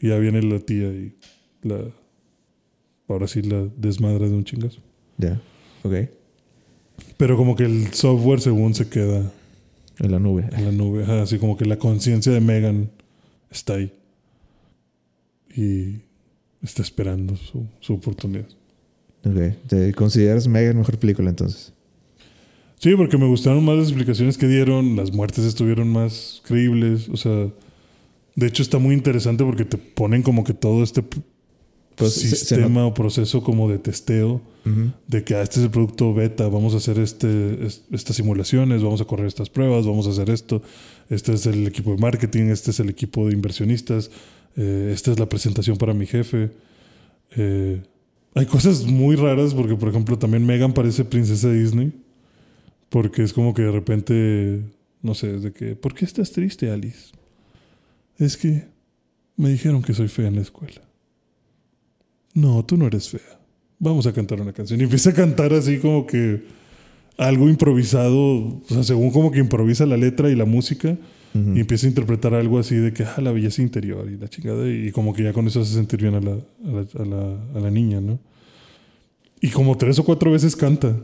[0.01, 1.15] Y ya viene la tía y
[1.63, 1.79] la.
[3.09, 4.81] Ahora sí la desmadra de un chingazo.
[5.19, 5.41] Ya.
[5.83, 5.95] Ok.
[7.17, 9.31] Pero como que el software, según se queda
[9.99, 10.49] En la nube.
[10.53, 11.03] en la nube.
[11.03, 12.91] Ajá, así como que la conciencia de Megan
[13.51, 13.93] está ahí.
[15.55, 15.97] Y
[16.63, 18.47] está esperando su, su oportunidad.
[19.25, 19.67] Ok.
[19.69, 21.73] ¿Te consideras Megan mejor película entonces?
[22.79, 27.17] Sí, porque me gustaron más las explicaciones que dieron, las muertes estuvieron más creíbles, o
[27.19, 27.49] sea,
[28.37, 31.05] de hecho está muy interesante porque te ponen como que todo este
[31.97, 34.41] Pues, sistema o proceso como de testeo
[35.09, 38.83] de que ah, este es el producto beta, vamos a hacer este, es- estas simulaciones,
[38.83, 40.63] vamos a correr estas pruebas, vamos a hacer esto,
[41.11, 44.11] este es el equipo de marketing, este es el equipo de inversionistas,
[44.57, 46.51] eh, esta es la presentación para mi jefe.
[47.37, 47.83] Eh,
[48.35, 51.93] hay cosas muy raras porque, por ejemplo, también Megan parece princesa de Disney,
[52.89, 54.63] porque es como que de repente,
[55.03, 57.13] no sé, de que, ¿por qué estás triste, Alice?
[58.19, 58.65] Es que
[59.37, 60.83] me dijeron que soy fea en la escuela.
[62.35, 63.41] No, tú no eres fea
[63.81, 64.79] vamos a cantar una canción.
[64.79, 66.45] Y empieza a cantar así como que
[67.17, 70.97] algo improvisado, o sea, según como que improvisa la letra y la música,
[71.33, 71.55] Ujú.
[71.57, 74.69] y empieza a interpretar algo así de que, ah, la belleza interior y la chingada,
[74.69, 77.39] y como que ya con eso hace sentir bien a la, a la, a la-
[77.57, 78.19] a la niña, ¿no?
[79.41, 80.97] Y como tres o cuatro veces canta.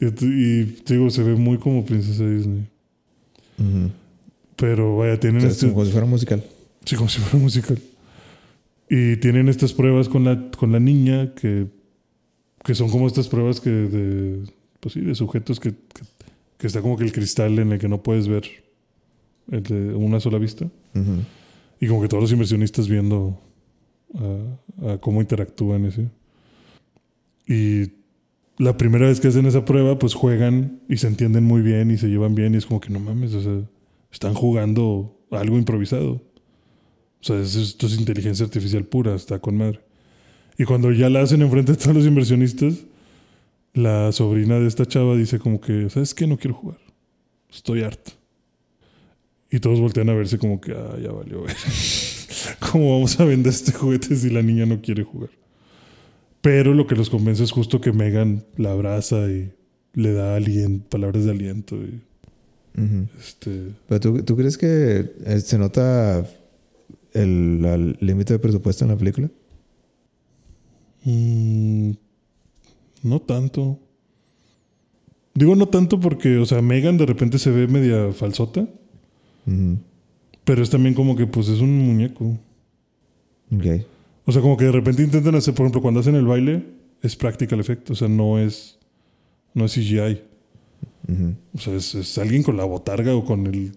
[0.00, 2.66] Y, y, digo, se ve muy como princesa Disney.
[3.58, 3.90] Ujú.
[4.56, 5.68] Pero vaya, tienen O sea, este...
[5.70, 6.44] como si fuera musical.
[6.84, 7.78] Sí, como si fuera musical.
[8.88, 11.68] Y tienen estas pruebas con la, con la niña que,
[12.64, 14.42] que son como estas pruebas que de,
[14.80, 16.02] pues sí, de sujetos que, que,
[16.58, 18.42] que está como que el cristal en el que no puedes ver
[19.50, 20.64] el de una sola vista.
[20.94, 21.12] Ujú.
[21.80, 23.40] Y como que todos los inversionistas viendo
[24.14, 26.08] a, a cómo interactúan ese.
[27.46, 27.92] Y
[28.58, 31.96] la primera vez que hacen esa prueba, pues juegan y se entienden muy bien y
[31.98, 32.54] se llevan bien.
[32.54, 33.60] Y es como que no mames, o sea,
[34.12, 36.12] están jugando algo improvisado.
[36.12, 39.80] O sea, es- esto es inteligencia artificial pura, está con madre.
[40.58, 42.84] Y cuando ya la hacen enfrente de todos los inversionistas,
[43.72, 46.26] la sobrina de esta chava dice como que, ¿sabes qué?
[46.26, 46.78] No quiero jugar.
[47.50, 48.12] Estoy harta.
[49.50, 51.56] Y todos voltean a verse como que, ah, ya valió ver.
[52.70, 55.30] ¿Cómo vamos a vender este juguete si la niña no quiere jugar?
[56.40, 59.52] Pero lo que los convence es justo que Megan la abraza y
[59.94, 61.76] le da alien- palabras de aliento.
[61.76, 62.00] Y,
[63.18, 66.20] este, Pero ¿tú, tú crees que eh, se nota
[67.12, 69.28] el el límite de presupuesto en la película?
[71.04, 71.90] mm,
[73.02, 73.78] no tanto.
[75.34, 78.68] Digo no tanto porque, o sea, Megan de repente se ve media falsota,
[80.44, 82.38] Pero es también como que pues es un muñeco.
[83.52, 83.66] Ok.
[84.26, 86.64] O sea, como que de repente intentan hacer, por ejemplo, cuando hacen el baile,
[87.02, 88.78] es practical effect, o sea, no es,
[89.54, 90.20] no es CGI.
[91.54, 93.72] O sea, es, es alguien con la botarga o con el,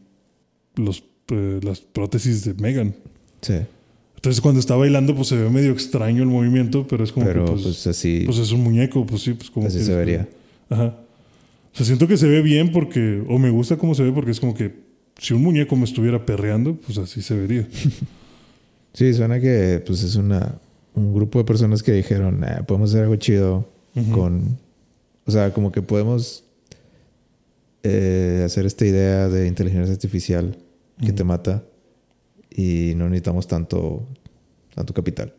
[0.75, 2.93] los, eh, las prótesis de Megan.
[3.41, 3.55] Sí.
[4.15, 7.45] Entonces, cuando está bailando, pues se ve medio extraño el movimiento, pero es como Pero
[7.45, 9.95] que, pues, pues, así, pues es un muñeco, pues sí, pues como así que- se
[9.95, 10.29] vería.
[10.69, 10.97] Ajá.
[11.73, 14.31] O sea, siento que se ve bien porque, o me gusta cómo se ve porque
[14.31, 14.82] es como que
[15.17, 17.67] si un muñeco me estuviera perreando, pues así se vería.
[18.95, 20.53] Sí, suena que pues es una
[20.93, 23.67] un grupo de personas que dijeron, "Ah, podemos hacer algo chido
[24.11, 24.59] con...
[25.25, 26.43] O sea, como que podemos
[27.81, 30.55] eh, hacer esta idea de inteligencia artificial
[31.03, 31.63] que te mata
[32.55, 34.07] y no necesitamos tanto,
[34.75, 35.33] tanto capital.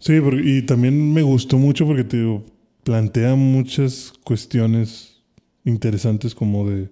[0.00, 2.44] Sí, porque- y también me gustó mucho porque te digo,
[2.82, 5.20] plantea muchas cuestiones
[5.64, 6.88] interesantes como de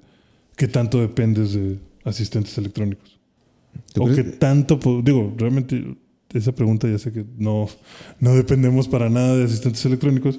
[0.57, 3.19] qué tanto dependes de asistentes electrónicos.
[3.93, 5.97] ¿Tú O qué tanto, digo, realmente
[6.33, 7.69] esa pregunta ya sé que no,
[8.21, 10.39] no dependemos para nada de asistentes electrónicos,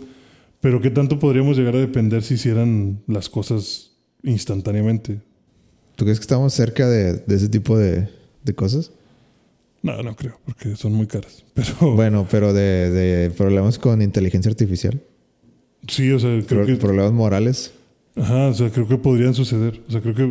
[0.60, 3.91] Pero ¿qué tanto podríamos llegar a depender si hicieran las cosas
[4.23, 5.22] instantáneamente?
[5.95, 8.10] ¿Tú crees que estamos cerca de, de ese tipo de,
[8.44, 8.91] de cosas?
[9.84, 11.45] No, no creo, porque son muy caras.
[11.53, 14.99] Pero Bueno, pero de, de problemas con inteligencia artificial.
[15.88, 17.72] sí, o sea, creo Pro- que Problemas morales.
[18.18, 19.81] Ajá, o sea, creo que podrían suceder.
[19.88, 20.23] O sea, creo que.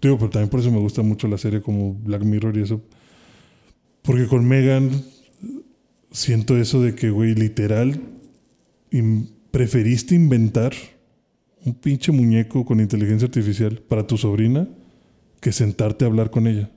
[0.00, 2.80] Digo, pero también por eso me gusta mucho la serie como Black Mirror y eso.
[4.02, 4.90] Porque con Megan
[6.10, 8.00] siento eso de que, güey, literal,
[9.50, 10.72] preferiste inventar
[11.64, 14.68] un pinche muñeco con inteligencia artificial para tu sobrina
[15.40, 16.70] que sentarte a hablar con ella.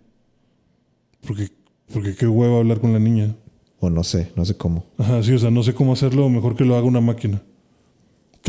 [1.21, 1.49] Porque,
[1.93, 3.35] porque qué hueva hablar con la niña.
[3.79, 4.85] O no sé, no sé cómo.
[4.97, 7.41] Ajá, sí, o sea, no sé cómo hacerlo, mejor que lo haga una máquina.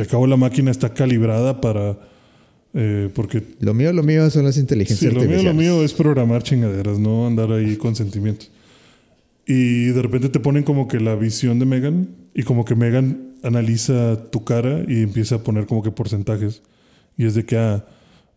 [0.00, 1.98] Que acabo la máquina está calibrada para.
[2.72, 5.92] eh, porque Lo mío, lo mío son las sí, inteligencias lo mío, lo mío es
[5.92, 8.50] programar chingaderas, no andar ahí con sentimientos.
[9.46, 13.34] Y de repente te ponen como que la visión de Megan y como que Megan
[13.42, 16.62] analiza tu cara y empieza a poner como que porcentajes.
[17.18, 17.84] Y es de que, ah,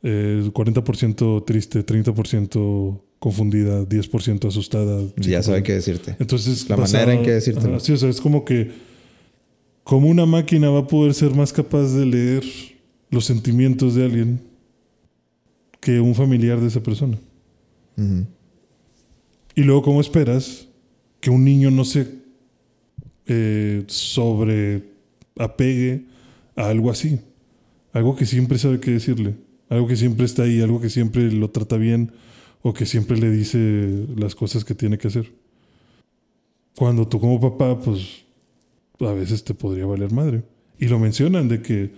[0.02, 5.02] eh, 40% triste, 30% confundida, 10% asustada.
[5.15, 6.18] Ya sabe qué decirte.
[6.19, 7.76] Entonces, La manera en que decírtelo.
[7.76, 8.93] Ajá, sí, o sea, es como que.
[9.84, 12.44] ¿Cómo una máquina va a poder ser más capaz de leer
[13.10, 14.42] los sentimientos de alguien
[15.82, 17.18] que un familiar de esa persona?
[19.56, 20.68] Y luego, ¿cómo esperas
[21.20, 22.08] que un niño no se
[23.28, 24.84] eh, sobre
[25.38, 26.06] apegue
[26.56, 27.20] a algo así?
[27.92, 29.36] Algo que siempre sabe qué decirle,
[29.70, 32.14] algo que siempre está ahí, algo que siempre lo trata bien
[32.62, 35.32] o que siempre le dice las cosas que tiene que hacer.
[36.76, 38.23] Cuando tú como papá, pues
[39.10, 40.44] a veces te podría valer madre.
[40.80, 41.92] Y lo mencionan de que,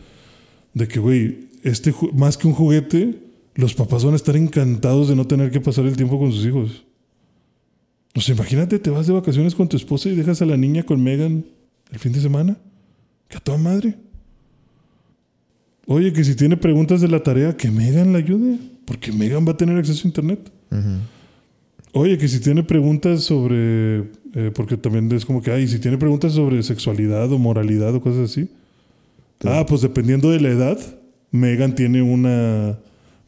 [0.74, 3.20] de que, güey, este, más que un juguete,
[3.56, 6.46] los papás van a estar encantados de no tener que pasar el tiempo con sus
[6.46, 6.86] hijos.
[8.16, 10.84] O sea, imagínate, te vas de vacaciones con tu esposa y dejas a la niña
[10.84, 11.46] con Megan
[11.92, 12.58] el fin de semana.
[13.28, 13.96] Que a toda madre.
[15.88, 18.60] Oye, que si tiene preguntas de la tarea, que Megan la ayude.
[18.86, 20.52] Porque Megan va a tener acceso a internet.
[20.72, 21.00] Ujú.
[21.98, 24.00] Oye, que si tiene preguntas sobre.
[24.34, 28.02] eh, porque también es como que, ay, si tiene preguntas sobre sexualidad o moralidad o
[28.02, 28.50] cosas así.
[29.46, 30.78] Ah, pues dependiendo de la edad,
[31.32, 32.80] Megan tiene una.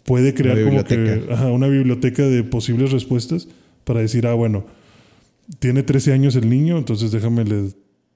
[0.04, 1.28] Puede crear Una como que.
[1.32, 3.48] Ajá, una biblioteca de posibles respuestas
[3.86, 4.66] para decir, ah, bueno,
[5.60, 7.70] tiene 13 años el niño, entonces déjame, le,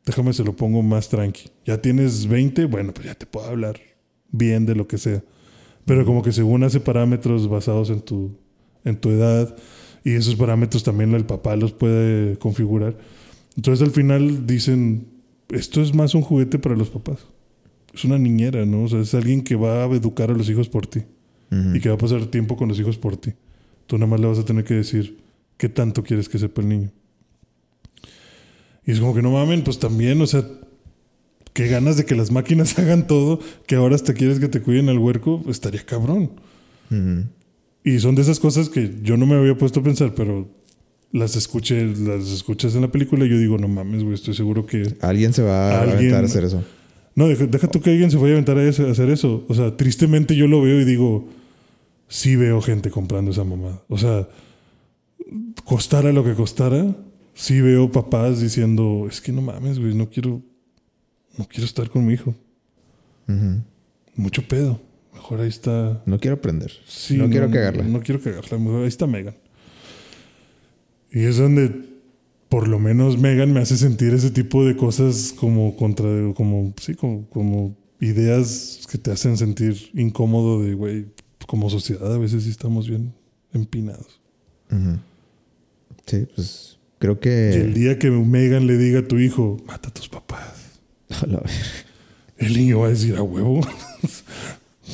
[0.05, 1.49] déjame se lo pongo más tranqui.
[1.65, 3.79] Ya tienes 20, bueno, pues ya te puedo hablar
[4.31, 5.23] bien de lo que sea.
[5.85, 8.37] Pero como que según hace parámetros basados en tu,
[8.83, 9.55] en tu edad
[10.03, 12.97] y esos parámetros también el papá los puede configurar.
[13.55, 15.07] Entonces al final dicen,
[15.49, 17.19] esto es más un juguete para los papás.
[17.93, 18.83] Es una niñera, ¿no?
[18.83, 21.01] O sea, es alguien que va a educar a los hijos por ti
[21.73, 23.33] y que va a pasar tiempo con los hijos por ti.
[23.85, 25.17] Tú nada más le vas a tener que decir
[25.57, 26.91] qué tanto quieres que sepa el niño.
[28.85, 30.45] Y es como que no mamen, pues también, o sea,
[31.53, 34.87] qué ganas de que las máquinas hagan todo, que ahora hasta quieres que te cuiden
[34.87, 36.31] al huerco, estaría cabrón.
[36.89, 37.25] Ujú.
[37.83, 40.47] Y son de esas cosas que yo no me había puesto a pensar, pero
[41.11, 44.65] las escuché, las escuchas en la película y yo digo, no mames, güey, estoy seguro
[44.65, 46.63] que Alguien se va a Alguien- aventar a hacer eso.
[47.15, 49.45] no, deja, deja tú que alguien se vaya a aventar a hacer eso.
[49.49, 51.27] O sea, tristemente yo lo veo y digo,
[52.07, 53.81] sí veo gente comprando esa mamada.
[53.89, 54.29] O sea,
[55.65, 56.95] costara lo que costara,
[57.33, 60.41] sí veo papás diciendo, es que no mames, güey, no quiero,
[61.37, 62.35] no quiero estar con mi hijo.
[64.15, 64.79] Mucho pedo.
[65.21, 66.01] Mejor ahí está.
[66.05, 66.71] No quiero aprender.
[66.85, 67.83] Sí, no, quiero cagarla.
[67.83, 68.57] No quiero cagarla.
[68.57, 69.35] Mejor ahí está Megan.
[71.11, 71.71] Y es donde,
[72.49, 76.95] por lo menos, Megan me hace sentir ese tipo de cosas como contra, como, sí,
[76.95, 81.05] como, como ideas que te hacen sentir incómodo de, güey,
[81.47, 83.13] como sociedad a veces sí estamos bien
[83.53, 84.19] empinados.
[86.07, 87.79] Sí, pues creo Y el que.
[87.79, 90.79] día que Megan le diga a tu hijo, mata a tus papás,
[91.09, 91.53] A la verga.
[92.37, 93.61] el niño va a decir, a huevo.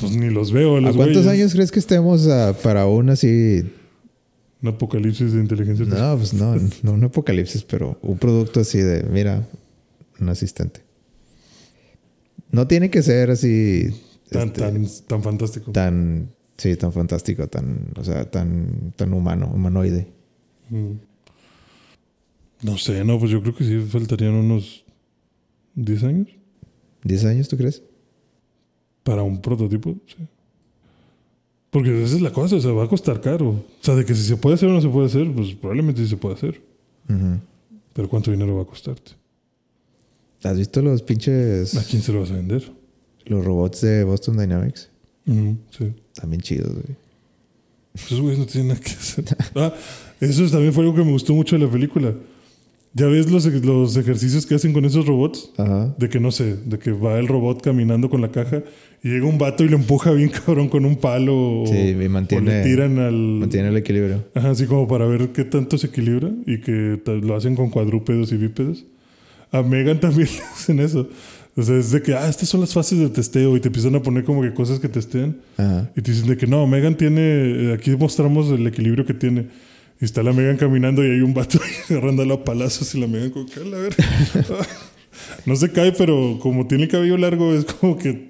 [0.00, 1.40] pues ni los veo a ¿A los cuántos güeyes.
[1.40, 3.62] años crees que estemos ah, para un así?
[4.60, 6.10] Un apocalipsis de inteligencia artificial.
[6.10, 9.46] No, pues no, no un apocalipsis, pero un producto así de, mira,
[10.20, 10.80] un asistente.
[12.50, 13.90] No tiene que ser así
[14.30, 15.70] tan, este, tan, tan fantástico.
[15.72, 20.08] tan, sí, tan fantástico, tan, o sea, tan, tan humano, humanoide.
[20.70, 20.92] Mm.
[22.62, 24.84] No sé, no, pues yo creo que sí faltarían unos
[25.76, 26.28] 10 años
[27.04, 27.82] ¿10 años, tú crees?
[29.08, 30.16] Para un prototipo, sí.
[31.70, 33.48] Porque esa es la cosa, o sea, va a costar caro.
[33.48, 36.02] O sea, de que si se puede hacer o no se puede hacer, pues probablemente
[36.02, 36.60] sí se puede hacer.
[37.08, 37.40] Ujú.
[37.94, 39.12] Pero ¿cuánto dinero va a costarte?
[40.42, 42.70] ¿Has visto los pinches, ¿A quién se lo vas a vender?
[43.24, 44.90] los robots de Boston Dynamics?
[45.26, 45.92] Ujú, sí.
[46.14, 46.96] También chidos, güey.
[47.94, 49.24] Esos güeyes no tienen nada que hacer.
[49.54, 49.72] Ah,
[50.20, 52.14] eso también fue algo que me gustó mucho de la película.
[52.92, 55.50] ¿Ya ves los, los ejercicios que hacen con esos robots?
[55.56, 55.94] Ajá.
[55.98, 58.62] De que no sé, de que va el robot caminando con la caja
[59.02, 61.62] y llega un vato y lo empuja bien cabrón con un palo.
[61.62, 63.14] o- Sí, y mantiene- o le tiran al.
[63.14, 64.24] Mantiene el equilibrio.
[64.34, 68.32] Ajá, así como para ver qué tanto se equilibra y que lo hacen con cuadrúpedos
[68.32, 68.84] y bípedos.
[69.52, 71.08] A Megan también le hacen eso.
[71.56, 73.94] O sea, es de que, ah, estas son las fases de testeo y te empiezan
[73.96, 75.38] a poner como que cosas que testean.
[75.56, 75.90] Ajá.
[75.96, 79.46] Y te dicen de que no, Megan tiene, eh, aquí mostramos el equilibrio que tiene.
[80.00, 81.58] Y está la Megan caminando y hay un vato
[81.90, 83.96] agarrándolo a palazos y la Megan como que a verga.
[85.46, 88.28] No se cae, pero como tiene el cabello largo es como que...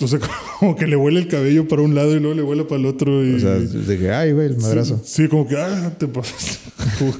[0.00, 0.18] O sea,
[0.60, 2.86] como que le vuela el cabello para un lado y luego le vuela para el
[2.86, 3.24] otro.
[3.24, 5.00] Y, O sea, de que, ay, güey, el madrazo.
[5.04, 6.60] Sí, sí, como que, ah, te pasas.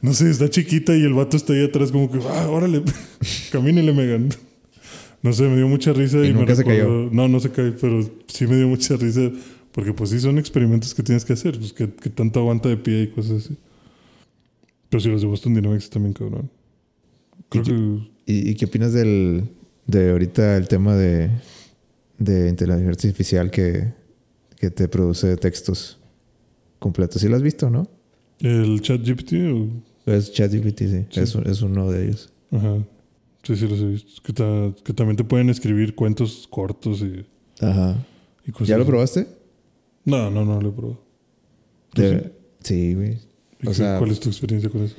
[0.00, 2.82] No sé, está chiquita y el vato está ahí atrás, como que, ah, órale,
[3.52, 4.28] camínele, Megan.
[5.22, 6.18] No sé, me dio mucha risa.
[6.18, 9.30] Y Y, me se recordó- No, no se cae, pero sí me dio mucha risa.
[9.72, 11.58] Porque, pues sí, son experimentos que tienes que hacer.
[11.58, 13.56] Pues que, que tanto aguanta de pie y cosas así.
[14.90, 16.50] Pero sí, los de Boston Dynamics también, cabrón.
[17.48, 17.72] Creo que.
[18.26, 19.44] ¿Y, y qué opinas del,
[19.86, 21.30] de ahorita el tema de,
[22.18, 23.92] de inteligencia artificial que,
[24.58, 25.98] que te produce textos
[26.78, 27.20] completos?
[27.22, 27.88] ¿Sí lo has visto, no?
[28.40, 29.68] El chat GPT o.
[30.06, 31.06] Es ChatGPT, sí.
[31.10, 31.20] Sí.
[31.20, 32.30] Es, es uno de ellos.
[32.50, 32.84] Ajá.
[33.42, 34.22] Sí, sí, los he visto.
[34.22, 37.24] Que, ta- que también te pueden escribir cuentos cortos y,
[37.64, 37.96] Ajá.
[38.46, 39.26] y cosas ¿Ya lo probaste?
[40.04, 41.00] No, no, no lo he probado.
[41.94, 43.12] ¿Tú De- sí, güey.
[43.62, 44.96] ¿Y O qué- sea- ¿Cuál es tu experiencia con eso?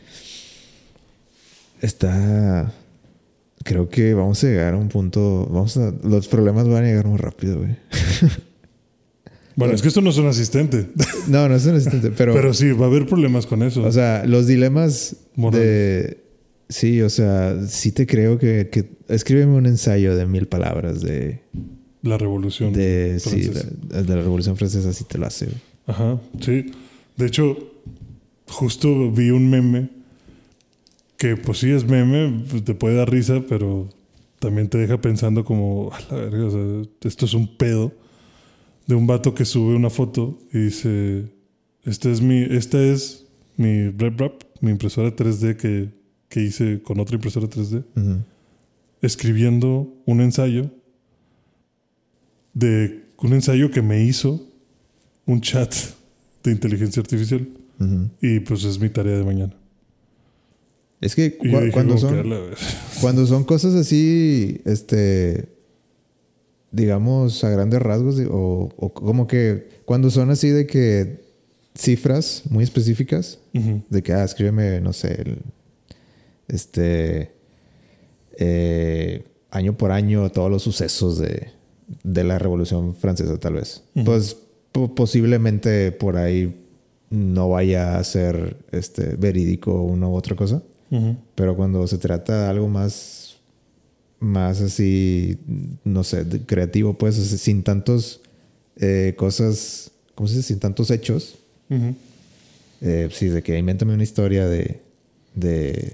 [1.81, 2.73] Está.
[3.65, 5.47] Creo que vamos a llegar a un punto.
[5.51, 5.91] Vamos a.
[6.03, 7.75] Los problemas van a llegar muy rápido, güey.
[9.57, 10.87] Bueno, es que esto no es un asistente,
[11.29, 12.33] No, no es un asistente, pero.
[12.33, 13.83] pero sí, va a haber problemas con eso.
[13.83, 15.65] O sea, los dilemas Morales.
[15.65, 16.17] de.
[16.67, 18.89] Sí, o sea, sí te creo que, que.
[19.07, 21.39] Escríbeme un ensayo de mil palabras de.
[22.01, 22.73] la revolución.
[22.73, 23.49] de sí,
[23.89, 25.45] la- de la Revolución Francesa, sí te lo hace.
[25.45, 25.57] güey.
[25.87, 26.65] Ajá, sí.
[27.15, 27.57] De hecho,
[28.49, 29.89] justo vi un meme
[31.25, 33.89] que, pues sí, es meme, pues, te puede dar risa, pero
[34.37, 37.91] también te deja pensando como, a la verga, o sea, esto es un pedo
[38.85, 41.25] de un vato que sube una foto y dice,
[41.83, 43.25] este es mi, esta es
[43.57, 45.89] mi RepRap, mi impresora 3D que,
[46.29, 48.19] que hice con otra impresora 3D, Ujú.
[49.01, 50.69] escribiendo un ensayo
[52.53, 54.45] de un ensayo que me hizo
[55.25, 55.73] un chat
[56.43, 57.47] de inteligencia artificial
[57.79, 58.09] Ujú.
[58.21, 59.55] y pues es mi tarea de mañana.
[61.01, 61.37] Es que
[61.71, 62.11] cuando que, son.
[63.01, 65.49] Cuando son cosas así, este,
[66.71, 71.23] digamos, a grandes rasgos, o, o como que cuando son así de que
[71.77, 75.39] cifras muy específicas, de que, ah, escríbeme, no sé, el-
[76.47, 77.31] este,
[78.37, 81.49] eh, año por año todos los sucesos de,
[82.03, 83.83] de la Revolución Francesa, tal vez.
[84.05, 84.37] Pues
[84.71, 86.61] po- posiblemente por ahí
[87.09, 90.61] no vaya a ser este, verídico una u otra cosa.
[91.35, 93.37] Pero cuando se trata de algo más,
[94.19, 95.37] más así,
[95.83, 98.21] no sé, creativo, pues, sin tantos
[98.77, 100.47] eh, cosas, ¿cómo se dice?
[100.49, 101.35] Sin tantos hechos.
[102.81, 104.81] Eh, sí, de que invéntame una historia de,
[105.33, 105.93] de, Eh,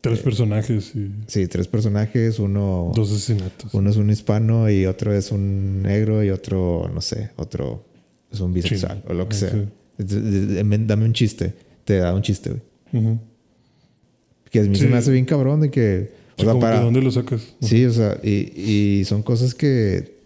[0.00, 3.74] Tres personajes y sí, tres personajes, uno, dos asesinatos.
[3.74, 7.82] uno es un hispano y otro es un negro y otro, no sé, otro
[8.30, 9.10] es un bisexual Chino.
[9.10, 9.50] o lo que Ah, sea.
[9.50, 9.66] sí.
[10.86, 11.54] Dame un chiste,
[11.84, 12.62] te da un chiste, güey.
[13.04, 13.18] Ujú.
[14.50, 16.12] Que a mí se me hace bien cabrón de que...
[16.38, 17.54] o sea, para- ¿De dónde lo sacas?
[17.60, 20.16] Sí, o sea, y, y son cosas que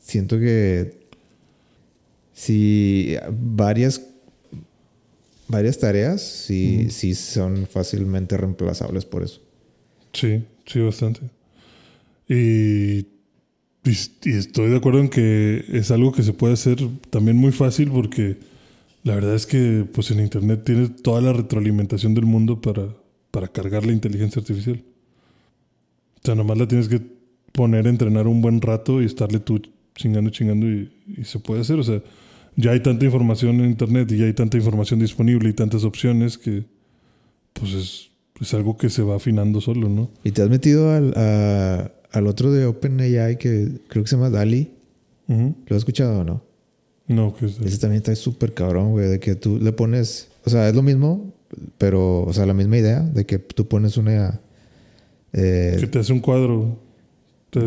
[0.00, 0.98] siento que
[2.32, 4.06] si varias
[5.48, 9.40] varias tareas sí, sí son fácilmente reemplazables por eso.
[10.12, 11.22] Sí, sí, bastante.
[12.28, 12.98] Y,
[13.84, 13.90] y,
[14.24, 16.78] y estoy de acuerdo en que es algo que se puede hacer
[17.10, 18.36] también muy fácil porque
[19.02, 22.94] la verdad es que pues en internet tienes toda la retroalimentación del mundo para,
[23.30, 24.82] para cargar la inteligencia artificial.
[26.16, 27.00] O sea, nomás la tienes que
[27.52, 29.60] poner a entrenar un buen rato y estarle tú
[29.94, 31.78] chingando, chingando y, y se puede hacer.
[31.78, 32.02] O sea,
[32.56, 36.36] ya hay tanta información en internet y ya hay tanta información disponible y tantas opciones
[36.38, 36.64] que
[37.52, 40.10] pues es, es algo que se va afinando solo, ¿no?
[40.24, 44.30] ¿Y te has metido al, a- al otro de OpenAI que creo que se llama
[44.30, 44.70] DALI?
[45.28, 45.54] Ujú.
[45.66, 46.42] ¿Lo has escuchado o no?
[47.06, 50.50] No, que es Ese también está súper cabrón, güey, de que tú le pones, o
[50.50, 51.32] sea, es lo mismo,
[51.78, 54.40] pero, o sea, la misma idea de que tú pones una...
[55.32, 56.78] eh, que te hace un cuadro.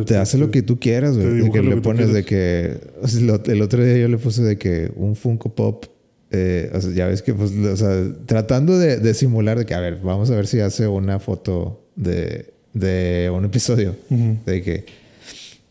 [0.05, 1.41] Te hace lo que tú quieras, güey.
[1.41, 2.77] De que le que pones de que.
[3.01, 5.85] o sea, lo- el otro día yo le puse de que un Funko Pop.
[6.31, 9.73] eh, o sea, ya ves que, pues, o sea, tratando de, de simular de que,
[9.73, 13.93] a ver, vamos a ver si hace una foto de, de un episodio.
[14.09, 14.85] De que,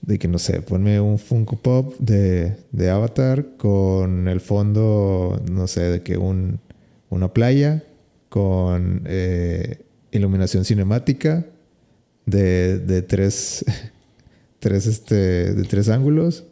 [0.03, 5.67] de que, no sé, ponme un Funko Pop de, de Avatar con el fondo, no
[5.67, 6.61] sé, de que un,
[7.09, 7.83] una playa
[8.33, 11.45] con eh, iluminación cinemática
[12.25, 13.63] de, de tres,
[14.59, 16.47] tres, este, de tres ángulos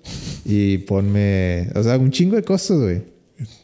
[0.45, 3.03] y ponme, o sea, un chingo de cosas, güey.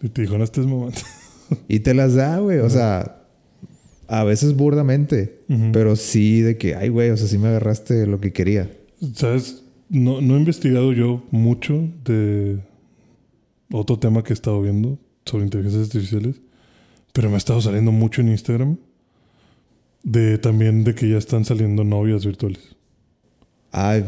[0.00, 1.02] Y te dijo, no estés momento.
[1.68, 3.22] Y te las da, güey, o sea,
[4.08, 8.18] a veces burdamente, pero sí de que, ay, güey, o sea, sí me agarraste lo
[8.18, 8.68] que quería.
[9.14, 9.62] ¿Sabes?
[9.88, 12.64] No, no he investigado yo mucho de
[13.70, 16.40] otro tema que he estado viendo sobre inteligencias artificiales,
[17.16, 18.76] pero me ha estado saliendo mucho en Instagram
[20.02, 22.60] de también de que ya están saliendo novias virtuales.
[23.72, 24.00] Ah,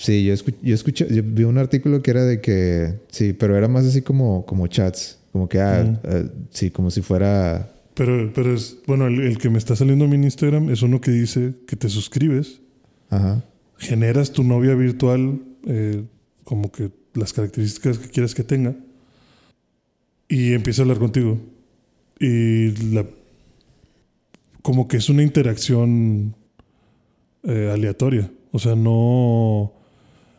[0.00, 3.56] sí, yo, escu- yo escuché, yo vi un artículo que era de que, sí, pero
[3.56, 8.32] era más así como, como chats, como que, ah, eh, sí, como si fuera, Pero,
[8.34, 11.00] pero es, bueno, el, el que me está saliendo a mí en Instagram es uno
[11.00, 12.60] que dice que te suscribes,
[13.08, 13.44] ajá,
[13.78, 16.02] generas tu novia virtual, eh,
[16.42, 18.74] como que las características que quieras que tenga,
[20.28, 21.38] y empieza a hablar contigo.
[22.20, 23.06] Y la,
[24.62, 26.34] como que es una interacción
[27.44, 28.30] eh, aleatoria.
[28.52, 29.72] O sea, no,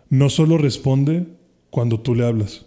[0.10, 1.26] no solo responde
[1.69, 2.65] cuando tú le hablas,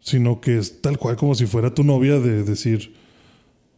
[0.00, 2.94] sino que es tal cual como si fuera tu novia de decir,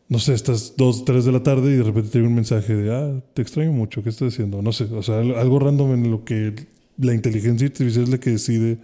[0.08, 2.74] no sé, estás dos, tres de la tarde y de repente te llega un mensaje
[2.74, 4.60] de, ah, te extraño mucho, ¿qué estás haciendo?
[4.62, 6.66] No sé, o sea, al- algo random en lo que
[6.98, 8.78] la inteligencia artificial es la que decide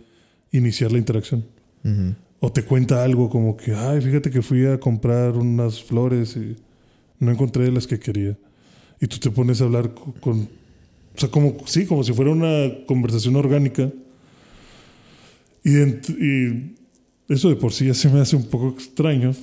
[0.53, 1.45] iniciar la interacción.
[1.85, 2.15] ujú.
[2.47, 6.55] O te cuenta algo como que, ay, fíjate que fui a comprar unas flores y
[7.19, 8.37] no encontré las que quería.
[9.01, 12.31] Y tú te pones a hablar co- con, o sea, como, sí, como si fuera
[12.33, 13.91] una conversación orgánica.
[15.65, 16.75] Y,
[17.31, 19.35] eso de por sí ya se me hace un poco extraño.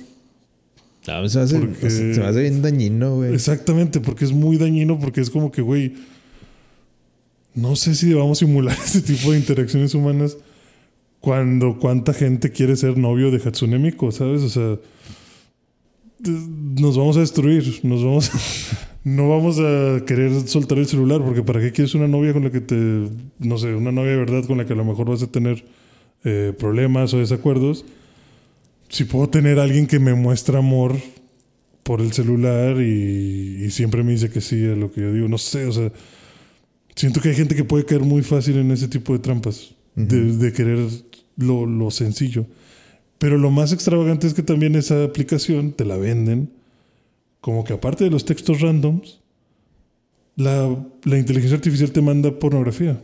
[1.08, 3.34] No, se, me hace, Porque- se me hace bien dañino, güey.
[3.34, 5.94] Exactamente, porque es muy dañino, porque es como que, güey,
[7.56, 10.36] no sé si debamos simular ese tipo de interacciones humanas
[11.22, 14.42] cuando cuánta gente quiere ser novio de Hatsune Miku, ¿sabes?
[14.42, 14.76] O sea,
[16.28, 18.30] nos vamos a destruir, nos vamos
[19.04, 22.50] no vamos a querer soltar el celular, porque ¿para qué quieres una novia con la
[22.50, 23.08] que te,
[23.38, 25.64] no sé, una novia de verdad con la que a lo mejor vas a tener
[26.24, 27.84] eh, problemas o desacuerdos?
[28.88, 30.96] Si puedo tener a alguien que me muestra amor
[31.84, 35.28] por el celular y, y siempre me dice que sí a lo que yo digo.
[35.28, 35.92] No sé, o sea,
[36.96, 40.36] siento que hay gente que puede caer muy fácil en ese tipo de trampas, de,
[40.36, 40.80] de querer
[41.36, 42.46] lo, lo sencillo.
[43.18, 46.50] Pero lo más extravagante es que también esa aplicación te la venden
[47.40, 49.20] como que aparte de los textos randoms,
[50.36, 53.00] la, la inteligencia artificial te manda pornografía.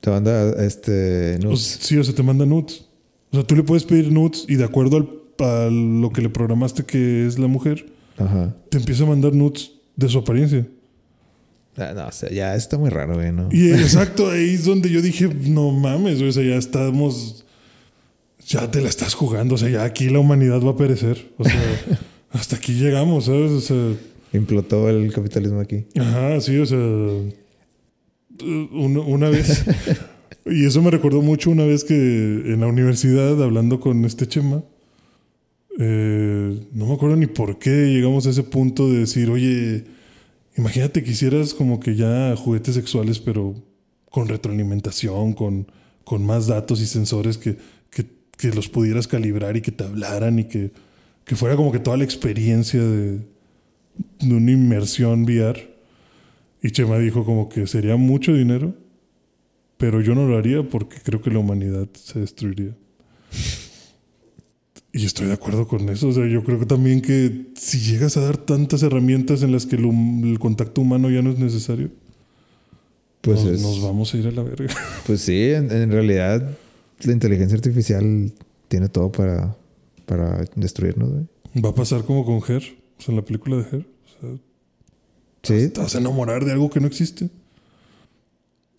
[0.00, 1.36] Te manda este.
[1.36, 1.60] O nudes.
[1.60, 2.86] sea, sí, o sea, te manda nudes.
[3.32, 5.08] O sea, tú le puedes pedir nudes y de acuerdo al,
[5.46, 7.86] a lo que le programaste que es la mujer,
[8.18, 8.54] Ajá.
[8.68, 10.66] te empieza a mandar nudes de su apariencia.
[11.76, 13.48] Ah, no, o sea, ya está muy raro, güey, ¿no?
[13.50, 17.44] Y exacto, ahí es donde yo dije, no mames, güey, o sea, ya estamos,
[18.46, 21.32] ya te la estás jugando, o sea, ya aquí la humanidad va a perecer.
[21.38, 21.98] O sea,
[22.30, 23.50] hasta aquí llegamos, ¿sabes?
[23.50, 23.96] O sea,
[24.34, 25.84] Implotó el capitalismo aquí.
[25.96, 26.76] Ajá, sí, o sea,
[28.72, 29.64] una, una vez,
[30.46, 34.64] y eso me recordó mucho una vez que en la universidad, hablando con este Chema,
[35.78, 39.84] eh, no me acuerdo ni por qué llegamos a ese punto de decir, oye,
[40.56, 43.54] imagínate que hicieras como que ya juguetes sexuales, pero
[44.10, 45.66] con retroalimentación, con,
[46.04, 47.56] con más datos y sensores que,
[47.90, 48.06] que,
[48.36, 50.70] que los pudieras calibrar y que te hablaran y que,
[51.24, 53.20] que fuera como que toda la experiencia de,
[54.20, 55.74] de una inmersión VR.
[56.62, 58.74] Y Chema dijo como que sería mucho dinero,
[59.76, 62.74] pero yo no lo haría porque creo que la humanidad se destruiría.
[64.96, 66.06] Y estoy de acuerdo con eso.
[66.08, 69.66] O sea, yo creo que también que si llegas a dar tantas herramientas en las
[69.66, 69.84] que el,
[70.24, 71.90] el contacto humano ya no es necesario,
[73.20, 73.60] Pues nos, es.
[73.60, 74.72] nos vamos a ir a la verga.
[75.06, 76.48] Pues sí, en, en realidad
[77.02, 78.32] la inteligencia artificial
[78.68, 79.56] tiene todo para,
[80.06, 81.24] para destruirnos, güey.
[81.64, 82.62] Va a pasar como con Her,
[82.98, 83.86] o sea, en la película de Her.
[83.86, 84.30] O sea,
[85.42, 87.28] Sí, te vas a enamorar de algo que no existe.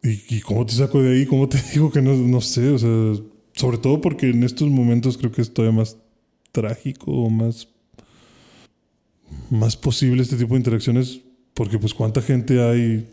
[0.01, 1.25] ¿Y, y cómo te saco de ahí?
[1.25, 2.69] ¿Cómo te digo que no, no sé?
[2.69, 2.89] O sea,
[3.53, 5.97] sobre todo porque en estos momentos creo que es todavía más
[6.56, 7.68] trágico o más,
[9.49, 11.19] más posible este tipo de interacciones.
[11.53, 13.07] Porque pues cuánta gente hay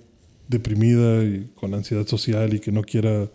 [0.48, 3.28] deprimida y con ansiedad social y que no quiera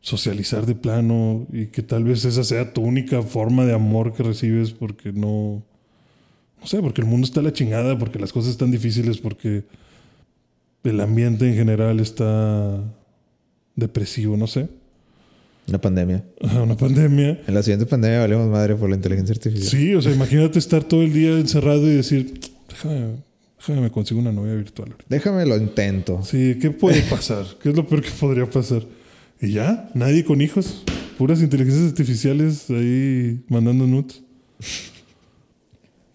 [0.00, 4.22] socializar de plano y que tal vez esa sea tu única forma de amor que
[4.22, 5.62] recibes porque no...
[6.60, 9.64] No sé, porque el mundo está a la chingada, porque las cosas están difíciles, porque
[10.82, 12.82] el ambiente en general está
[13.76, 14.68] depresivo, no sé.
[15.68, 16.24] Una pandemia.
[16.42, 17.42] Ajá, Una pandemia.
[17.46, 19.68] En la siguiente pandemia valemos madre por la inteligencia artificial.
[19.70, 23.16] Sí, o sea, imagínate estar todo el día encerrado y decir, déjame,
[23.58, 24.90] déjame me consigo una novia virtual.
[24.92, 25.04] ahorita".
[25.08, 26.22] Déjame lo intento.
[26.24, 27.44] Sí, ¿qué puede pasar?
[27.62, 28.84] ¿Qué es lo peor que podría pasar?
[29.40, 30.82] Y ya, nadie con hijos,
[31.16, 34.22] puras inteligencias artificiales ahí mandando nudes.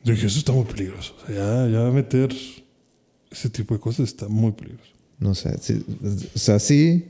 [0.04, 1.16] Yo dije, eso está muy peligroso.
[1.24, 2.34] O sea, ya, ya meter
[3.32, 4.92] ese tipo de cosas está muy peligroso.
[5.20, 5.82] No sé, sí,
[6.36, 7.06] o sea, sí,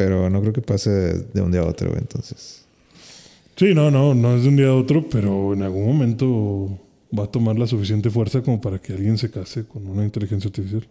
[0.00, 0.90] pero no creo que pase
[1.34, 2.64] de un día a otro, entonces.
[3.54, 6.78] Sí, no, no, no es de un día a otro, pero en algún momento
[7.16, 10.48] va a tomar la suficiente fuerza como para que alguien se case con una inteligencia
[10.48, 10.88] artificial.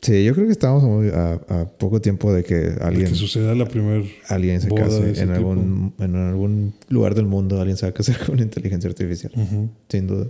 [0.00, 3.52] Sí, yo creo que estamos a, a poco tiempo de que De alguien, que suceda
[3.56, 4.04] la primer...
[4.28, 5.32] alguien se de case en tipo.
[5.32, 9.32] algún, en algún lugar del mundo, alguien se va a casar con una inteligencia artificial,
[9.34, 9.70] Ujú.
[9.88, 10.28] sin duda.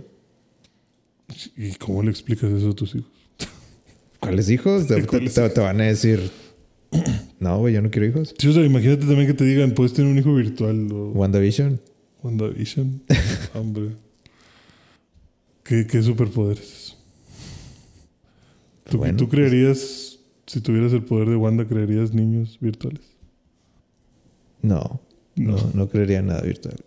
[1.55, 3.11] ¿Y cómo le explicas eso a tus hijos?
[4.19, 4.87] ¿Cuáles hijos?
[4.87, 6.31] Te, ¿Cuáles te- te van a decir,
[7.39, 8.33] no, güey, yo no quiero hijos.
[8.37, 11.79] Sí, o sea, imagínate también que te digan, puedes tener un hijo virtual o WandaVision.
[12.23, 13.03] WandaVision.
[13.53, 13.89] Hombre.
[15.63, 16.97] ¿Qué, qué superpoder es eso?
[18.89, 23.01] ¿Tú, Bueno, tú creerías, si tuvieras el poder de Wanda, creerías niños virtuales?
[24.61, 25.01] No,
[25.35, 26.77] no, no creería nada virtual.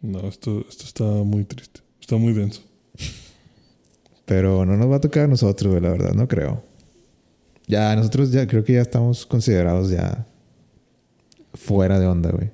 [0.00, 1.80] No, esto, esto está muy triste.
[2.00, 2.62] Está muy denso.
[4.24, 6.64] Pero no nos va a tocar a nosotros, la verdad, no creo.
[7.68, 10.26] Ya, nosotros ya creo que ya estamos considerados ya
[11.52, 12.50] fuera de onda, güey.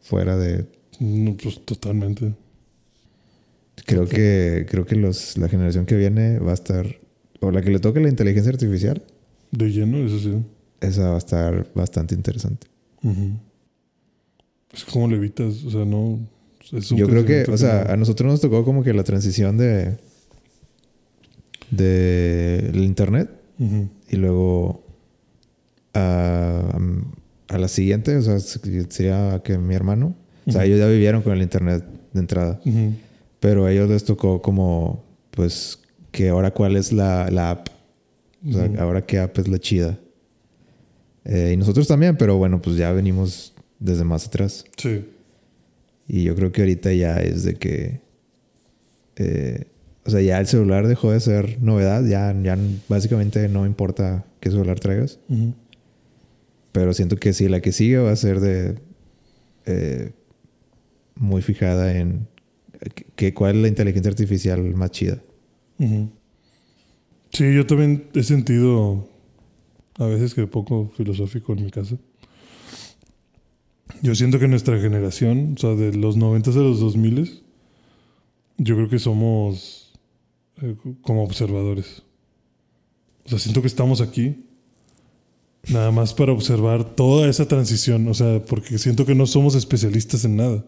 [0.00, 0.66] Fuera de.
[1.00, 2.32] No, pues totalmente.
[3.84, 6.86] Creo que, creo que los, la generación que viene va a estar.
[7.40, 9.02] O la que le toque la inteligencia artificial,
[9.50, 10.42] De lleno, eso sí.
[10.80, 12.66] esa va a estar bastante interesante.
[13.02, 13.32] Ujú.
[14.72, 16.20] Es cómo le evitas, o sea, no.
[16.72, 19.58] es un Yo creo que, o sea, a nosotros nos tocó como que la transición
[19.58, 19.98] de.
[21.70, 22.84] de el
[23.58, 24.84] y luego
[25.94, 26.78] a,
[27.48, 30.14] a la siguiente, o sea, sería que mi hermano,
[30.46, 32.60] o sea, ellos ya vivieron con el internet de entrada,
[33.40, 35.80] pero a ellos les tocó como, pues,
[36.10, 37.68] que ahora cuál es la, la app,
[38.48, 39.98] o sea, ahora qué app es la chida.
[41.24, 44.64] Eh, y nosotros también, pero bueno, pues ya venimos desde más atrás.
[44.76, 45.04] Sí.
[46.06, 48.00] Y yo creo que ahorita ya es de que.
[49.16, 49.66] eh,
[50.06, 52.04] o sea, ya el celular dejó de ser novedad.
[52.04, 52.56] Ya, ya
[52.88, 55.18] básicamente no importa qué celular traigas.
[56.72, 58.78] Pero siento que sí, la que sigue va a ser de.
[59.66, 60.12] eh,
[61.16, 62.28] muy fijada en.
[63.16, 65.22] Que, cuál es la inteligencia artificial más chida.
[65.78, 69.08] Sí, yo también he sentido
[69.98, 71.96] a veces que poco filosófico en mi casa.
[74.02, 77.42] Yo siento que nuestra generación, o sea, de los 90 a los 2000,
[78.58, 79.85] yo creo que somos
[80.62, 82.02] eh, como observadores.
[83.24, 84.46] O sea, siento que estamos aquí
[85.68, 90.24] nada más para observar toda esa transición, o sea, porque siento que no somos especialistas
[90.24, 90.64] en nada.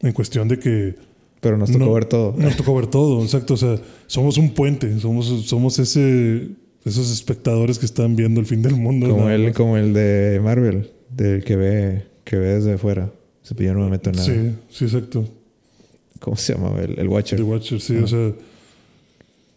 [0.00, 0.94] En cuestión de que
[1.40, 2.34] Pero nos tocó no, ver todo.
[2.36, 3.54] Nos tocó ver todo, exacto.
[3.54, 6.50] O sea, somos un puente, somos, somos ese,
[6.84, 9.08] esos espectadores que están viendo el fin del mundo.
[9.08, 13.12] como, el, como el de Marvel, del que ve, que ve desde fuera.
[13.42, 14.26] Si yo no me meto en nada.
[14.26, 15.24] Sí, sí, exacto.
[16.20, 16.78] ¿Cómo se llama?
[16.80, 17.38] El, el Watcher.
[17.38, 18.32] The Watcher, sí, o sea.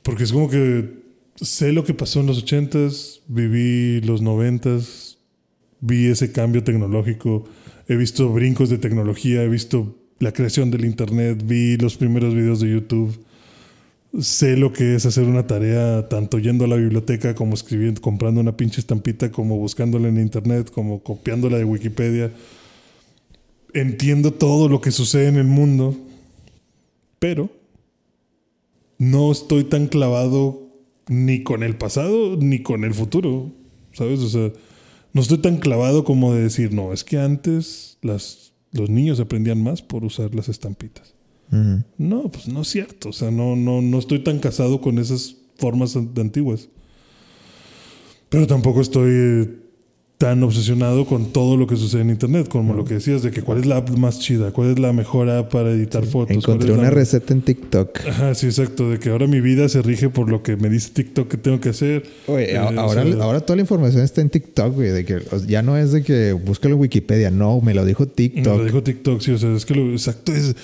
[0.04, 1.02] Porque es como que
[1.42, 5.18] sé lo que pasó en los ochentas, viví los noventas,
[5.80, 7.46] vi ese cambio tecnológico,
[7.88, 12.60] he visto brincos de tecnología, he visto la creación del internet, vi los primeros videos
[12.62, 13.26] de YouTube.
[14.20, 18.42] Sé lo que es hacer una tarea, tanto yendo a la biblioteca como escribiendo, comprando
[18.42, 22.30] una pinche estampita, como buscándola en internet, como copiándola de Wikipedia.
[23.74, 25.96] Entiendo todo lo que sucede en el mundo,
[27.22, 27.52] pero
[28.98, 30.72] no estoy tan clavado
[31.08, 33.52] ni con el pasado ni con el futuro,
[33.92, 34.22] ¿sabes?
[34.22, 34.52] O sea,
[35.14, 39.62] no estoy tan clavado como de decir, no, es que antes las, los niños aprendían
[39.62, 41.14] más por usar las estampitas.
[41.98, 43.10] No, pues no es cierto.
[43.10, 46.70] O sea, no, no, no estoy tan casado con esas formas an- antiguas.
[48.30, 49.60] Pero tampoco estoy
[50.22, 53.42] tan obsesionado con todo lo que sucede en internet, como lo que decías de que
[53.42, 56.38] cuál es la app más chida, cuál es la mejor app para editar fotos.
[56.38, 58.02] Encontré la- una receta en TikTok.
[58.08, 58.88] Ajá, sí, exacto.
[58.92, 61.60] De que ahora mi vida se rige por lo que me dice TikTok que tengo
[61.60, 62.04] que hacer.
[62.28, 64.90] Oye, Eh, o ahora, sea, ahora toda la información está en TikTok, güey.
[64.92, 67.32] De que ya no es de que búscalo en Wikipedia.
[67.32, 68.58] No, me lo dijo Me TikTok.
[68.60, 70.56] lo dijo TikTok, sí, o sea, es que lo exacto es.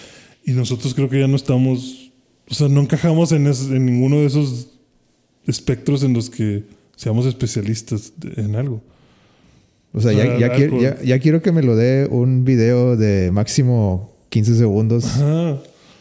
[0.45, 2.11] Y nosotros creo que ya no estamos.
[2.47, 4.67] O sea, no encajamos en, es- en ninguno de esos
[5.47, 6.63] espectros en los que
[6.95, 8.83] seamos especialistas en algo.
[9.93, 13.31] O sea, ya, ya, quiero, ya, ya quiero que me lo dé un video de
[13.31, 15.05] máximo 15 segundos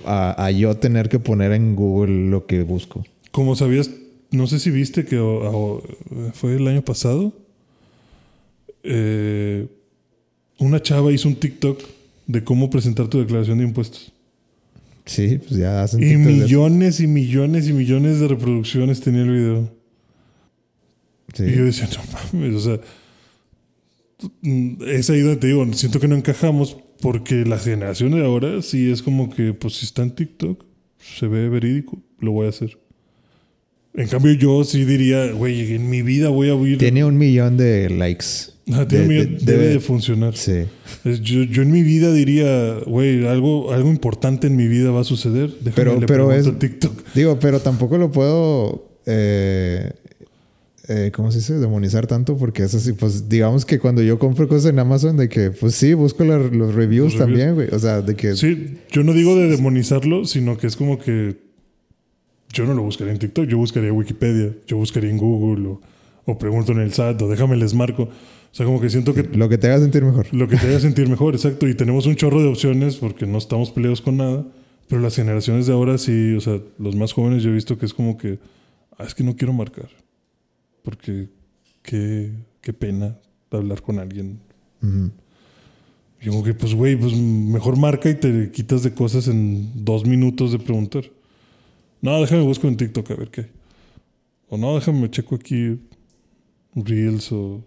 [0.05, 3.05] a, a yo tener que poner en Google lo que busco.
[3.31, 3.91] Como sabías,
[4.31, 5.83] no sé si viste que o- o-
[6.35, 7.33] fue el año pasado.
[8.83, 9.67] eh,
[10.59, 11.81] una chava hizo un TikTok
[12.27, 14.13] de cómo presentar tu declaración de impuestos.
[15.05, 19.23] Sí, pues ya hacen Y TikToks de- millones y millones y millones de reproducciones tenía
[19.23, 19.71] el video.
[21.35, 21.45] Sí.
[21.45, 22.81] Y yo decía, no mames, o sea,
[24.87, 28.91] es ahí donde te digo, siento que no encajamos porque la generación de ahora sí
[28.91, 30.65] es como que, pues si está en TikTok,
[30.99, 32.79] se ve verídico, lo voy a hacer.
[33.95, 36.77] En cambio, yo sí diría, güey, en mi vida voy a oír.
[36.79, 38.27] Tiene un millón de likes.
[38.73, 40.37] Ah, tiene un millón- de- debe de- de funcionar.
[40.37, 40.65] Sí.
[41.05, 45.05] Yo, yo en mi vida diría, güey, algo, algo importante en mi vida va a
[45.05, 45.51] suceder.
[45.61, 47.15] Déjame Pero- le pero es- TikTok.
[47.15, 48.99] Digo, pero tampoco lo puedo.
[49.07, 49.93] Eh,
[50.89, 51.55] eh, ¿Cómo se dice?
[51.55, 52.93] Demonizar tanto porque es así.
[52.93, 56.39] Pues digamos que cuando yo compro cosas en Amazon, de que, pues sí, busco la-
[56.39, 57.69] los reviews Los también, güey.
[57.73, 58.35] O sea, de que.
[58.37, 61.37] Sí, yo no digo de demonizarlo, sino que es como que
[62.53, 65.81] yo no lo buscaría en TikTok, yo buscaría Wikipedia, yo buscaría en Google o,
[66.25, 68.05] o pregunto en el SAT o déjame les marco.
[68.05, 70.27] O sea, como que siento que Lo que te haga sentir mejor.
[70.33, 71.69] lo que te haga sentir mejor, exacto.
[71.69, 74.47] Y tenemos un chorro de opciones porque no estamos peleados con nada.
[74.89, 77.85] Pero las generaciones de ahora sí, o sea, los más jóvenes yo he visto que
[77.87, 78.39] es como que,
[78.97, 79.89] ah, es que no quiero marcar.
[80.87, 81.29] Porque
[81.83, 82.31] qué,
[82.61, 83.19] qué pena
[83.51, 84.39] hablar con alguien.
[84.81, 85.11] Ujú.
[86.23, 90.07] Y como que, pues, güey, pues mejor marca y te quitas de cosas en dos
[90.07, 91.11] minutos de preguntar.
[92.01, 93.49] No, déjame busco en TikTok a ver qué.
[94.49, 95.81] O no, déjame checo aquí
[96.77, 97.65] Reels o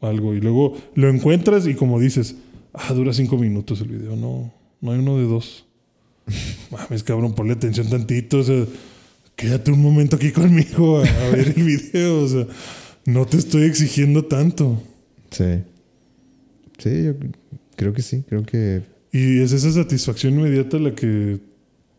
[0.00, 0.32] algo.
[0.32, 2.36] Y luego lo encuentras y como dices,
[2.72, 4.14] ah, dura cinco minutos el video.
[4.14, 5.66] No, no hay uno de dos.
[6.70, 8.38] Mames, cabrón, ponle atención tantito.
[8.38, 8.64] O sea,
[9.36, 12.20] quédate un momento aquí conmigo a, a ver el video.
[12.22, 12.46] O sea,
[13.06, 14.82] no te estoy exigiendo tanto.
[15.30, 15.62] Sí.
[16.78, 17.14] Sí, yo
[17.76, 18.24] creo que sí.
[18.28, 18.82] Creo que.
[19.12, 21.38] Y es esa satisfacción inmediata la que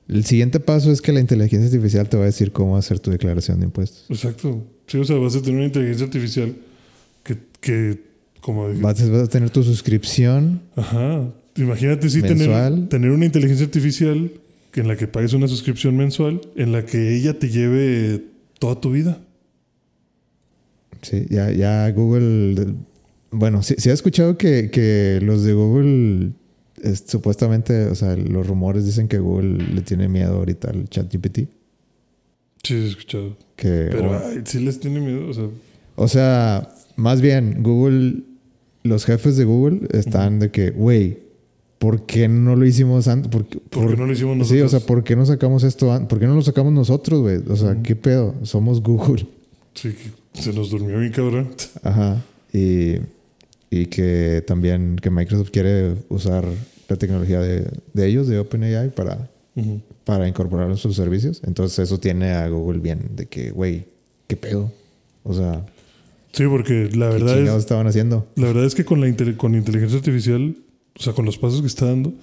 [0.08, 3.10] El siguiente paso es que la inteligencia artificial te va a decir cómo hacer tu
[3.12, 4.06] declaración de impuestos.
[4.10, 4.66] Exacto.
[4.88, 6.56] Sí, o sea, vas a tener una inteligencia artificial
[7.24, 8.02] que, que
[8.42, 10.62] como dije, Vas, vas a tener tu suscripción.
[10.76, 11.34] ajá.
[11.58, 14.30] Imagínate si tener, tener una inteligencia artificial
[14.82, 18.24] en la que pagues una suscripción mensual, en la que ella te lleve
[18.60, 19.20] toda tu vida.
[21.02, 22.76] Sí, ya, ya Google.
[23.32, 26.32] Bueno, sí, sí he escuchado que, que los de Google
[26.82, 31.12] es- supuestamente, o sea, los rumores dicen que Google le tiene miedo ahorita al chat
[31.14, 31.48] GPT.
[32.64, 33.38] Sí, he escuchado.
[33.56, 35.28] Que, Pero, o, ay, sí les tiene miedo.
[35.30, 35.50] O sea,
[35.96, 38.24] o sea, más bien, Google,
[38.84, 41.20] los jefes de Google están de que, güey,
[41.80, 43.30] ¿por qué no lo hicimos antes?
[43.32, 44.74] ¿Por, qué- ¿por qué no lo hicimos Sí, nosotros?
[44.74, 46.08] o sea, ¿por qué no sacamos esto antes?
[46.08, 47.38] ¿Por qué no lo sacamos nosotros, güey?
[47.50, 48.36] O sea, ¿qué pedo?
[48.44, 49.28] Somos Google.
[49.74, 49.94] Sí,
[50.34, 51.50] se nos durmió bien cabrón.
[51.84, 52.22] Ajá.
[52.54, 52.96] Y,
[53.70, 56.46] y que también que Microsoft quiere usar
[56.88, 59.82] la tecnología de, de ellos, de OpenAI, para, Ujú.
[60.06, 61.42] para incorporarlo en sus servicios.
[61.46, 63.86] Entonces eso tiene a Google bien de que, güey,
[64.28, 64.72] ¿qué pedo?
[65.24, 65.66] O sea,
[66.32, 68.28] Sí, porque la ¿qué verdad chingados es, estaban haciendo?
[68.36, 69.08] la verdad es que con la
[69.38, 70.56] con inteligencia artificial,
[70.98, 72.14] o sea, con los pasos que está dando,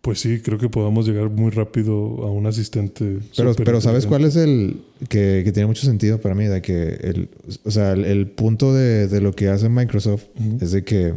[0.00, 3.20] pues sí, creo que podamos llegar muy rápido a un asistente.
[3.36, 6.44] Pero, pero ¿sabes cuál es el que, que tiene mucho sentido para mí?
[6.44, 7.30] De que el,
[7.64, 10.24] o sea, el, el punto de, de lo que hace Microsoft
[10.60, 11.16] es de que, o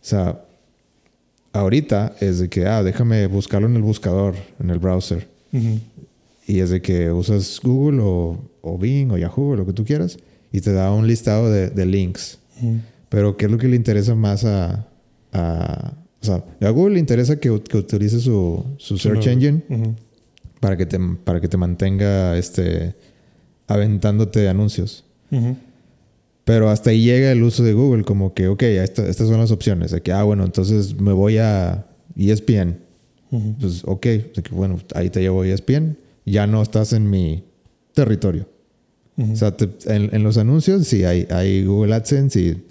[0.00, 0.44] sea,
[1.52, 5.28] ahorita es de que, ah, déjame buscarlo en el buscador, en el browser.
[6.46, 9.84] Y es de que usas Google o, o Bing o Yahoo o lo que tú
[9.84, 10.18] quieras
[10.50, 12.38] y te da un listado de, de links.
[13.08, 14.88] Pero ¿qué es lo que le interesa más a...
[15.32, 19.32] a o sea, a Google le interesa que, que utilice su, su search Sí, no.
[19.32, 19.62] engine
[20.60, 22.94] para que te, para que te mantenga este,
[23.66, 25.04] aventándote anuncios.
[26.44, 29.50] Pero hasta ahí llega el uso de Google, como que, ok, esta- estas son las
[29.52, 29.94] opciones.
[30.02, 31.86] Que, ah, bueno, entonces me voy a
[32.16, 32.78] ESPN.
[33.30, 33.54] Ujú.
[33.60, 35.96] Pues, ok, que, bueno, ahí te llevo a ESPN.
[36.26, 37.44] Ya no estás en mi
[37.94, 38.46] territorio.
[39.18, 42.62] O sea, te- en, en los anuncios sí hay, hay Google AdSense, y-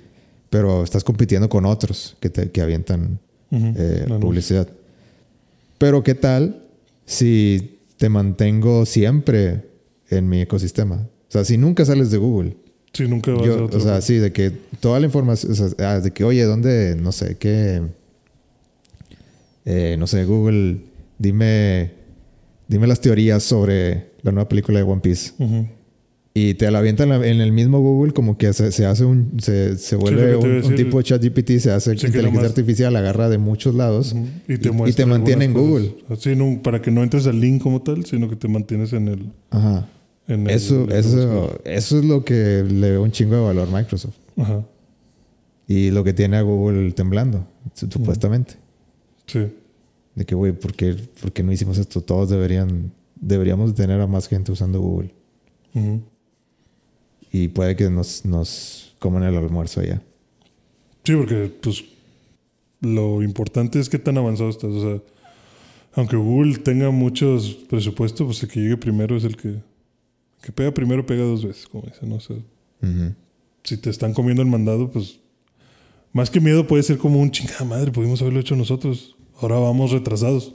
[0.51, 3.19] pero estás compitiendo con otros que, te, que avientan
[3.51, 4.67] eh, publicidad.
[5.77, 6.63] Pero ¿qué tal
[7.05, 9.65] si te mantengo siempre
[10.09, 11.07] en mi ecosistema?
[11.29, 12.57] O sea, si nunca sales de Google.
[12.91, 13.77] Sí, nunca vas a otro.
[13.77, 14.51] o sea, sí, de que
[14.81, 16.97] toda la información, o sea, ah, de que, oye, ¿dónde?
[16.99, 17.81] No sé, qué...
[19.63, 20.81] eh, no sé, Google,
[21.17, 21.91] dime,
[22.67, 25.31] dime las teorías sobre la nueva película de One Piece.
[26.33, 29.33] Y te la avientan en el mismo Google, como que se, se hace un.
[29.41, 33.27] Se, se vuelve te un, tipo de chat GPT, se hace Sí, inteligencia artificial, agarra
[33.27, 34.15] de muchos lados
[34.47, 35.93] y, y muestra te mantiene en Google.
[36.09, 39.09] Así, no, para que no entres al link como tal, sino que te mantienes en
[39.09, 39.29] el.
[39.49, 39.89] Ajá.
[40.27, 43.67] En el- Eso, el eso, eso es lo que le da un chingo de valor
[43.67, 44.15] a Microsoft.
[44.37, 44.65] Ajá.
[45.67, 48.53] Y lo que tiene a Google temblando, su- supuestamente.
[49.25, 49.47] Sí.
[50.15, 51.99] De que, güey, ¿por qué, por qué no hicimos esto?
[51.99, 55.13] Todos deberían, deberíamos tener a más gente usando Google.
[55.73, 56.01] Ujú.
[57.31, 60.01] Y puede que nos, nos coman el almuerzo allá.
[61.03, 61.83] Sí, porque pues
[62.81, 64.71] lo importante es qué tan avanzado estás.
[64.71, 65.01] O sea,
[65.93, 69.55] aunque Google tenga muchos presupuestos, pues el que llegue primero es el que,
[70.41, 72.11] que pega primero, pega dos veces, como dicen.
[72.11, 73.13] O sea, Ujú.
[73.63, 75.19] si te están comiendo el mandado, pues
[76.13, 79.15] Más que miedo puede ser como un chingada madre, pudimos haberlo hecho nosotros.
[79.39, 80.53] Ahora vamos retrasados.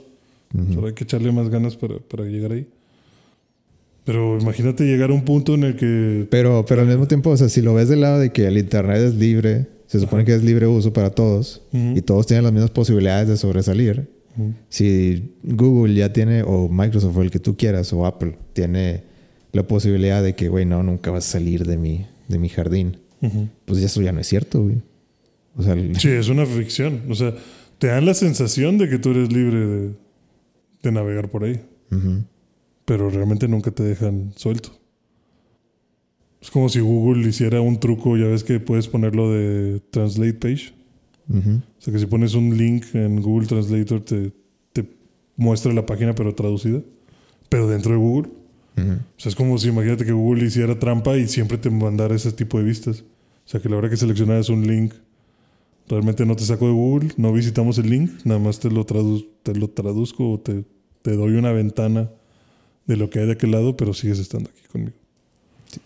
[0.75, 2.67] Ahora hay que echarle más ganas para, para llegar ahí.
[4.07, 6.25] Pero imagínate llegar a un punto en el que...
[6.31, 8.57] Pero, pero al mismo tiempo, o sea, si lo ves del lado de que el
[8.57, 12.53] Internet es libre, se supone que es libre uso para todos y todos tienen las
[12.53, 14.09] mismas posibilidades de sobresalir.
[14.69, 19.03] Si Google ya tiene, o Microsoft, o el que tú quieras, o Apple, tiene
[19.51, 22.97] la posibilidad de que, güey, no, nunca vas a salir de mi, de mi jardín,
[23.21, 23.49] Ujú.
[23.65, 24.77] pues eso ya no es cierto, güey.
[25.57, 27.01] O sea, el- Sí, es una ficción.
[27.09, 27.33] O sea,
[27.79, 29.89] te dan la sensación de que tú eres libre de,
[30.83, 31.59] de navegar por ahí.
[32.87, 34.69] Pero realmente nunca te dejan suelto.
[36.41, 40.73] Es como si Google hiciera un truco, ya ves que puedes ponerlo de Translate Page.
[41.29, 44.31] O sea que si pones un link en Google Translator te,
[44.71, 44.87] te
[45.35, 46.81] muestra la página pero traducida.
[47.49, 48.29] Pero dentro de Google.
[49.17, 52.31] O sea, es como si imagínate que Google hiciera trampa y siempre te mandara ese
[52.31, 53.01] tipo de vistas.
[53.01, 54.93] O sea, que la hora que seleccionaras un link,
[55.89, 59.27] realmente no te saco de Google, no visitamos el link, nada más te lo, tradu-
[59.43, 60.63] te lo traduzco o te,
[61.01, 62.11] te doy una ventana
[62.87, 64.93] de lo que hay de aquel lado, pero sigues estando aquí conmigo.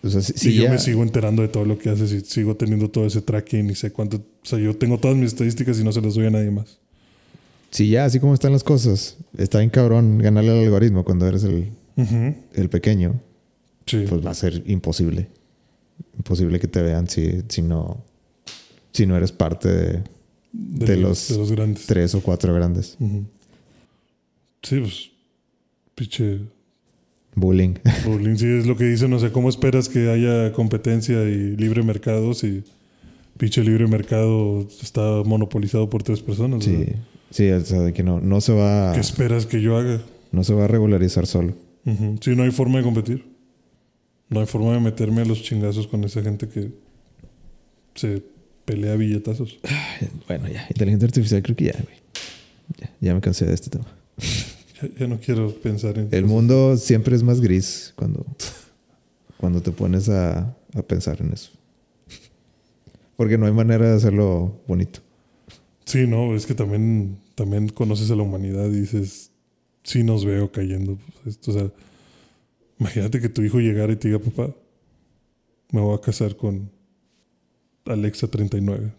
[0.03, 2.21] O sea, si, y yo ya- me sigo enterando de todo lo que haces y
[2.21, 4.17] sigo teniendo todo ese tracking y sé cuánto.
[4.17, 6.77] O sea, yo tengo todas mis estadísticas y no se las doy a nadie más.
[7.71, 11.43] si ya, así como están las cosas, está bien cabrón ganarle al algoritmo cuando eres
[11.43, 11.69] el,
[12.53, 13.19] el pequeño,
[13.85, 14.05] Sí.
[14.07, 15.27] pues va a ser imposible.
[16.17, 18.03] Imposible que te vean si, si no
[18.93, 20.03] si no eres parte de
[20.53, 21.85] de los de los grandes.
[21.87, 22.97] tres o cuatro grandes.
[24.61, 25.09] Sí, pues.
[25.95, 26.41] Pinche.
[27.35, 27.75] Bullying.
[28.05, 28.35] bullying.
[28.35, 29.13] Sí, es lo que dicen.
[29.13, 32.63] O sea, ¿cómo esperas que haya competencia y libre mercado si
[33.37, 36.63] pinche libre mercado está monopolizado por tres personas?
[36.63, 36.85] Sí.
[37.29, 40.01] Sí, o sea, de que no, no se va ¿Qué esperas que yo haga?
[40.31, 41.53] no se va a regularizar solo.
[41.85, 42.17] Ujú.
[42.21, 43.25] Sí, no hay forma de competir.
[44.29, 46.71] No hay forma de meterme a los chingazos con esa gente que
[47.95, 48.21] se
[48.65, 49.59] pelea billetazos.
[50.27, 51.97] Bueno, ya, inteligencia artificial creo que ya, güey.
[52.79, 53.85] Ya, ya me cansé de este tema.
[54.81, 56.09] Ya, ya no quiero pensar en.
[56.11, 58.25] El mundo siempre es más gris cuando,
[59.37, 61.51] cuando te pones a, a pensar en eso.
[63.15, 64.99] Porque no hay manera de hacerlo bonito.
[65.85, 69.31] Sí, no, es que también, también conoces a la humanidad y dices,
[69.83, 70.97] sí nos veo cayendo.
[71.23, 71.71] pues, esto, o sea,
[72.79, 74.55] imagínate que tu hijo llegara y te diga, papá,
[75.71, 76.71] me voy a casar con
[77.85, 78.91] Alexa 39.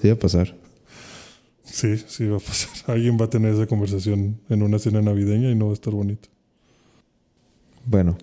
[0.00, 0.63] Sí va a pasar.
[1.74, 2.70] Sí, sí va a pasar.
[2.94, 5.92] Alguien va a tener esa conversación en una cena navideña y no va a estar
[5.92, 6.28] bonito.
[7.84, 8.16] Bueno,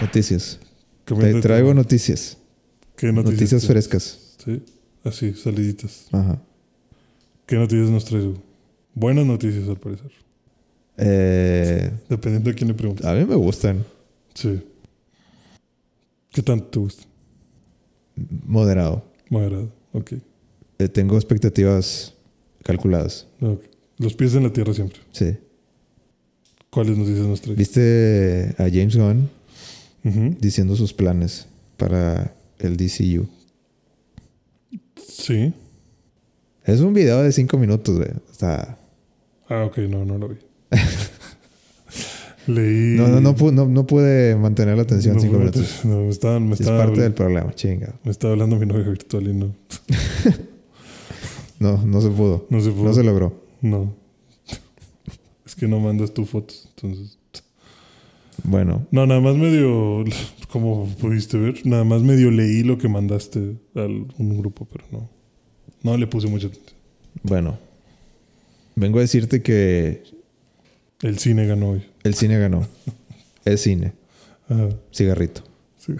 [0.00, 0.58] noticias.
[1.04, 2.38] Te traigo noticias.
[2.96, 3.34] ¿Qué noticias?
[3.34, 4.36] Noticias frescas.
[4.42, 4.62] Sí,
[5.04, 6.08] así, saliditas.
[6.12, 6.40] Ajá.
[7.44, 8.24] ¿Qué noticias nos traes?
[8.94, 10.10] Buenas noticias, al parecer.
[10.96, 13.04] Eh, Dependiendo de quién le preguntes.
[13.04, 13.84] a mí me gustan.
[14.32, 14.62] Sí.
[16.30, 17.04] ¿Qué tanto te gusta?
[18.46, 19.04] Moderado.
[19.28, 19.70] Moderado.
[19.92, 20.14] Ok.
[20.78, 22.15] Eh, tengo expectativas
[22.66, 23.26] calculadas.
[23.40, 23.60] Ok.
[23.98, 24.98] Los pies en la tierra siempre.
[25.12, 25.36] Sí.
[26.68, 27.56] ¿Cuáles nos traes?
[27.56, 29.30] ¿Viste a James Gunn
[30.40, 33.26] diciendo sus planes para el DCU?
[35.08, 35.54] Sí.
[36.64, 38.10] Es un video de cinco minutos, güey.
[38.30, 38.76] Está...
[39.48, 40.36] Ah, ok, no, no lo vi.
[42.48, 42.96] Leí.
[42.96, 45.80] No, no, no, no, no pude mantener la atención No, cinco minutos.
[45.84, 47.94] No, me estaba, me Es parte del problema, chinga.
[48.04, 49.54] me estaba hablando mi novia virtual y no,
[51.58, 52.46] No, no se pudo.
[52.50, 52.84] no se pudo.
[52.84, 53.42] No se logró.
[53.62, 53.94] No.
[55.44, 56.68] Es que no mandas tus fotos.
[56.76, 57.18] Entonces.
[58.44, 60.04] Bueno, No, nada más medio.
[60.50, 65.08] Como pudiste ver, nada más medio leí lo que mandaste a un grupo, pero no.
[65.82, 66.76] No le puse mucha atención.
[67.22, 67.58] bueno.
[68.74, 70.02] Vengo a decirte que
[71.00, 71.82] El cine ganó hoy.
[72.04, 72.66] el cine ganó.
[73.46, 73.92] Es cine.
[74.48, 74.68] Ajá.
[74.92, 75.42] Cigarrito.
[75.78, 75.92] Sí.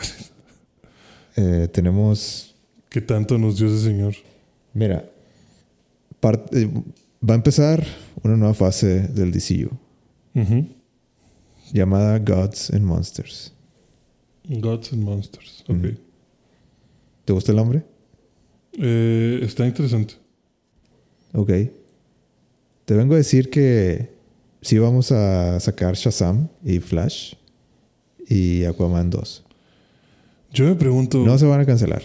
[1.37, 2.55] Eh, tenemos
[2.89, 4.15] ¿Qué tanto nos dio ese señor?
[4.75, 5.09] Mira,
[6.35, 6.71] eh,
[7.29, 7.87] va a empezar
[8.23, 9.71] una nueva fase del DCU
[11.73, 13.53] llamada Gods and Monsters.
[14.49, 15.65] Gods and Monsters.
[15.69, 15.99] Ok.
[17.25, 17.83] ¿Te gusta el nombre?
[18.79, 20.15] Eh, está interesante.
[21.33, 21.51] Ok.
[22.85, 24.11] Te vengo a decir que
[24.61, 27.35] sí vamos a sacar Shazam y Flash
[28.29, 29.45] y Aquaman 2.
[30.53, 32.03] Yo me pregunto, No se van a cancelar.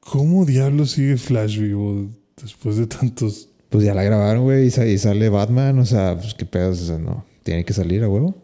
[0.00, 2.08] ¿cómo diablos sigue Flash vivo
[2.42, 3.48] después de tantos?
[3.68, 5.78] Pues ya la grabaron, güey, y, sa- y sale Batman.
[5.78, 7.24] O sea, pues qué pedos, o sea, no.
[7.42, 8.36] Tiene que salir a huevo.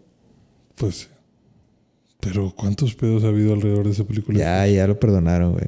[0.76, 1.08] Pues.
[2.20, 4.38] Pero ¿cuántos pedos ha habido alrededor de esa película?
[4.38, 5.66] Ya, ya lo perdonaron, güey.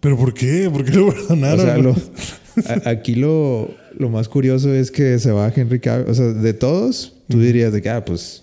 [0.00, 0.68] ¿Pero por qué?
[0.70, 1.60] ¿Por qué lo O perdonaron?
[1.60, 1.94] sea, lo-
[2.86, 6.08] a- aquí lo, lo más curioso es que se va Henry Cavill.
[6.10, 8.42] O sea, de todos, tú dirías de que, ah, pues,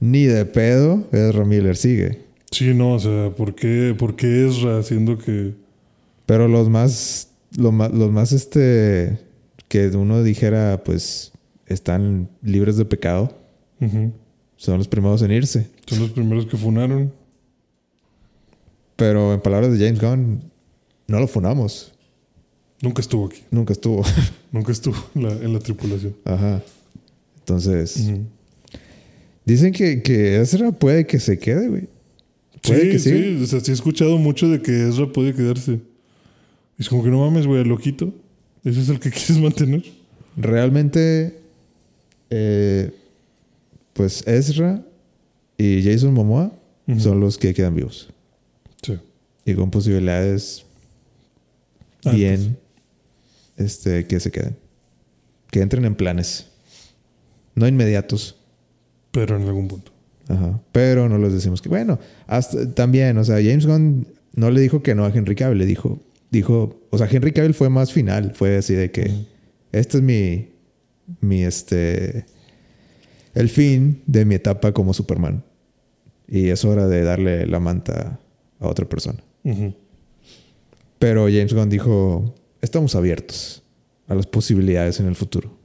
[0.00, 2.20] ni de pedo Ezra Miller sigue.
[2.50, 5.54] Sí, no, o sea, ¿por qué, por qué Ezra haciendo que...
[6.26, 9.18] Pero los más, lo más, los más, este,
[9.68, 11.32] que uno dijera, pues,
[11.66, 13.36] están libres de pecado,
[14.56, 15.68] son los primeros en irse.
[15.86, 17.12] Son los primeros que funaron.
[18.94, 20.40] Pero en palabras de James Gunn,
[21.08, 21.92] no lo funamos.
[22.80, 23.42] Nunca estuvo aquí.
[23.50, 24.04] Nunca estuvo.
[24.52, 26.14] Nunca estuvo en la, en la tripulación.
[26.24, 26.62] Ajá.
[27.38, 28.12] Entonces,
[29.44, 31.88] dicen que, que Ezra puede que se quede, güey.
[32.62, 33.10] Puede Sí, que sí.
[33.10, 33.42] sí.
[33.42, 35.80] O sea, sí he escuchado mucho de que Ezra puede quedarse.
[36.82, 38.12] Es como que no mames, güey, loquito.
[38.64, 39.84] ¿Ese es el que quieres mantener?
[40.36, 41.38] Realmente,
[42.28, 42.90] eh,
[43.92, 44.82] pues Ezra
[45.56, 46.52] y Jason Momoa
[46.98, 48.08] son los que quedan vivos.
[48.82, 48.98] Sí.
[49.44, 50.66] Y con posibilidades
[52.02, 52.58] bien
[53.56, 54.56] este, que se queden.
[55.52, 56.48] Que entren en planes.
[57.54, 58.34] No inmediatos.
[59.12, 59.92] Pero en algún punto.
[60.26, 60.60] Ajá.
[60.72, 61.68] Pero no les decimos que.
[61.68, 65.58] Bueno, hasta también, o sea, James Gunn no le dijo que no a Henry Cavill,
[65.58, 66.00] le dijo,
[66.32, 69.26] dijo, o sea, Henry Cavill fue más final, fue así de que
[69.70, 70.48] este es mi,
[71.20, 72.24] mi, este,
[73.34, 75.44] el fin de mi etapa como Superman.
[76.26, 78.18] Y es hora de darle la manta
[78.58, 79.22] a otra persona.
[80.98, 83.62] Pero James Gunn dijo, estamos abiertos
[84.08, 85.58] a las posibilidades en el futuro.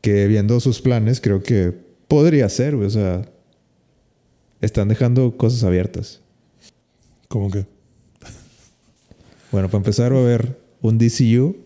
[0.00, 1.72] Que viendo sus planes creo que
[2.06, 2.76] podría ser.
[2.76, 3.28] O sea,
[4.60, 6.20] están dejando cosas abiertas.
[7.26, 7.66] ¿Cómo que?
[9.56, 11.56] Bueno, para empezar va a haber un DCU,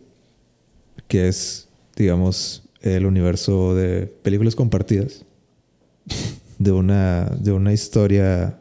[1.08, 5.24] que es, digamos, el universo de películas compartidas.
[6.60, 8.60] De una, de una historia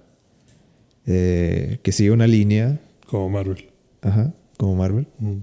[1.05, 3.69] eh, que sigue una línea, Como Marvel.
[4.01, 5.05] ajá, como Marvel.
[5.19, 5.41] Ujú.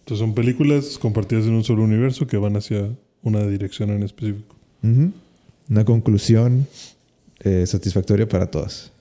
[0.00, 4.54] Entonces son películas compartidas en un solo universo que van hacia una dirección en específico.
[5.68, 6.68] Una conclusión
[7.40, 8.92] eh, satisfactoria para todas.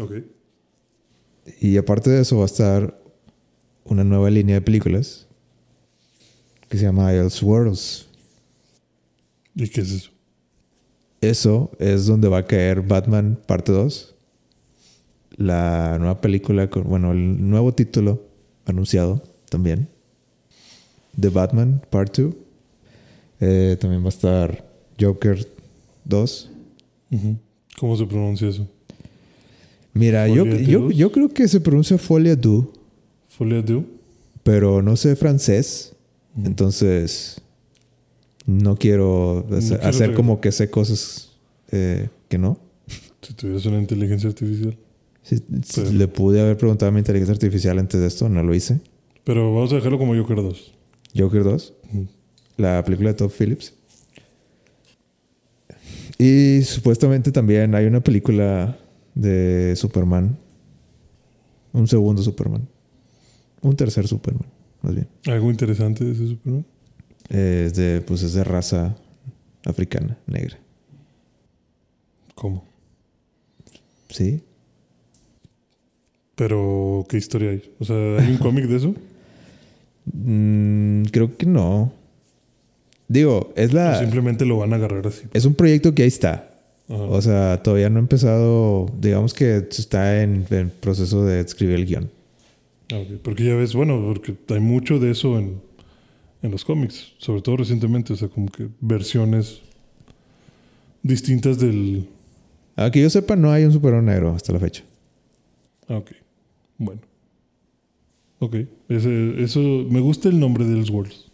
[0.00, 0.14] Ok.
[1.60, 3.03] Y aparte de eso va a estar
[3.84, 5.26] una nueva línea de películas
[6.68, 8.08] que se llama Elseworlds.
[9.54, 10.10] ¿Y qué es eso?
[11.20, 14.14] Eso es donde va a caer Batman parte 2.
[15.36, 18.22] La nueva película, con, bueno, el nuevo título
[18.64, 19.88] anunciado también.
[21.18, 22.34] The Batman Part 2.
[23.40, 24.64] Eh, también va a estar
[25.00, 25.46] Joker
[26.04, 26.50] 2.
[27.78, 28.66] ¿Cómo se pronuncia eso?
[29.92, 32.66] Mira, yo, yo, yo, creo que se pronuncia Folia 2
[33.36, 33.84] Fulledu.
[34.42, 35.94] Pero no sé francés.
[36.36, 37.40] Entonces,
[38.46, 39.46] no quiero
[39.82, 41.32] hacer, como que sé cosas
[41.70, 42.58] eh, que no.
[43.22, 44.76] Si tuvieras una inteligencia artificial.
[45.22, 45.92] Si, pues.
[45.92, 48.80] le pude haber preguntado a mi inteligencia artificial antes de esto, no lo hice.
[49.24, 50.74] Pero vamos a dejarlo como Joker 2.
[51.16, 51.72] Joker 2.
[52.58, 53.72] La película de Todd Phillips.
[56.18, 58.76] Y supuestamente también hay una película
[59.14, 60.36] de Superman.
[61.72, 62.68] Un segundo Superman.
[63.64, 64.46] Un tercer Superman,
[64.82, 65.08] más bien.
[65.26, 66.66] ¿Algo interesante de ese Superman?
[67.30, 68.94] Es de, pues es de raza
[69.64, 70.58] africana, negra.
[72.34, 72.62] ¿Cómo?
[74.10, 74.42] ¿Sí?
[76.34, 77.72] Pero, ¿qué historia hay?
[77.78, 78.94] O sea, ¿hay un cómic de eso?
[80.12, 81.90] Mm, creo que no.
[83.08, 83.98] Digo, es ¿O la.
[83.98, 85.22] simplemente lo van a agarrar así?
[85.32, 86.50] Es un proyecto que ahí está.
[86.90, 87.02] Ajá.
[87.04, 88.90] O sea, todavía no ha empezado.
[89.00, 92.10] Digamos que está en, en proceso de escribir el guion.
[92.92, 93.20] Ah, ok.
[93.22, 95.60] Porque ya ves, bueno, porque hay mucho de eso en,
[96.42, 99.62] en los cómics, sobre todo recientemente, o sea, como que versiones
[101.02, 102.08] distintas del...
[102.76, 104.82] A que yo sepa, no hay un superhéroe negro hasta la fecha.
[105.88, 106.10] Ah, ok.
[106.78, 107.00] Bueno.
[108.40, 108.56] Ok.
[108.88, 111.30] Ese, eso, me gusta el nombre de Elseworlds.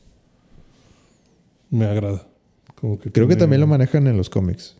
[1.70, 2.26] Me agrada.
[2.74, 4.76] Como que Creo que tiene- también lo manejan en los cómics.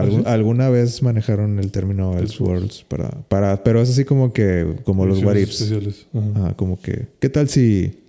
[0.00, 3.62] Alguna vez manejaron el término Elseworlds para, para.
[3.62, 4.76] Pero es así como que.
[4.84, 5.60] Como los what ifs.
[5.60, 6.06] especiales.
[6.14, 6.54] Ajá.
[6.54, 7.06] Como que.
[7.20, 8.00] ¿Qué tal si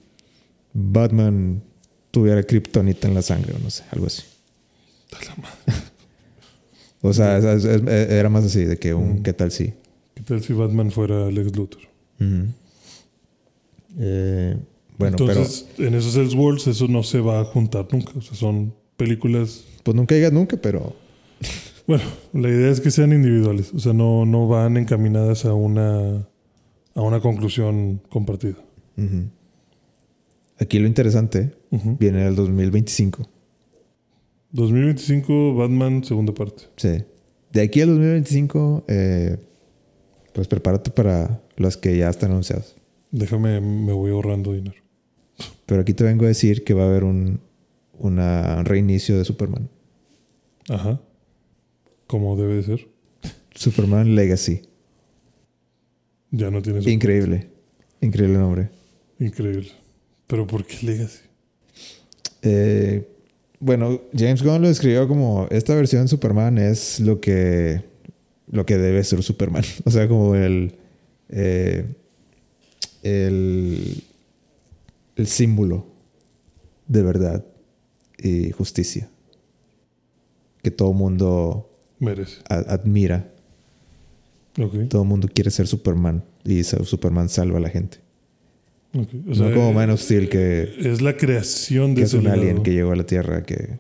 [0.74, 1.62] Batman
[2.12, 3.84] tuviera kriptonita en la sangre o no sé?
[3.92, 4.24] Algo así.
[7.02, 9.22] O sea, es- es- es- era más así, de que un.
[9.22, 9.74] ¿qué tal si?
[10.16, 11.82] ¿Qué tal si Batman fuera Lex Luthor?
[12.20, 12.48] Ujú.
[14.00, 14.58] Eh,
[14.98, 18.12] bueno, Entonces, en esos Elseworlds eso no se va a juntar nunca.
[18.18, 19.64] O sea, son películas...
[19.68, 19.84] pero.
[19.84, 20.96] Pues nunca digas nunca, pero.
[21.88, 22.04] Bueno,
[22.34, 23.74] la idea es que sean individuales.
[23.74, 26.28] O sea, no, no van encaminadas a una,
[26.96, 28.56] a una conclusión compartida.
[30.60, 31.98] Aquí lo interesante Ujú.
[32.00, 33.28] viene en el 2025.
[34.52, 36.64] 2025, Batman, segunda parte.
[36.78, 37.04] Sí.
[37.52, 39.38] De aquí al 2025, eh,
[40.34, 42.76] pues prepárate para las que ya están anunciadas.
[43.12, 44.82] Déjame, me voy ahorrando dinero.
[45.66, 47.42] Pero aquí te vengo a decir que va a haber un
[47.98, 49.70] una reinicio de Superman.
[50.70, 51.00] Ajá.
[52.08, 52.88] Como debe de ser.
[53.54, 54.62] Superman Legacy.
[56.32, 56.80] Ya no tiene.
[56.92, 57.50] Increíble.
[58.02, 58.70] Increíble nombre.
[59.20, 59.72] Increíble.
[60.28, 61.20] Pero ¿por qué Legacy?
[62.42, 63.08] Eh,
[63.60, 67.84] bueno, James Gunn lo describió como esta versión de Superman es lo que
[68.52, 69.64] lo que debe ser Superman.
[69.86, 70.76] O sea, como el
[71.30, 71.86] eh,
[73.02, 74.04] el
[75.16, 75.88] el símbolo
[76.88, 77.46] de verdad
[78.18, 79.10] y justicia
[80.62, 81.75] que todo mundo
[82.06, 82.38] Merece.
[82.48, 83.32] admira.
[84.90, 87.98] Todo el mundo quiere ser Superman y Superman salva a la gente.
[88.94, 92.64] O no como Man of Steel que, Es la creación de que es un alien
[92.64, 93.80] que llegó a la Tierra que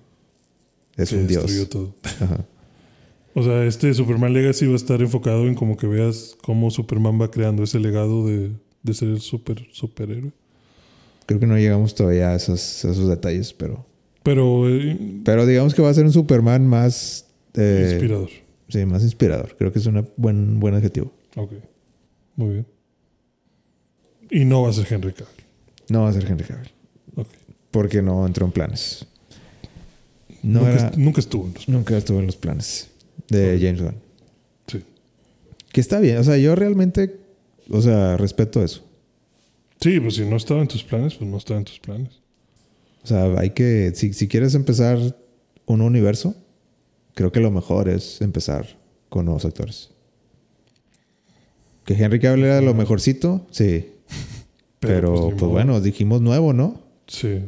[0.97, 1.69] es que un dios.
[1.69, 1.95] todo.
[2.03, 2.45] Ajá.
[3.34, 7.19] O sea, este Superman Legacy va a estar enfocado en como que veas cómo Superman
[7.22, 10.31] va creando ese legado de, de ser el super superhéroe.
[11.26, 13.85] Creo que no llegamos todavía a esos, a esos detalles, pero
[14.23, 17.24] Pero eh, pero digamos que va a ser un Superman más
[17.57, 18.30] eh, inspirador.
[18.69, 19.56] sí, más inspirador.
[19.57, 21.11] Creo que es un buen buen adjetivo.
[21.36, 21.52] Ok.
[22.36, 22.65] Muy bien.
[24.30, 25.45] Y no va a ser Henry Cavill.
[25.90, 26.69] No va a ser Henry Cavill
[27.15, 27.27] Ok.
[27.72, 29.06] porque no entró en planes.
[30.41, 31.69] No nunca, era- est- nunca estuvo en los...
[31.69, 32.90] nunca estuvo en los planes
[33.30, 33.57] de.
[33.60, 33.95] James Gunn.
[34.68, 34.84] Sí.
[35.72, 37.19] Que está bien, o sea, yo realmente,
[37.69, 38.84] o sea, respeto eso.
[39.82, 42.22] Sí, pues si no estaba en tus planes, pues no estaba en tus planes.
[43.03, 44.98] O sea, hay que, si, si quieres empezar
[45.68, 46.36] un universo,
[47.15, 48.77] creo que lo mejor es empezar
[49.09, 49.89] con nuevos actores.
[51.85, 53.87] Que Henry Cavill era lo mejorcito, sí.
[54.79, 55.49] Pero, pues, modo.
[55.49, 56.81] bueno, dijimos nuevo, ¿no?
[57.07, 57.39] Sí.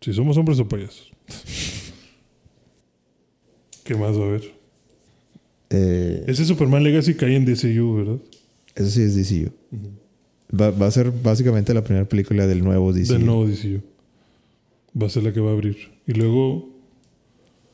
[0.00, 1.10] Si somos hombres o payasos.
[3.84, 4.52] ¿Qué más va a haber?
[5.70, 8.16] Eh, Ese Superman Legacy cae en DCU, ¿verdad?
[8.74, 9.52] eso sí es DCU.
[10.58, 13.12] Va, va a ser básicamente la primera película del nuevo DCU.
[13.14, 13.80] Del nuevo DCU.
[15.00, 15.76] Va a ser la que va a abrir.
[16.06, 16.71] Y luego,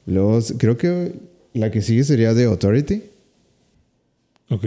[0.09, 1.15] Luego, creo que
[1.55, 3.03] la que sigue sería The Authority.
[4.51, 4.65] ok.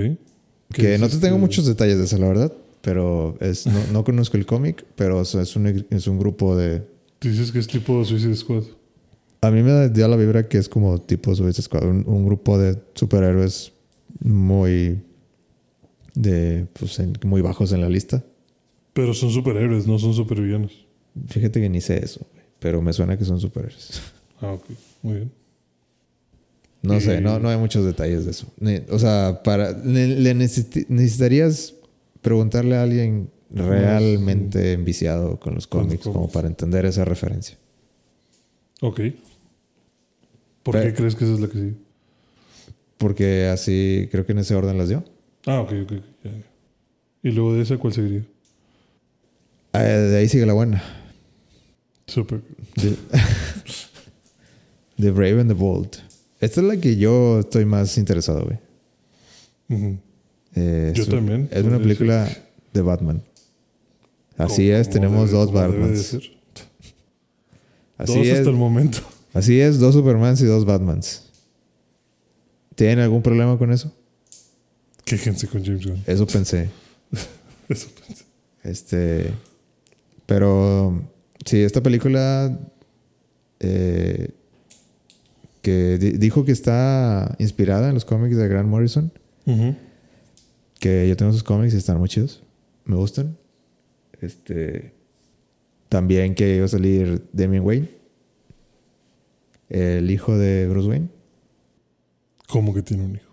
[0.74, 2.54] Que no te tengo muchos detalles de eso, la verdad.
[2.82, 6.82] Pero es, no, no conozco el cómic, pero es es un, es un grupo de...
[7.20, 8.64] Dices que es tipo Suicide Squad.
[9.42, 12.58] A mí me dio la vibra que es como tipo Suicide Squad, un, un grupo
[12.58, 13.72] de superhéroes
[14.20, 15.00] muy
[16.16, 18.24] de pues, en- muy bajos en la lista.
[18.94, 20.86] Pero son superhéroes, no son supervillanos.
[21.28, 22.26] Fíjate que ni sé eso,
[22.60, 24.02] pero me suena que son superhéroes.
[24.42, 24.64] Ah, ok.
[25.02, 25.32] Muy bien.
[26.84, 28.48] No Y- sé, no, no hay muchos detalles de eso.
[28.90, 31.76] O sea, para le, le necesi- necesitarías
[32.22, 37.58] preguntarle a alguien realmente enviciado con los cómics como para entender esa referencia.
[38.82, 39.00] Ok.
[40.64, 41.74] ¿Por Pero- qué crees que esa es la que sigue?
[42.98, 45.04] Porque así creo que en ese orden las dio.
[45.46, 45.92] Ah, ok, ok.
[46.24, 46.32] ya.
[47.24, 48.26] ¿Y luego de esa cuál seguiría?
[49.74, 50.84] Ah, de ahí sigue la buena.
[52.08, 52.42] Super.
[52.76, 52.96] The,
[55.02, 55.98] The Brave and the Bold.
[56.40, 58.58] Esta es la que yo estoy más interesado, güey.
[60.56, 62.28] Eh, Yo es también, Es una película
[62.74, 63.24] de Batman.
[64.38, 66.14] Así es, tenemos debe- dos de Batmans.
[67.98, 69.00] Así Dos es, hasta el momento.
[69.34, 71.24] así es, dos Supermans y dos Batmans.
[72.76, 73.94] ¿Tienen algún problema con eso?
[75.06, 76.04] Quéjense con James Gunn.
[76.08, 76.70] Eso pensé.
[77.70, 78.26] Eso pensé.
[78.64, 79.32] Este.
[80.26, 81.02] Pero.
[81.46, 82.58] Sí, esta película.
[83.60, 84.30] eh,
[85.62, 89.12] que di- dijo que está inspirada en los cómics de Grant Morrison.
[90.80, 92.42] Que yo tengo sus cómics y están muy chidos.
[92.86, 93.38] Me gustan.
[94.22, 94.94] Este.
[95.90, 97.90] También que iba a salir Damian Wayne.
[99.70, 101.10] El hijo de Bruce Wayne.
[102.48, 103.32] ¿Cómo que tiene un hijo?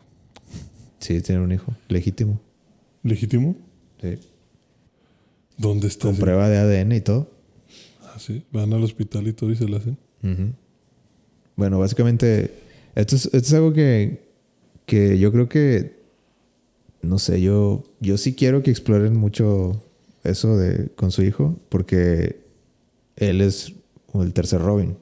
[1.00, 1.74] Sí, tiene un hijo.
[1.88, 2.40] Legítimo.
[3.02, 3.56] ¿Legítimo?
[4.00, 4.18] Sí.
[5.56, 6.02] ¿Dónde está?
[6.06, 6.20] Con ese?
[6.22, 7.30] prueba de ADN y todo.
[8.02, 8.44] Ah, sí.
[8.52, 9.96] Van al hospital y todo y se la hacen.
[10.22, 10.52] Ujú.
[11.58, 12.54] Bueno, básicamente,
[12.94, 14.22] esto es, esto es algo que,
[14.86, 15.96] que yo creo que,
[17.02, 19.82] no sé, yo, yo sí quiero que exploren mucho
[20.22, 22.44] eso de, con su hijo, porque
[23.16, 23.72] él es
[24.14, 24.96] el tercer Robin.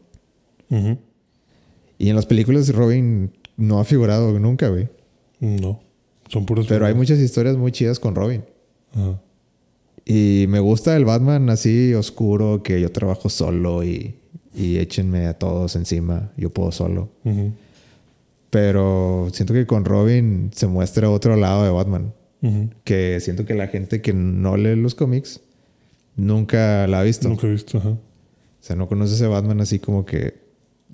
[1.99, 4.89] Y en las películas Robin no ha figurado nunca, güey.
[5.41, 5.83] No.
[6.29, 6.67] Son puros.
[6.67, 8.43] Pero hay muchas historias muy chidas con Robin.
[10.07, 14.15] Y me gusta el Batman así oscuro, que yo trabajo solo y,
[14.57, 17.11] y échenme a todos encima, yo puedo solo.
[18.51, 22.13] Pero siento que con Robin se muestra otro lado de Batman.
[22.85, 25.41] Que siento que la gente que no lee los cómics
[26.15, 27.29] nunca la ha visto.
[27.29, 27.79] Nunca he visto.
[27.79, 27.91] Ajá.
[27.91, 27.99] O
[28.61, 30.35] sea, no conoce ese Batman así como que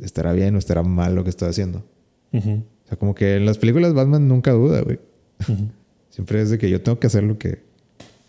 [0.03, 1.85] estará bien o estará mal lo que está haciendo.
[2.33, 2.41] O
[2.89, 4.99] sea, como que en las películas Batman nunca duda, güey.
[6.11, 7.61] Siempre es de que yo tengo que hacer lo que,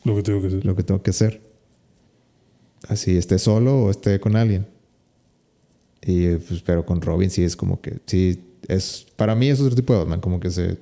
[0.03, 0.65] Lo que tengo que hacer.
[0.65, 1.41] lo que tengo que hacer.
[2.87, 4.67] Así esté solo o esté con alguien.
[6.05, 9.75] Y pues, pero con Robin sí es como que, sí, es, para mí es otro
[9.75, 10.77] tipo de Batman, como que se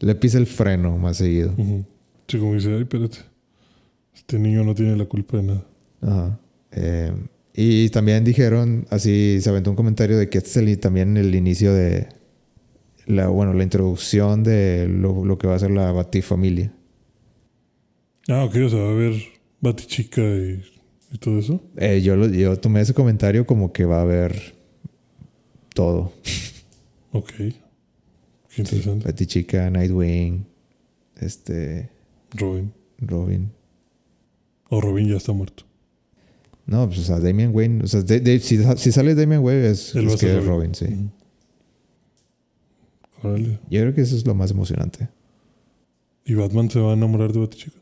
[0.00, 1.54] le pisa el freno más seguido.
[2.28, 3.18] Sí, como dice, ay, espérate.
[4.14, 5.66] Este niño no tiene la culpa de nada.
[6.00, 6.40] Ajá.
[6.72, 7.12] Eh,
[7.54, 11.34] y también dijeron, así se aventó un comentario de que este es el- también el
[11.34, 12.08] inicio de
[13.06, 16.72] la, bueno, la introducción de lo, lo que va a ser la Batifamilia.
[18.28, 19.14] Ah, ok, o sea, va a haber
[19.60, 20.62] Batichica y,
[21.12, 21.60] y todo eso.
[21.76, 24.54] Eh, yo, lo- yo tomé ese comentario como que va a haber
[25.74, 26.12] todo.
[27.12, 27.32] Ok.
[27.36, 27.54] Qué
[28.62, 29.04] interesante.
[29.06, 30.46] Batichica, Nightwing,
[31.20, 31.90] este,
[32.34, 32.72] Robin.
[32.98, 33.50] Robin.
[34.68, 35.64] O Robin ya está muerto.
[36.66, 39.68] No, pues, o sea, Damian Wayne, o sea, de- de- si, si sale Damian Wayne
[39.70, 40.86] es, Él es que es Robin, sí.
[43.22, 43.58] Órale.
[43.70, 45.08] Yo creo que eso es lo más emocionante.
[46.24, 47.78] ¿Y Batman se va a enamorar de Batichica?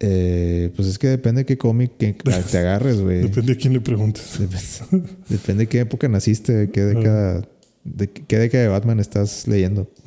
[0.00, 2.12] Eh, pues es que depende de qué cómic que
[2.50, 3.22] te agarres, güey.
[3.22, 4.38] Depende a quién le preguntes.
[4.38, 7.48] Depende, depende de qué época naciste, de qué década,
[7.84, 9.90] de qué década de Batman estás leyendo.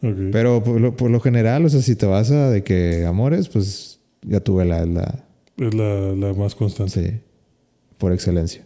[0.00, 3.48] Pero por lo, por lo general, o sea, si te vas a de que amores,
[3.48, 5.24] pues ya tuve la, la
[5.58, 7.10] Es la, la más constante.
[7.10, 7.20] sí,
[7.98, 8.64] por excelencia.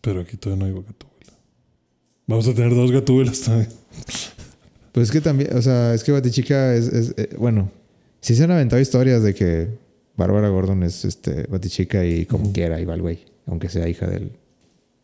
[0.00, 1.38] Pero aquí todavía no hay Gatúbela.
[2.26, 3.68] Vamos a tener dos Gatúbelas también.
[4.92, 7.70] Pues es que también, o sea, es que Batichica es, es eh, bueno,
[8.22, 9.68] sí se han aventado historias de que
[10.16, 12.52] Bárbara Gordon es este Batichica y como Ujú.
[12.54, 14.32] quiera iba al güey, aunque sea hija del,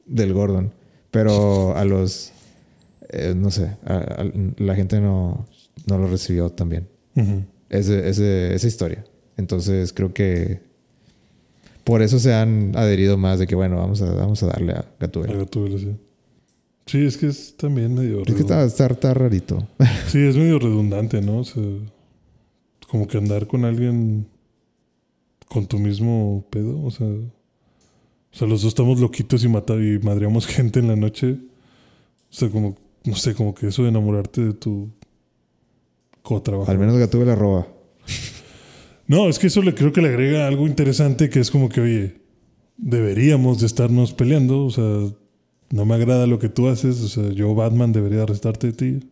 [0.07, 0.73] del Gordon.
[1.11, 2.33] Pero a los,
[3.11, 5.47] eh, no sé, a- a- la gente no,
[5.87, 6.87] no lo recibió tan bien.
[7.71, 9.05] Ese, ese- esa historia.
[9.37, 10.61] Entonces creo que
[11.85, 14.81] por eso se han adherido más de que, bueno, vamos a, vamos a darle a
[14.81, 15.35] A Gatúbela.
[15.39, 15.97] Gatúbela, sí.
[16.87, 18.23] Sí, es que es también medio...
[18.27, 19.67] Es que está, está, está rarito.
[20.09, 21.39] Sí, es medio redundante, ¿no?
[21.41, 21.63] O sea,
[22.89, 24.27] como que andar con alguien
[25.47, 30.81] con tu mismo pedo, o sea, o sea, los dos estamos loquitos y madreamos gente
[30.81, 31.39] en la noche.
[32.31, 34.91] O sea, como, no sé, como que eso de enamorarte de tu
[36.23, 36.75] co-trabajador.
[36.75, 37.67] Al menos Gatúbela roba.
[39.11, 41.81] No, es que eso le creo que le agrega algo interesante que es como que,
[41.81, 42.21] oye,
[42.77, 44.85] deberíamos de estarnos peleando, o sea,
[45.71, 49.09] no me agrada lo que tú haces, o sea, yo Batman debería arrestarte de ti.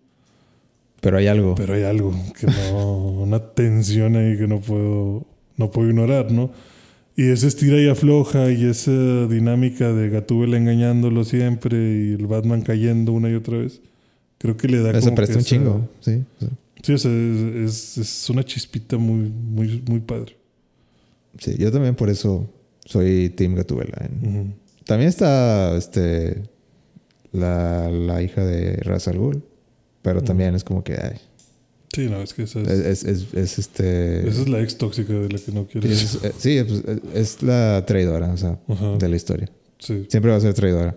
[1.00, 1.54] Pero hay algo.
[1.54, 6.50] Pero hay algo que no, una tensión ahí que no puedo, no puedo ignorar, ¿no?
[7.16, 12.62] Y esa estira y afloja y esa dinámica de Gatúbela engañándolo siempre y el Batman
[12.62, 13.80] cayendo una y otra vez,
[14.38, 15.88] creo que le da se presta un esa- chingo.
[16.00, 16.22] Sí.
[16.40, 16.46] sí.
[16.82, 20.36] Sí, o sea, es, es- es una chispita muy, muy, muy padre.
[21.38, 22.46] Sí, yo también por eso
[22.84, 23.96] soy Team Gatúbela.
[24.22, 24.46] En- Ujú.
[24.84, 26.42] También está este
[27.32, 29.42] la, la hija de Ra's al Ghul.
[30.06, 31.18] Pero también es como que ay,
[31.92, 34.76] Sí, no, es que esa es, es, es, es- es, este esa es la ex
[34.78, 36.02] tóxica de la que no quieres.
[36.02, 36.82] es, eh, sí, es-
[37.14, 38.96] es la traidora, o sea, Ajá.
[38.98, 39.48] de la historia.
[39.78, 40.96] Sí, Siempre va a ser traidora.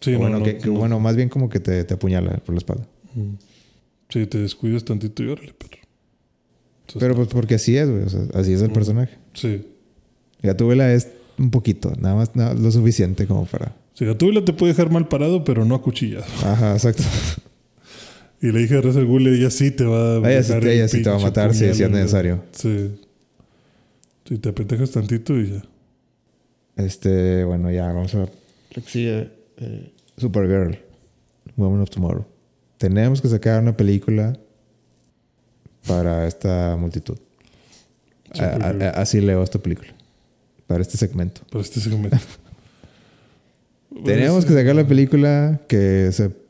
[0.00, 0.74] sí, no, bueno, no, que, que no.
[0.78, 2.86] bueno, más bien como que te, te apuñala por la espalda.
[4.10, 5.78] Sí, te descuidas tantito y órale, perro.
[6.82, 8.02] Entonces, Pero pues porque así es, güey.
[8.02, 9.16] O sea, así es el personaje.
[9.34, 9.66] sí.
[10.42, 11.08] Gatúbela es
[11.38, 13.74] un poquito, nada más nada- lo suficiente como para.
[13.94, 16.24] Sí, Gatúbela te puede dejar mal parado, pero no acuchillado.
[16.44, 17.02] Ajá, exacto.
[18.44, 20.68] Y la hija de Ra's al Ghul, ella sí te va a Ella sí, dejar
[20.68, 22.44] ella el sí te va a matar si, puñal si es necesario.
[22.52, 22.90] Sí.
[24.28, 25.62] Sí, te apendejas tantito y ya.
[26.76, 28.32] Este, bueno, ya vamos a ver.
[28.76, 30.76] Lo que sigue, eh, Supergirl,
[31.56, 32.26] Woman of Tomorrow.
[32.76, 34.38] Tenemos que sacar una película
[35.86, 37.16] para esta multitud.
[38.38, 39.94] A- a- así leo esta película.
[40.66, 41.40] Para este segmento.
[41.50, 42.18] Para este segmento.
[44.04, 46.43] Tenemos que sacar la película que se que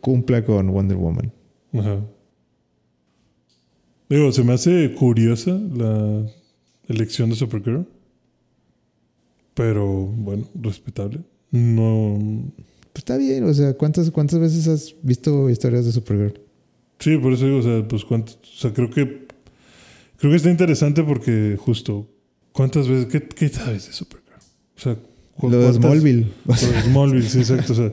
[0.00, 1.32] cumpla con Wonder Woman.
[1.72, 2.00] Ajá.
[4.08, 6.26] Digo, se me hace curiosa la
[6.88, 7.86] elección de Supergirl.
[9.54, 11.20] Pero bueno, respetable.
[11.52, 12.18] No.
[12.92, 16.40] Pues está bien, o sea, ¿cuántas, cuántas veces has visto historias de Supergirl?
[16.98, 18.32] Sí, por eso digo, o sea, pues cuánto.
[18.32, 19.28] O sea, creo que.
[20.16, 22.08] Creo que está interesante porque justo.
[22.52, 23.06] ¿Cuántas veces?
[23.06, 24.38] ¿Qué, qué sabes de Supergirl?
[24.76, 24.96] O sea,
[25.40, 26.26] Lo de Smallville.
[26.44, 27.72] Lo de Smallville, sí, exacto.
[27.72, 27.92] O sea,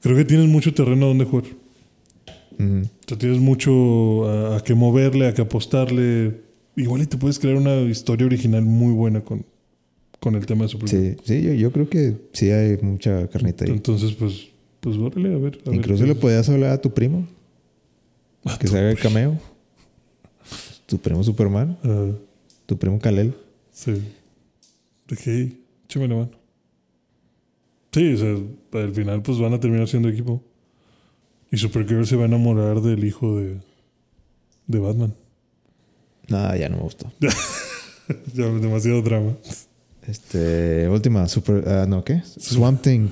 [0.00, 1.44] creo que tienes mucho terreno donde jugar.
[2.60, 6.40] O sea, tienes mucho a, a que moverle, a que apostarle.
[6.76, 9.44] Igual y te puedes crear una historia original muy buena con,
[10.20, 11.16] con el tema de Supergirl.
[11.16, 13.70] Sí, sí yo, yo creo que sí hay mucha carnita ahí.
[13.70, 14.48] Entonces, pues,
[14.80, 15.58] pues órale, a ver.
[15.66, 17.26] a ver Incluso qué- le podías hablar a tu primo,
[18.44, 19.38] a que se haga el cameo.
[20.86, 22.06] Tu primo Superman, Ah,
[22.66, 23.34] tu primo Kalel.
[23.72, 23.92] sí.
[25.08, 25.52] De que,
[25.84, 26.30] échame la mano.
[27.98, 30.40] Sí, o sea, al final, pues van a terminar siendo equipo.
[31.50, 33.56] Y Supergirl se va a enamorar del hijo de,
[34.68, 35.16] de Batman.
[36.28, 37.10] Nada, ya no me gustó.
[38.34, 39.32] ya, demasiado drama.
[40.06, 42.22] Este, última, super, ah, no, ¿qué?
[42.24, 43.08] Swamp Thing.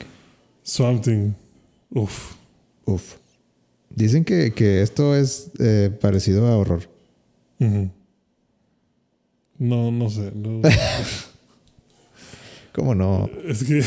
[0.62, 1.32] Swamp Thing.
[1.90, 2.34] Uf.
[2.84, 3.16] Uf.
[3.90, 6.88] Dicen que, que esto es eh, parecido a horror.
[9.58, 10.30] No, no sé.
[10.32, 10.62] no-
[12.72, 13.28] ¿Cómo no?
[13.48, 13.82] es que.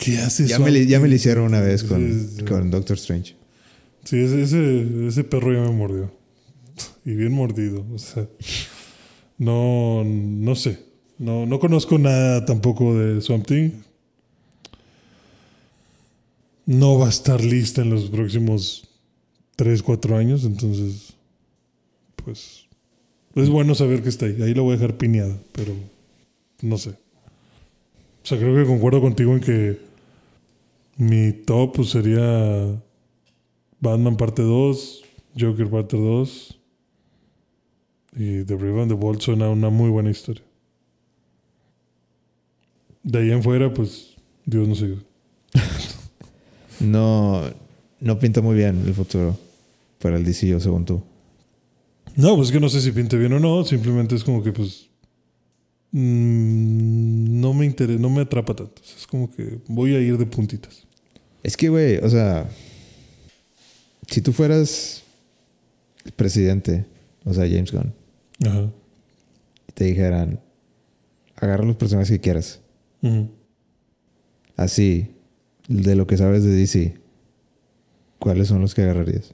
[0.00, 2.44] ¿Qué hace Ya me, ya me lo hicieron una vez con, Sí, sí.
[2.44, 3.36] con Doctor Strange.
[4.04, 6.10] Sí, ese, ese, ese perro ya me mordió.
[7.04, 7.84] Y bien mordido.
[7.92, 8.26] O sea,
[9.36, 10.78] no, no sé.
[11.18, 13.70] No, no conozco nada tampoco de Swamp Thing.
[16.64, 18.88] No va a estar lista en los próximos
[19.56, 20.44] 3, 4 años.
[20.44, 21.12] Entonces,
[22.24, 22.64] pues,
[23.34, 24.40] es bueno saber que está ahí.
[24.40, 25.74] Ahí lo voy a dejar piñada, pero
[26.62, 26.90] no sé.
[26.90, 29.89] O sea, creo que concuerdo contigo en que
[31.00, 32.78] mi top pues, sería
[33.80, 35.02] Batman parte 2,
[35.38, 36.58] Joker parte 2
[38.16, 40.44] y The Brave and the Bold suena una muy buena historia.
[43.02, 44.14] De ahí en fuera, pues
[44.44, 45.02] Dios nos ayude.
[46.80, 47.42] No,
[48.00, 49.38] no pinta muy bien el futuro
[49.98, 51.02] para el DCU, según tú.
[52.16, 54.50] No, pues es que no sé si pinte bien o no, simplemente es como que
[54.50, 54.88] pues
[55.92, 58.80] mm, no me interesa, no me atrapa tanto.
[58.82, 60.86] Es como que voy a ir de puntitas.
[61.42, 62.48] Es que, güey, o sea,
[64.08, 65.02] si tú fueras
[66.04, 66.84] el presidente,
[67.24, 67.94] o sea, James Gunn,
[68.46, 68.70] Ajá.
[69.68, 70.40] y te dijeran,
[71.36, 72.60] agarra los personajes que quieras,
[74.56, 75.14] así,
[75.68, 76.98] de lo que sabes de DC,
[78.18, 79.32] ¿cuáles son los que agarrarías?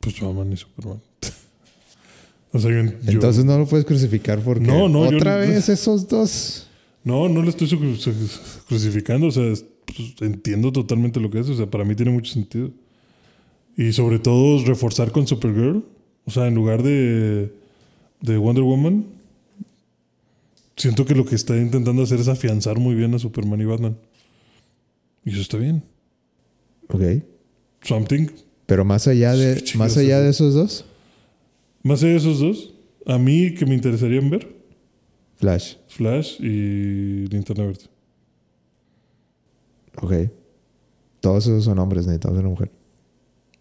[0.00, 1.02] Pues Batman y Superman.
[2.52, 6.08] o sea, yo- yo- Entonces no lo puedes crucificar porque No, no, otra vez esos
[6.08, 6.66] dos.
[7.04, 7.68] No, no le estoy
[8.68, 9.26] crucificando.
[9.26, 9.64] O sea, es-
[9.96, 11.48] pues, entiendo totalmente lo que es.
[11.48, 12.70] O sea, para mí tiene mucho sentido.
[13.76, 15.84] Y sobre todo reforzar con Supergirl.
[16.24, 17.52] O sea, en lugar de,
[18.20, 19.06] de Wonder Woman,
[20.76, 23.96] siento que lo que está intentando hacer es afianzar muy bien a Superman y Batman.
[25.24, 25.82] Y eso está bien.
[26.88, 27.02] Ok.
[27.82, 28.26] Something.
[28.66, 30.24] Pero más allá de, Sí, más allá eso.
[30.24, 30.84] de esos dos,
[31.82, 32.74] Más allá de esos dos,
[33.06, 34.46] a mí que me interesarían ver,
[35.38, 35.76] Flash.
[35.88, 37.84] Flash y Linterna Verde.
[40.00, 40.12] Ok.
[41.20, 42.70] Todos esos son hombres, necesitamos una mujer.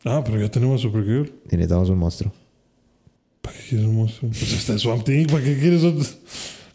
[0.05, 1.27] Ah, pero ya tenemos a Supergirl.
[1.45, 2.31] Y necesitamos un monstruo.
[3.41, 4.29] ¿Para qué quieres un monstruo?
[4.31, 6.05] Pues está el Swamp Thing, ¿para qué quieres otro?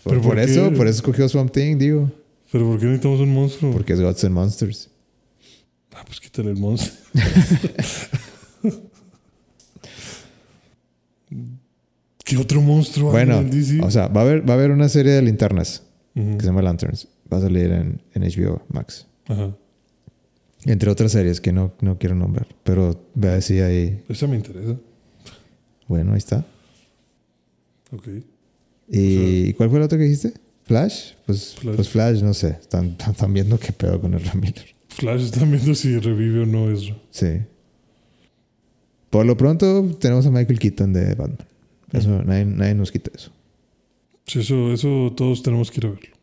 [0.04, 2.10] ¿Pero por por eso, por eso escogió Swamp Thing, digo.
[2.52, 3.72] ¿Pero por qué necesitamos un monstruo?
[3.72, 4.90] Porque es Gods and Monsters.
[5.94, 6.94] Ah, pues quítale el monstruo.
[12.24, 13.80] ¿Qué otro monstruo hay Bueno, en DC?
[13.82, 15.82] o sea, va a haber, va a haber una serie de linternas
[16.14, 17.08] que se llama Lanterns.
[17.32, 19.06] Va a salir en, en HBO Max.
[19.26, 19.56] Ajá.
[20.64, 22.46] Entre otras series que no, no quiero nombrar.
[22.62, 24.02] Pero vea si ahí.
[24.08, 24.76] Esa me interesa.
[25.86, 26.46] Bueno, ahí está.
[27.92, 28.08] Ok.
[28.88, 30.34] ¿Y cuál fue el otro que dijiste?
[30.64, 31.12] ¿Flash?
[31.26, 31.76] Pues Flash.
[31.76, 32.48] pues Flash, no sé.
[32.60, 34.74] Están, están viendo qué pedo con el Miller.
[34.88, 36.96] Flash están viendo si revive o no Ezra.
[37.10, 37.40] Sí.
[39.10, 41.46] Por lo pronto tenemos a Michael Keaton de Batman.
[41.92, 43.30] Eso, nadie, nadie nos quita eso.
[44.26, 46.16] Sí, eso, eso todos tenemos que ir a verlo.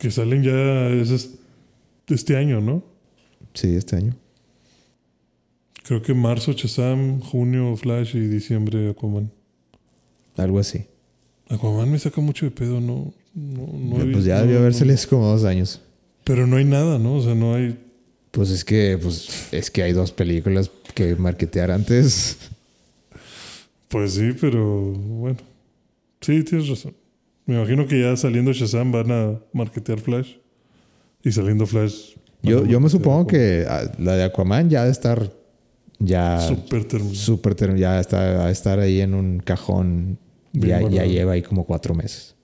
[0.00, 1.30] Que salen ya es es-
[2.08, 2.82] este año, ¿no?
[3.54, 4.16] Sí, este año.
[5.84, 9.30] Creo que marzo Shazam, junio Flash y diciembre Aquaman.
[10.36, 10.86] Algo así.
[11.48, 13.12] Aquaman me saca mucho de pedo, no.
[13.34, 15.80] no, pues ya debió no- haberse hace como dos años.
[16.24, 17.14] Pero no hay nada, ¿no?
[17.16, 17.78] O sea, no hay.
[18.30, 22.38] Pues es que, pues, es que hay dos películas que marketear antes.
[23.88, 25.38] Pues sí, pero bueno.
[26.20, 26.94] Sí, tienes razón.
[27.50, 30.34] Me imagino que ya saliendo Shazam van a marketear Flash.
[31.24, 32.14] Y saliendo Flash.
[32.42, 35.32] Yo, yo me supongo que ah, la de Aquaman ya de estar
[35.98, 37.16] ya Súper terminado.
[37.16, 40.16] súper term- ya está a estar ahí en un cajón.
[40.52, 42.36] Ya, ya lleva ahí como cuatro meses.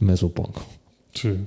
[0.00, 0.60] Me supongo.
[1.14, 1.46] Sí.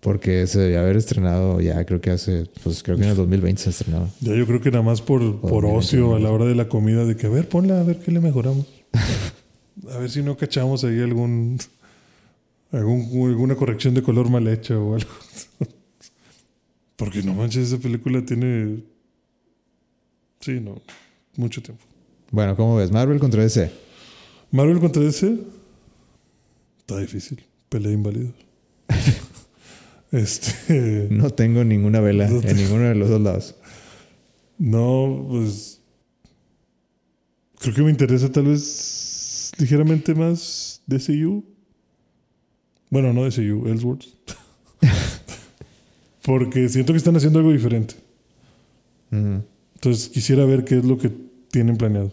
[0.00, 3.62] Porque se debe haber estrenado ya, creo que hace, pues creo que en el 2020
[3.62, 4.10] se estrenó.
[4.20, 7.04] Ya yo creo que nada más por, por ocio a la hora de la comida,
[7.04, 8.66] de que a ver, ponla, a ver qué le mejoramos.
[9.90, 11.58] a ver si no cachamos ahí algún,
[12.72, 15.10] algún alguna corrección de color mal hecha o algo.
[16.96, 18.82] Porque no manches, esa película tiene.
[20.40, 20.80] Sí, no.
[21.36, 21.84] Mucho tiempo.
[22.30, 22.90] Bueno, ¿cómo ves?
[22.90, 23.70] Marvel contra DC.
[24.50, 25.38] Marvel contra DC.
[26.78, 27.44] Está difícil.
[27.68, 28.34] Pelea de inválidos.
[30.12, 31.08] este.
[31.10, 33.54] No tengo ninguna vela No en ninguno de los dos lados.
[34.58, 35.82] No, pues.
[37.58, 39.05] Creo que me interesa tal vez
[39.58, 41.44] ligeramente más DCU.
[42.90, 44.04] Bueno, no DCU, Ellsworth.
[46.22, 47.94] Porque siento que están haciendo algo diferente.
[49.10, 51.10] Entonces quisiera ver qué es lo que
[51.50, 52.12] tienen planeado.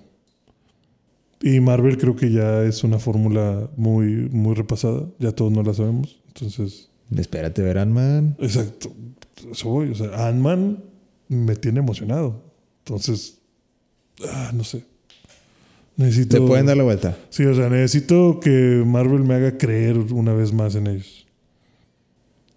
[1.41, 5.09] Y Marvel creo que ya es una fórmula muy, muy repasada.
[5.19, 6.21] Ya todos no la sabemos.
[6.27, 8.37] Entonces, Espérate, ver Ant-Man.
[8.39, 8.93] exacto.
[9.51, 9.89] Eso voy.
[9.89, 10.83] O sea, Ant-Man
[11.27, 12.43] me tiene emocionado.
[12.79, 13.39] Entonces,
[14.29, 14.85] ah, no sé.
[15.95, 16.37] Necesito.
[16.37, 17.17] Te pueden dar la vuelta.
[17.29, 21.27] Sí, o sea, necesito que Marvel me haga creer una vez más en ellos.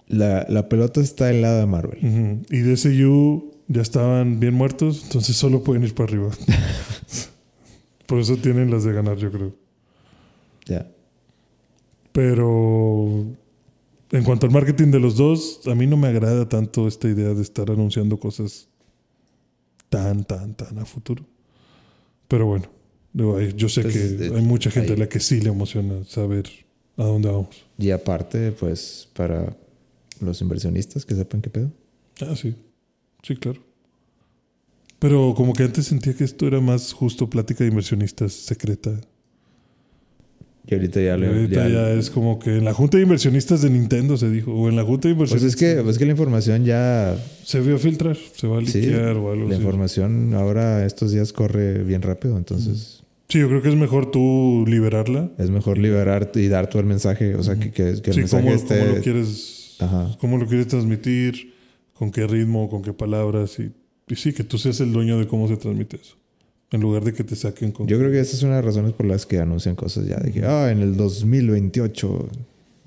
[0.08, 1.98] La, la pelota está del lado de Marvel.
[1.98, 2.42] Ujú.
[2.50, 6.30] Y DCU ya estaban bien muertos, entonces solo pueden ir para arriba.
[8.06, 9.52] Por eso tienen las de ganar, yo creo.
[10.66, 10.88] Ya.
[12.12, 13.26] Pero
[14.12, 17.34] en cuanto al marketing de los dos, a mí no me agrada tanto esta idea
[17.34, 18.68] de estar anunciando cosas
[19.88, 21.24] tan, tan, tan a futuro.
[22.28, 22.66] Pero bueno,
[23.56, 26.44] yo sé Pues, que eh, hay mucha gente a la que sí le emociona saber
[26.96, 27.64] a dónde vamos.
[27.78, 29.56] Y aparte, pues, para
[30.20, 31.70] los inversionistas que sepan qué pedo.
[32.20, 32.54] Ah, sí.
[33.22, 33.60] Sí, claro.
[34.98, 38.98] Pero como que antes sentía que esto era más justo plática de inversionistas secreta.
[40.68, 41.26] Y ahorita ya Y le.
[41.28, 44.52] ahorita ya- ya es como que en la junta de inversionistas de Nintendo se dijo,
[44.52, 47.16] o en la junta de Pues inversionistas es que, pues que la información ya.
[47.44, 49.62] se vio filtrar, se va a Sí, liquear o algo la así.
[49.62, 54.64] información ahora estos días corre bien rápido, entonces Sí, yo creo que es mejor tú
[54.68, 55.30] liberarla.
[55.38, 58.20] es mejor liberar y dar todo el mensaje, o sea, que, que, que el sí,
[58.20, 58.78] mensaje cómo, esté...
[58.78, 60.16] cómo lo quieres, Ajá.
[60.20, 61.54] cómo lo quieres transmitir,
[61.92, 63.72] con qué ritmo, con qué palabras y,
[64.08, 66.16] y sí, que tú seas el dueño de cómo se transmite eso.
[66.70, 67.86] En lugar de que te saquen con...
[67.86, 70.16] Yo creo que esa es una de las razones por las que anuncian cosas ya,
[70.18, 72.28] de que, ah, en el 2028,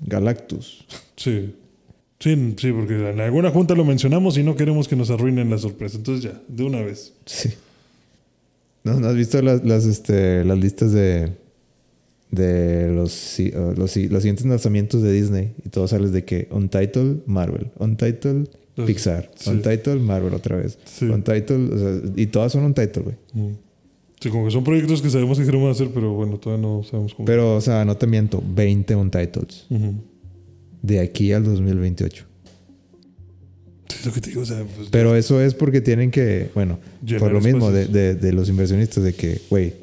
[0.00, 0.84] Galactus.
[1.16, 1.54] Sí.
[2.18, 5.56] Sí, sí, porque en alguna junta lo mencionamos y no queremos que nos arruinen la
[5.56, 5.96] sorpresa.
[5.96, 7.14] Entonces ya, de una vez.
[7.24, 7.50] Sí.
[8.84, 11.32] ¿No, ¿no has visto las, las, este, las listas de,
[12.30, 15.54] de los, uh, los, los siguientes lanzamientos de Disney?
[15.64, 17.70] Y todo sales de que Untitled, Marvel.
[17.78, 18.48] Untitled.
[18.86, 19.30] Pixar.
[19.34, 19.50] Sí.
[19.50, 20.78] Untitled, Marvel otra vez.
[20.84, 21.04] Sí.
[21.04, 23.16] Untitled, o sea, y todas son Untitled, güey.
[23.34, 23.56] Mm.
[24.20, 27.14] Sí, como que son proyectos que sabemos que queremos hacer, pero bueno, todavía no sabemos
[27.14, 27.24] cómo.
[27.26, 29.66] Pero, o sea, no te miento, 20 Untitles.
[29.70, 29.94] Ujú.
[30.82, 32.29] De aquí al 2028.
[33.98, 36.78] Es lo que te digo, o sea, pues, Pero eso es porque tienen que, bueno,
[37.18, 39.74] por lo mismo de, de- de los inversionistas, de que, güey,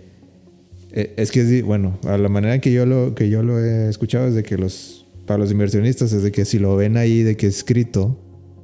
[0.92, 3.90] eh, es que, es bueno, a la manera que yo, lo, que yo lo he
[3.90, 7.22] escuchado es de que los, para los inversionistas es de que si lo ven ahí
[7.24, 8.18] de que escrito,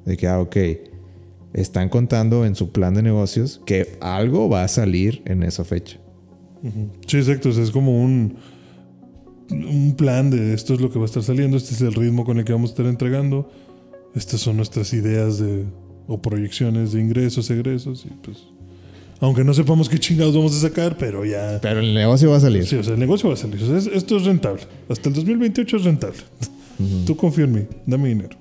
[0.05, 0.55] de que, ah, ok,
[1.53, 5.99] están contando en su plan de negocios que algo va a salir en esa fecha.
[7.07, 7.49] Sí, exacto.
[7.49, 8.37] o sea, es como un,
[9.51, 12.25] un plan de esto es lo que va a estar saliendo, este es el ritmo
[12.25, 13.51] con el que vamos a estar entregando,
[14.15, 15.65] estas son nuestras ideas de
[16.07, 18.37] o proyecciones de ingresos, egresos, y pues.
[19.19, 21.59] Aunque no sepamos qué chingados vamos a sacar, pero ya.
[21.61, 22.67] Pero el negocio va a salir.
[22.67, 23.61] Sí, o sea, el negocio va a salir.
[23.63, 24.63] O sea, es- esto es rentable.
[24.89, 26.17] Hasta el 2028 es rentable.
[27.05, 27.61] Tú confía en mí.
[27.85, 28.35] Dame dinero.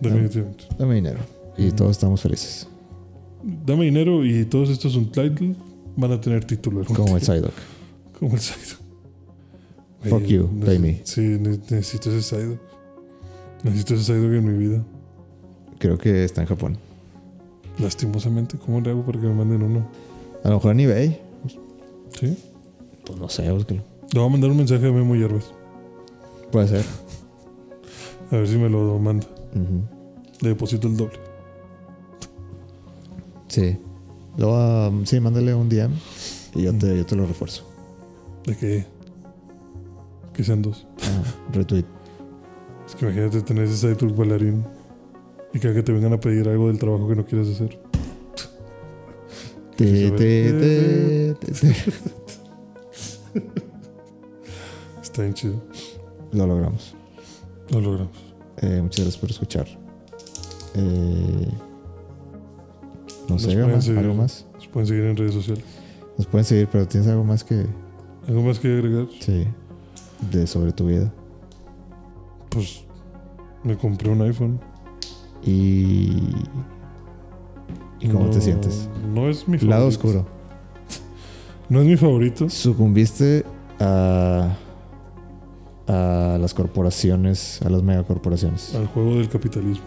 [0.00, 0.64] Definitivamente.
[0.78, 1.18] Dame dinero.
[1.58, 2.66] Y todos estamos felices.
[3.66, 5.54] Dame dinero y todos estos Untitled
[5.96, 6.84] van a tener título.
[6.84, 7.22] Como el.
[7.22, 7.52] Psyduck.
[8.18, 8.80] Como el Psyduck.
[10.08, 11.00] Fuck you, pay me.
[11.04, 12.58] Sí, ne- necesito ese Psyduck.
[13.62, 14.84] Necesito ese Psyduck en mi vida.
[15.78, 16.78] Creo que está en Japón.
[17.78, 19.86] Lastimosamente, ¿cómo le hago para que me manden uno?
[20.44, 21.20] A lo mejor en eBay.
[22.18, 22.36] ¿Sí?
[23.04, 23.82] Pues no sé, búscalo.
[24.12, 25.52] Le voy a mandar un mensaje a Memo Hierbas.
[26.50, 26.84] Puede ser.
[28.30, 29.26] A ver si me lo manda.
[29.54, 29.82] Ujú.
[30.40, 31.18] Le deposito el doble.
[33.48, 33.76] Sí.
[34.36, 35.92] Luego, um, sí, mándale un DM
[36.54, 37.64] y yo te, yo te lo refuerzo.
[38.46, 38.86] De que.
[40.32, 40.86] Que sean dos.
[41.02, 41.22] Ah,
[41.52, 41.84] retweet.
[42.90, 44.64] Es que imagínate tener ese Psyduck bailarín.
[45.54, 47.80] Y cada que te vengan a pedir algo del trabajo que no quieres hacer.
[49.76, 51.70] Te, te, te.
[55.02, 55.62] Está bien chido.
[56.32, 56.94] Lo logramos.
[57.70, 58.16] Lo logramos.
[58.58, 59.66] Eh, muchas gracias por escuchar.
[60.74, 61.48] Eh,
[63.28, 63.98] no Nos sé, pueden Gama, seguir.
[64.00, 64.46] algo más.
[64.54, 65.64] Nos pueden seguir en redes sociales.
[66.18, 67.66] Nos pueden seguir, pero tienes algo más que.
[68.28, 69.06] ¿Algo más que agregar?
[69.20, 69.46] Sí.
[70.32, 71.12] De sobre tu vida.
[72.50, 72.84] Pues
[73.64, 74.60] me compré un iPhone.
[75.42, 76.34] Y.
[78.00, 78.88] ¿Y cómo te sientes?
[79.14, 79.66] No es mi favorito.
[79.66, 80.26] Lado oscuro.
[81.68, 82.48] No es mi favorito.
[82.48, 83.44] Sucumbiste
[83.78, 84.56] a.
[85.86, 88.74] a las corporaciones, a las megacorporaciones.
[88.74, 89.84] Al juego del capitalismo.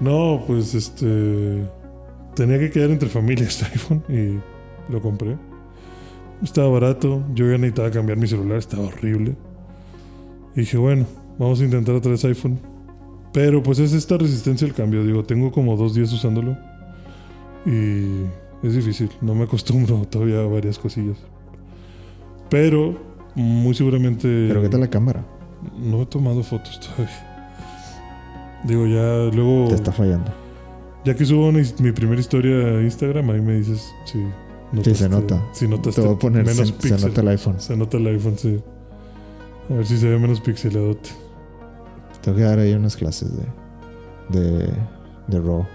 [0.00, 1.64] No, pues este.
[2.34, 5.38] Tenía que quedar entre familias este iPhone y lo compré.
[6.42, 7.22] Estaba barato.
[7.34, 8.58] Yo ya necesitaba cambiar mi celular.
[8.58, 9.36] Estaba horrible.
[10.56, 11.04] Y dije, bueno,
[11.38, 12.58] vamos a intentar otra vez iPhone.
[13.32, 15.04] Pero pues es esta resistencia al cambio.
[15.04, 16.56] Digo, tengo como dos días usándolo.
[17.66, 18.22] Y
[18.62, 19.10] es difícil.
[19.20, 21.18] No me acostumbro todavía a varias cosillas.
[22.48, 22.98] Pero
[23.34, 24.46] muy seguramente...
[24.48, 25.26] Pero ¿qué tal la cámara?
[25.76, 27.52] No he tomado fotos todavía.
[28.64, 29.68] Digo, ya luego...
[29.68, 30.32] Te está fallando.
[31.04, 34.18] Ya que subo una mi primera historia a Instagram, ahí me dices si
[34.82, 35.42] Sí, se nota.
[35.52, 36.44] Si notaste Te voy a poner.
[36.44, 37.60] menos Se, se nota el iPhone.
[37.60, 38.58] Se nota el iPhone, sí.
[39.70, 41.10] A ver si se ve menos pixeladote.
[42.22, 43.44] Tengo que dar ahí unas clases de.
[44.38, 44.68] de
[45.28, 45.66] de RAW,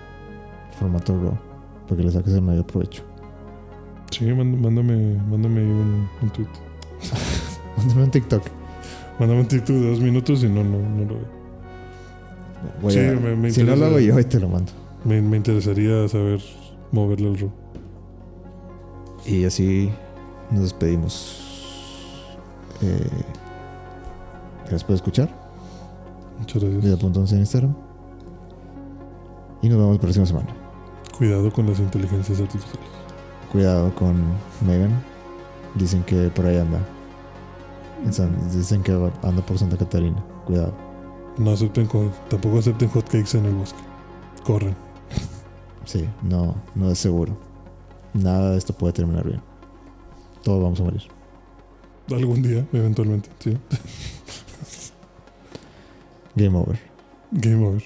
[0.80, 1.38] formato RAW,
[1.86, 3.04] para que le saques el mayor provecho.
[4.12, 6.48] Sí, mánd- mándame, mándame un, un tweet.
[7.78, 8.44] Mándame un TikTok.
[9.20, 11.42] Mándame un TikTok de dos minutos y no, no, no lo veo.
[12.82, 14.72] Voy Sí, a- me- me si no lo hago yo, ahí te lo mando.
[15.04, 16.40] Me, me interesaría saber
[16.92, 17.52] moverle el RAW.
[19.26, 19.90] Y así
[20.50, 21.38] nos despedimos.
[22.82, 23.08] Eh,
[24.72, 25.30] gracias por escuchar.
[26.40, 26.84] Muchas gracias.
[26.84, 27.76] Vida.11 en Instagram.
[29.62, 30.48] Y nos vemos la próxima semana.
[31.18, 32.90] Cuidado con las inteligencias artificiales.
[33.52, 34.16] Cuidado con
[34.66, 34.92] Megan.
[35.76, 36.80] Dicen que por ahí anda.
[38.56, 38.92] Dicen que
[39.22, 40.24] anda por Santa Catarina.
[40.46, 40.74] Cuidado.
[41.38, 43.80] No acepten, co- tampoco acepten hotcakes en el bosque.
[44.44, 44.76] Corren.
[45.86, 47.38] Sí, no, no es seguro.
[48.14, 49.42] Nada de esto puede terminar bien.
[50.44, 51.04] Todos vamos a morir.
[52.12, 53.58] Algún día, eventualmente, sí.
[56.38, 56.78] Game over.
[57.40, 57.82] Game over.